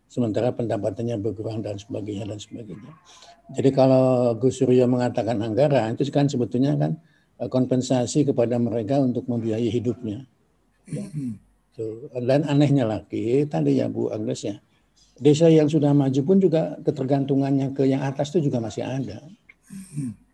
Sementara 0.08 0.50
pendapatannya 0.50 1.20
berkurang 1.20 1.60
dan 1.60 1.76
sebagainya 1.76 2.24
dan 2.24 2.40
sebagainya. 2.40 2.92
Jadi 3.52 3.70
kalau 3.76 4.32
Gus 4.40 4.56
Suryo 4.60 4.88
mengatakan 4.88 5.36
anggaran 5.44 5.96
itu 5.96 6.08
kan 6.08 6.28
sebetulnya 6.28 6.76
kan 6.80 6.96
Eh, 7.38 7.46
kompensasi 7.46 8.26
kepada 8.26 8.58
mereka 8.58 8.98
untuk 8.98 9.30
membiayai 9.30 9.70
hidupnya. 9.70 10.26
Ya. 10.90 11.06
Dan 12.18 12.42
anehnya 12.50 12.82
lagi 12.82 13.46
tadi 13.46 13.78
ya 13.78 13.86
Bu 13.86 14.10
Agnes 14.10 14.42
ya, 14.42 14.58
desa 15.22 15.46
yang 15.46 15.70
sudah 15.70 15.94
maju 15.94 16.18
pun 16.26 16.42
juga 16.42 16.74
ketergantungannya 16.82 17.70
ke 17.70 17.86
yang 17.86 18.02
atas 18.02 18.34
itu 18.34 18.50
juga 18.50 18.58
masih 18.58 18.82
ada. 18.82 19.22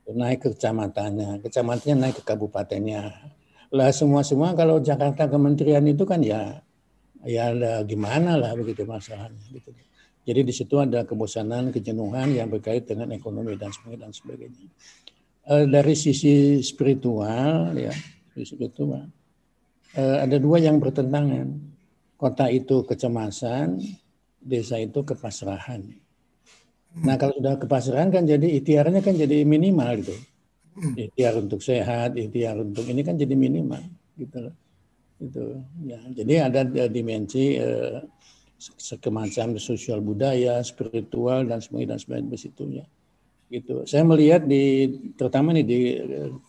Naik 0.08 0.48
ke 0.48 0.48
kecamatannya, 0.56 1.44
kecamatannya 1.44 1.94
naik 2.08 2.16
ke 2.16 2.22
kabupatennya. 2.24 3.12
Lah 3.68 3.92
semua 3.92 4.24
semua 4.24 4.56
kalau 4.56 4.80
Jakarta 4.80 5.28
kementerian 5.28 5.84
itu 5.84 6.08
kan 6.08 6.24
ya 6.24 6.64
ya 7.24 7.52
ada 7.52 7.82
gimana 7.84 8.36
lah 8.38 8.52
begitu 8.54 8.84
masalahnya 8.86 9.40
gitu. 9.52 9.72
Jadi 10.24 10.40
di 10.40 10.52
situ 10.56 10.80
ada 10.80 11.04
kebosanan, 11.04 11.68
kejenuhan 11.68 12.32
yang 12.32 12.48
berkait 12.48 12.88
dengan 12.88 13.12
ekonomi 13.12 13.60
dan 13.60 13.68
sebagainya. 13.68 14.08
Dan 14.08 14.12
sebagainya. 14.16 14.68
Eh, 15.44 15.68
dari 15.68 15.92
sisi 15.92 16.56
spiritual 16.64 17.76
ya 17.76 17.92
spiritual 18.48 19.12
uh, 19.92 20.18
ada 20.24 20.40
dua 20.40 20.56
yang 20.56 20.80
bertentangan 20.80 21.60
kota 22.16 22.48
itu 22.48 22.80
kecemasan 22.88 23.76
desa 24.40 24.80
itu 24.80 25.04
kepasrahan 25.04 25.84
nah 27.04 27.20
kalau 27.20 27.36
sudah 27.36 27.60
kepasrahan 27.60 28.08
kan 28.08 28.24
jadi 28.24 28.56
ikhtiarnya 28.56 29.04
kan 29.04 29.20
jadi 29.20 29.44
minimal 29.44 30.00
gitu 30.00 30.16
ikhtiar 30.96 31.36
untuk 31.36 31.60
sehat 31.60 32.16
ikhtiar 32.16 32.64
untuk 32.64 32.88
ini 32.88 33.04
kan 33.04 33.20
jadi 33.20 33.36
minimal 33.36 33.84
gitu 34.16 34.48
loh 34.48 34.54
itu 35.22 35.62
ya 35.86 36.00
jadi 36.10 36.50
ada 36.50 36.60
dimensi 36.90 37.58
uh, 37.58 38.02
semacam 38.58 39.58
sosial 39.60 40.00
budaya 40.00 40.62
spiritual 40.64 41.44
dan 41.46 41.60
sebagainya 41.60 41.94
dan 41.94 41.98
sebagainya 42.00 42.30
di 42.32 42.38
ya 42.82 42.86
gitu. 43.52 43.84
Saya 43.86 44.02
melihat 44.02 44.42
di 44.48 44.88
terutama 45.14 45.52
nih 45.54 45.66
di 45.66 45.80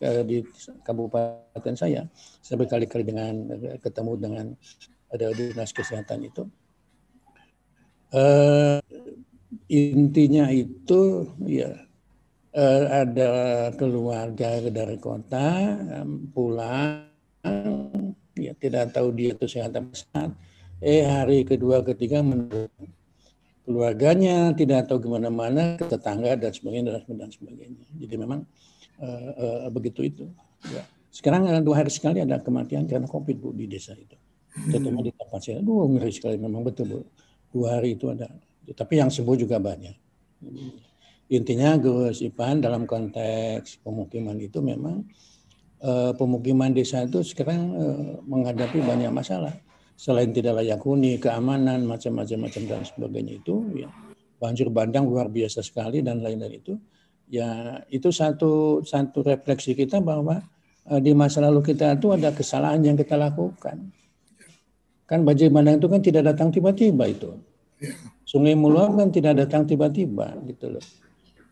eh, 0.02 0.24
di 0.24 0.38
kabupaten 0.82 1.76
saya, 1.76 2.08
saya 2.42 2.56
berkali-kali 2.58 3.04
dengan 3.06 3.34
ketemu 3.78 4.12
dengan 4.18 4.46
ada 5.12 5.26
dinas 5.36 5.72
kesehatan 5.76 6.26
itu. 6.26 6.44
Uh, 8.16 8.80
intinya 9.68 10.48
itu 10.48 11.28
ya 11.44 11.76
uh, 12.56 12.84
ada 13.04 13.32
keluarga 13.76 14.64
dari 14.72 14.96
kota 14.96 15.76
pulang 16.32 17.12
ya 18.36 18.52
tidak 18.56 18.92
tahu 18.92 19.12
dia 19.16 19.34
itu 19.34 19.48
sehat 19.48 19.74
apa 19.76 19.92
sehat. 19.96 20.32
Eh 20.84 21.08
hari 21.08 21.48
kedua 21.48 21.82
ketiga 21.82 22.20
menurut 22.20 22.70
keluarganya, 23.66 24.54
tidak 24.54 24.86
tahu 24.86 25.10
gimana 25.10 25.34
mana 25.34 25.80
ke 25.80 25.90
tetangga 25.90 26.38
dan 26.38 26.52
sebagainya 26.54 27.02
dan 27.02 27.30
sebagainya. 27.32 27.88
Jadi 27.98 28.16
memang 28.16 28.46
uh, 29.02 29.66
uh, 29.66 29.70
begitu 29.74 30.06
itu. 30.06 30.26
Ya. 30.70 30.86
Sekarang 31.10 31.48
dua 31.64 31.82
hari 31.82 31.90
sekali 31.90 32.22
ada 32.22 32.38
kematian 32.44 32.86
karena 32.86 33.10
COVID 33.10 33.36
bu 33.40 33.50
di 33.56 33.66
desa 33.66 33.96
itu. 33.98 34.14
Terutama 34.56 35.04
di 35.04 35.12
tempat 35.12 35.42
saya, 35.44 35.60
aduh 35.60 35.88
ngeri 35.92 36.12
sekali 36.14 36.36
memang 36.40 36.62
betul 36.64 36.86
bu. 36.88 37.00
Dua 37.52 37.80
hari 37.80 37.96
itu 37.96 38.12
ada. 38.12 38.30
Tapi 38.66 39.00
yang 39.00 39.10
sembuh 39.10 39.36
juga 39.40 39.58
banyak. 39.58 39.96
Intinya 41.32 41.74
Gus 41.82 42.22
Ipan 42.22 42.62
dalam 42.62 42.86
konteks 42.86 43.82
pemukiman 43.82 44.38
itu 44.38 44.62
memang 44.62 45.02
uh, 45.86 46.12
pemukiman 46.18 46.74
desa 46.74 47.06
itu 47.06 47.22
sekarang 47.22 47.62
uh, 47.78 48.12
menghadapi 48.26 48.82
banyak 48.82 49.14
masalah. 49.14 49.54
Selain 49.96 50.28
tidak 50.36 50.60
layak 50.60 50.84
huni, 50.84 51.16
keamanan, 51.22 51.88
macam-macam 51.88 52.52
macam 52.52 52.62
dan 52.68 52.84
sebagainya 52.84 53.40
itu 53.40 53.86
ya. 53.86 53.88
Banjir 54.36 54.68
bandang 54.68 55.08
luar 55.08 55.32
biasa 55.32 55.64
sekali 55.64 56.04
dan 56.04 56.20
lain-lain 56.20 56.60
itu. 56.60 56.76
Ya 57.32 57.80
itu 57.88 58.12
satu 58.12 58.84
satu 58.84 59.24
refleksi 59.24 59.72
kita 59.74 60.04
bahwa 60.04 60.44
uh, 60.92 61.00
di 61.00 61.16
masa 61.16 61.40
lalu 61.40 61.64
kita 61.64 61.96
itu 61.96 62.12
ada 62.12 62.36
kesalahan 62.36 62.84
yang 62.84 62.98
kita 63.00 63.16
lakukan. 63.16 63.94
Kan 65.06 65.22
banjir 65.22 65.54
bandang 65.54 65.80
itu 65.80 65.88
kan 65.88 66.02
tidak 66.02 66.24
datang 66.34 66.50
tiba-tiba 66.52 67.06
itu. 67.08 67.32
Sungai 68.26 68.58
meluap 68.58 68.98
kan 68.98 69.14
tidak 69.14 69.48
datang 69.48 69.64
tiba-tiba 69.70 70.34
gitu 70.50 70.76
loh. 70.76 70.86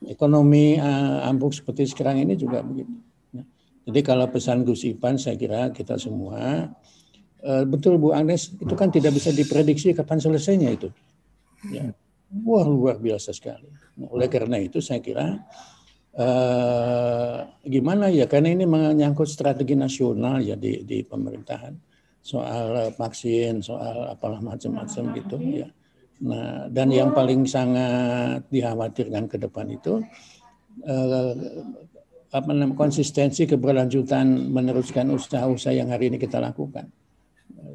Ekonomi 0.04 0.76
uh, 0.76 1.24
ambruk 1.24 1.56
seperti 1.56 1.88
sekarang 1.88 2.28
ini 2.28 2.36
juga 2.36 2.60
begitu. 2.60 2.92
ya. 2.92 3.13
Jadi 3.84 4.00
kalau 4.02 4.26
pesan 4.32 4.64
Gus 4.64 4.88
Ipan 4.88 5.20
saya 5.20 5.36
kira 5.36 5.70
kita 5.76 6.00
semua 6.00 6.72
Eh, 7.44 7.64
betul 7.68 8.00
Bu 8.00 8.16
Agnes, 8.16 8.56
itu 8.56 8.72
kan 8.72 8.88
tidak 8.88 9.20
bisa 9.20 9.36
diprediksi 9.36 9.92
kapan 9.92 10.16
selesainya 10.16 10.80
itu. 10.80 10.88
Ya. 11.68 11.92
Wah 12.48 12.64
luar 12.64 13.04
biasa 13.04 13.36
sekali. 13.36 13.68
Nah, 14.00 14.08
oleh 14.16 14.32
karena 14.32 14.58
itu 14.64 14.80
saya 14.80 15.04
kira 15.04 15.44
uh, 16.18 17.40
gimana 17.68 18.08
ya, 18.10 18.32
karena 18.32 18.56
ini 18.56 18.64
menyangkut 18.64 19.28
strategi 19.28 19.76
nasional 19.76 20.40
ya 20.40 20.56
di, 20.56 20.88
di 20.88 21.04
pemerintahan 21.04 21.76
soal 22.24 22.96
vaksin, 22.96 23.60
soal 23.60 24.16
apalah 24.16 24.40
macam-macam 24.40 25.04
gitu 25.14 25.36
ya. 25.44 25.68
Nah, 26.24 26.72
dan 26.72 26.96
yang 26.96 27.12
paling 27.12 27.44
sangat 27.44 28.48
dikhawatirkan 28.48 29.28
ke 29.28 29.36
depan 29.36 29.68
itu 29.68 30.00
uh, 30.88 31.36
apa 32.34 32.50
namanya 32.50 32.74
konsistensi 32.74 33.46
keberlanjutan 33.46 34.50
meneruskan 34.50 35.14
usaha-usaha 35.14 35.78
yang 35.78 35.94
hari 35.94 36.10
ini 36.10 36.18
kita 36.18 36.42
lakukan 36.42 36.90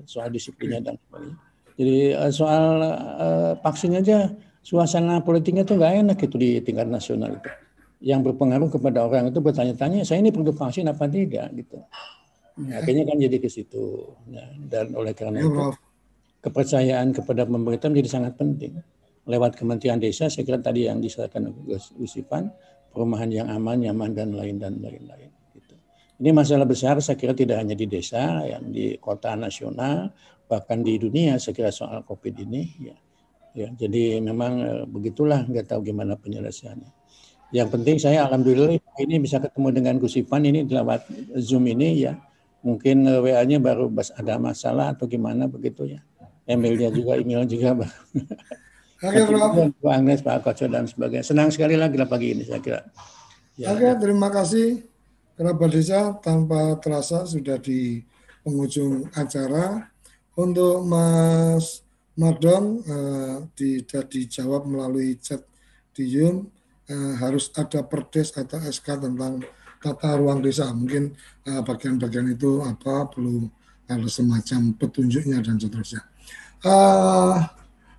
soal 0.04 0.28
disiplinnya 0.32 0.92
dan 0.92 0.94
sebagainya. 0.98 1.36
Jadi 1.78 1.96
eh, 2.10 2.32
soal 2.34 2.64
uh, 2.82 3.52
vaksin 3.62 3.94
aja 3.94 4.34
suasana 4.66 5.22
politiknya 5.22 5.62
tuh 5.62 5.78
nggak 5.78 5.92
enak 6.02 6.18
itu 6.18 6.36
di 6.36 6.50
tingkat 6.60 6.90
nasional 6.90 7.38
itu. 7.38 7.50
Yang 7.98 8.30
berpengaruh 8.30 8.70
kepada 8.70 9.06
orang 9.06 9.30
itu 9.30 9.38
bertanya-tanya, 9.42 10.06
saya 10.06 10.22
ini 10.22 10.30
perlu 10.30 10.54
vaksin 10.54 10.86
apa 10.86 11.10
tidak 11.10 11.50
gitu. 11.54 11.82
Ya, 12.58 12.82
akhirnya 12.82 13.04
kan 13.06 13.16
jadi 13.18 13.36
ke 13.38 13.50
situ. 13.50 14.14
Ya, 14.30 14.46
dan 14.70 14.94
oleh 14.94 15.14
karena 15.14 15.42
itu 15.42 15.74
kepercayaan 16.42 17.10
kepada 17.14 17.46
pemerintah 17.46 17.90
menjadi 17.90 18.10
sangat 18.10 18.38
penting. 18.38 18.78
Lewat 19.28 19.58
Kementerian 19.58 19.98
Desa, 19.98 20.30
saya 20.30 20.46
kira 20.46 20.62
tadi 20.62 20.86
yang 20.86 21.02
disampaikan 21.02 21.50
Gus 21.66 21.92
Usipan, 21.98 22.48
perumahan 22.98 23.30
yang 23.30 23.46
aman, 23.46 23.78
nyaman 23.78 24.10
dan 24.10 24.34
lain 24.34 24.58
dan 24.58 24.82
lain-lain. 24.82 25.30
Gitu. 25.54 25.78
Ini 26.18 26.34
masalah 26.34 26.66
besar, 26.66 26.98
saya 26.98 27.14
kira 27.14 27.30
tidak 27.30 27.62
hanya 27.62 27.78
di 27.78 27.86
desa, 27.86 28.42
yang 28.42 28.74
di 28.74 28.98
kota 28.98 29.38
nasional, 29.38 30.10
bahkan 30.50 30.82
di 30.82 30.98
dunia, 30.98 31.38
saya 31.38 31.54
kira 31.54 31.70
soal 31.70 32.02
COVID 32.02 32.34
ini. 32.42 32.62
Ya, 32.82 32.96
ya 33.54 33.68
jadi 33.70 34.18
memang 34.18 34.52
e, 34.58 34.72
begitulah, 34.90 35.46
nggak 35.46 35.70
tahu 35.70 35.94
gimana 35.94 36.18
penyelesaiannya. 36.18 36.90
Yang 37.54 37.68
penting 37.70 37.96
saya 38.02 38.26
alhamdulillah 38.26 38.74
ini 38.98 39.22
bisa 39.22 39.38
ketemu 39.38 39.70
dengan 39.70 39.94
Gus 40.02 40.18
Ipan 40.18 40.42
ini 40.42 40.66
lewat 40.66 41.06
Zoom 41.38 41.64
ini 41.70 42.04
ya 42.04 42.18
mungkin 42.60 43.06
eh, 43.06 43.20
WA-nya 43.22 43.56
baru 43.62 43.88
ada 44.18 44.34
masalah 44.36 44.92
atau 44.92 45.06
gimana 45.06 45.46
begitu 45.46 45.86
ya. 45.86 46.02
Emailnya 46.48 46.88
juga, 46.88 47.20
email 47.20 47.44
juga. 47.44 47.76
Oke, 48.98 49.20
Bro. 49.30 49.70
Pak 49.78 49.94
Agnes, 49.94 50.20
Pak 50.22 50.42
Koco, 50.42 50.66
dan 50.66 50.90
sebagainya. 50.90 51.22
Senang 51.22 51.54
sekali 51.54 51.78
lagi 51.78 51.94
pagi 52.02 52.34
ini, 52.34 52.42
saya 52.42 52.58
kira. 52.58 52.82
Ya. 53.54 53.70
Oke, 53.70 53.86
terima 54.02 54.28
kasih. 54.30 54.82
Kerabat 55.38 55.70
Desa 55.70 56.18
tanpa 56.18 56.74
terasa 56.82 57.22
sudah 57.22 57.62
di 57.62 58.02
penghujung 58.42 59.06
acara. 59.14 59.86
Untuk 60.34 60.82
Mas 60.86 61.86
Madong 62.18 62.82
eh, 62.82 63.36
tidak 63.54 64.10
dijawab 64.10 64.66
melalui 64.66 65.18
chat 65.22 65.46
di 65.94 66.10
Zoom, 66.10 66.50
eh, 66.90 67.14
harus 67.22 67.50
ada 67.54 67.86
perdes 67.86 68.34
atau 68.34 68.58
SK 68.58 69.06
tentang 69.06 69.42
tata 69.82 70.18
ruang 70.18 70.42
desa. 70.42 70.68
Mungkin 70.74 71.14
uh, 71.48 71.62
bagian-bagian 71.62 72.34
itu 72.34 72.62
apa 72.66 73.08
perlu 73.08 73.46
ada 73.88 74.08
semacam 74.10 74.74
petunjuknya 74.76 75.38
dan 75.40 75.56
seterusnya. 75.56 76.02
Uh, 76.66 77.46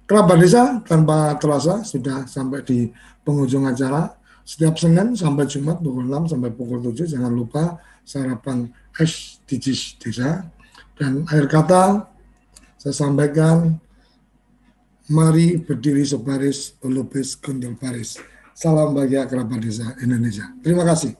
kerabat 0.10 0.42
desa 0.42 0.82
tanpa 0.90 1.38
terasa 1.38 1.86
sudah 1.86 2.26
sampai 2.26 2.66
di 2.66 2.90
penghujung 3.22 3.70
acara. 3.70 4.18
Setiap 4.42 4.82
Senin 4.82 5.14
sampai 5.14 5.46
Jumat 5.46 5.78
pukul 5.78 6.10
6 6.10 6.34
sampai 6.34 6.50
pukul 6.50 6.82
7 6.82 7.14
jangan 7.14 7.30
lupa 7.30 7.78
sarapan 8.02 8.66
SDGs 8.98 10.02
desa. 10.02 10.50
Dan 10.98 11.30
akhir 11.30 11.46
kata 11.46 12.10
saya 12.82 12.96
sampaikan 12.98 13.78
mari 15.06 15.62
berdiri 15.62 16.02
sebaris, 16.02 16.74
lupis 16.82 17.38
gundul 17.38 17.78
baris. 17.78 18.18
Salam 18.58 18.98
bahagia 18.98 19.30
kerabat 19.30 19.62
desa 19.62 19.94
Indonesia. 20.02 20.50
Terima 20.66 20.82
kasih. 20.90 21.14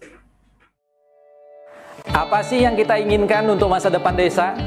Apa 2.10 2.42
sih 2.42 2.66
yang 2.66 2.74
kita 2.74 2.98
inginkan 2.98 3.46
untuk 3.46 3.70
masa 3.70 3.94
depan 3.94 4.18
desa? 4.18 4.58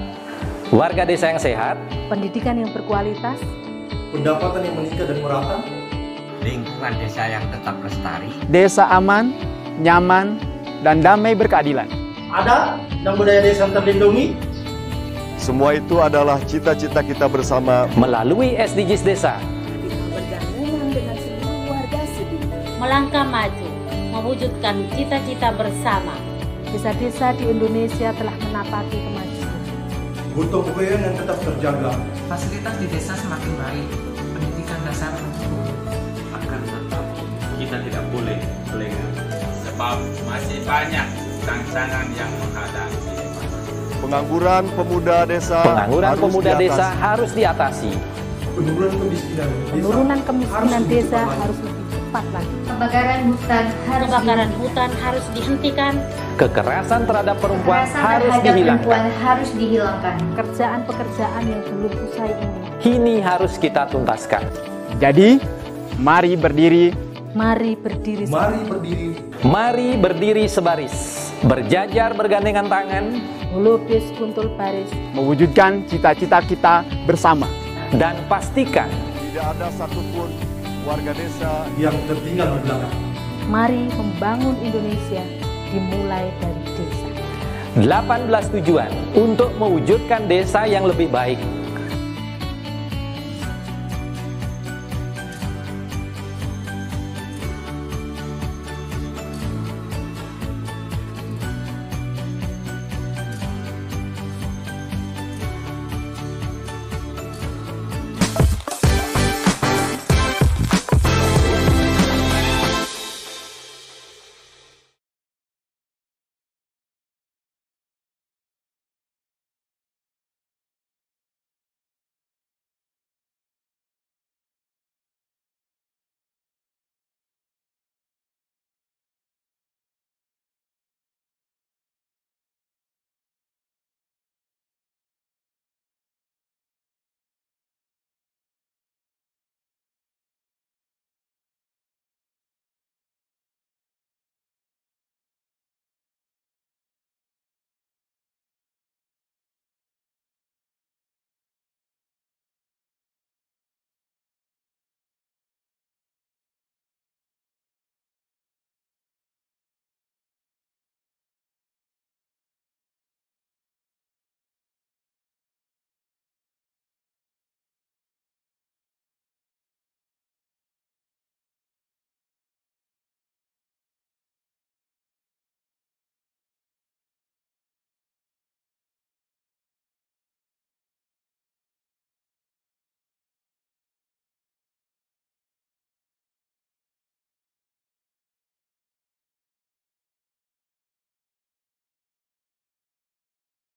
Warga 0.71 1.05
desa 1.05 1.29
yang 1.29 1.43
sehat, 1.43 1.77
pendidikan 2.09 2.57
yang 2.57 2.73
berkualitas, 2.73 3.37
pendapatan 4.13 4.61
yang 4.61 4.77
meningkat 4.77 5.09
dan 5.09 5.19
merata, 5.25 5.57
lingkungan 6.45 6.93
desa 7.01 7.23
yang 7.33 7.45
tetap 7.49 7.75
lestari, 7.81 8.29
desa 8.53 8.85
aman, 8.93 9.33
nyaman, 9.81 10.37
dan 10.85 11.01
damai 11.01 11.33
berkeadilan. 11.33 11.89
Ada 12.29 12.77
dan 13.01 13.13
budaya 13.17 13.41
desa 13.41 13.67
terlindungi. 13.73 14.37
Semua 15.41 15.75
itu 15.75 15.99
adalah 15.99 16.39
cita-cita 16.47 17.03
kita 17.03 17.27
bersama 17.27 17.91
melalui 17.99 18.55
SDGs 18.55 19.03
Desa. 19.03 19.35
dengan 20.55 21.17
seluruh 21.19 21.67
warga 21.67 22.01
Melangkah 22.79 23.27
maju, 23.27 23.69
mewujudkan 24.15 24.87
cita-cita 24.95 25.51
bersama 25.51 26.15
desa-desa 26.71 27.35
di 27.35 27.51
Indonesia 27.51 28.15
telah 28.15 28.37
menapaki 28.39 29.03
kemajuan. 29.03 29.32
Butuh 30.33 30.65
kebayaan 30.65 31.01
yang 31.05 31.15
tetap 31.21 31.39
terjaga. 31.45 31.93
Fasilitas 32.25 32.75
di 32.81 32.87
desa 32.89 33.13
semakin 33.21 33.53
baik, 33.53 33.87
pendidikan 34.17 34.81
dasar 34.89 35.13
mencukupi. 35.13 35.73
Akan 36.33 36.61
tetap 36.65 37.05
kita 37.61 37.77
tidak 37.85 38.05
boleh 38.09 38.41
lengah. 38.73 39.11
Sebab 39.69 39.97
masih 40.25 40.59
banyak 40.65 41.07
tantangan 41.45 42.07
yang 42.17 42.33
menghadapi. 42.41 43.13
Pengangguran 44.03 44.65
pemuda 44.75 45.19
desa 45.29 45.61
Pengangguran 45.63 46.09
harus 46.09 46.23
pemuda 46.25 46.51
diatasi. 46.57 46.65
desa 46.65 46.87
harus 46.97 47.31
diatasi. 47.37 47.91
Penurunan 48.53 48.93
kemiskinan 48.99 49.49
desa, 49.53 49.73
Penurunan 49.77 50.21
kemiskinan 50.25 50.83
desa 50.89 51.21
harus 51.29 51.59
lebih 51.61 51.82
cepat 52.13 52.29
lagi. 52.37 52.57
Kebakaran 52.69 53.21
hutan 53.25 53.65
harus 53.89 54.09
kebakaran 54.13 54.51
hutan 54.61 54.91
harus 55.01 55.25
dihentikan. 55.33 55.93
Kekerasan 56.37 57.01
terhadap 57.09 57.37
perempuan 57.41 57.89
Kekerasan 57.89 58.05
harus 58.05 58.21
terhadap 58.29 58.45
dihilangkan. 58.53 58.85
perempuan 58.85 59.05
harus 59.25 59.51
dihilangkan. 59.57 60.15
Pekerjaan-pekerjaan 60.37 61.43
yang 61.49 61.61
belum 61.65 61.93
usai 62.05 62.31
ini. 62.37 62.57
Kini 62.85 63.17
harus 63.25 63.53
kita 63.57 63.89
tuntaskan. 63.89 64.45
Jadi, 65.01 65.41
mari 65.97 66.37
berdiri. 66.37 66.93
Mari 67.33 67.73
berdiri. 67.81 68.25
Mari 68.29 68.61
berdiri. 68.69 69.09
Mari 69.41 69.89
berdiri 69.97 70.45
sebaris. 70.53 70.97
Berjajar 71.41 72.13
bergandengan 72.13 72.69
tangan. 72.69 73.09
Melukis 73.57 74.05
kuntul 74.21 74.53
baris. 74.61 74.93
Mewujudkan 75.17 75.89
cita-cita 75.89 76.45
kita 76.45 76.85
bersama. 77.09 77.49
Dan 77.89 78.21
pastikan 78.29 78.93
tidak 79.33 79.57
ada 79.57 79.69
satupun 79.73 80.52
warga 80.83 81.15
desa 81.15 81.67
yang 81.79 81.95
tertinggal 82.11 82.59
di 82.59 82.61
belakang. 82.67 82.95
Mari 83.47 83.83
membangun 83.95 84.57
Indonesia 84.63 85.23
dimulai 85.71 86.27
dari 86.43 86.63
desa. 86.75 87.09
18 87.73 88.55
tujuan 88.61 88.91
untuk 89.17 89.55
mewujudkan 89.57 90.29
desa 90.29 90.69
yang 90.69 90.85
lebih 90.85 91.09
baik 91.09 91.41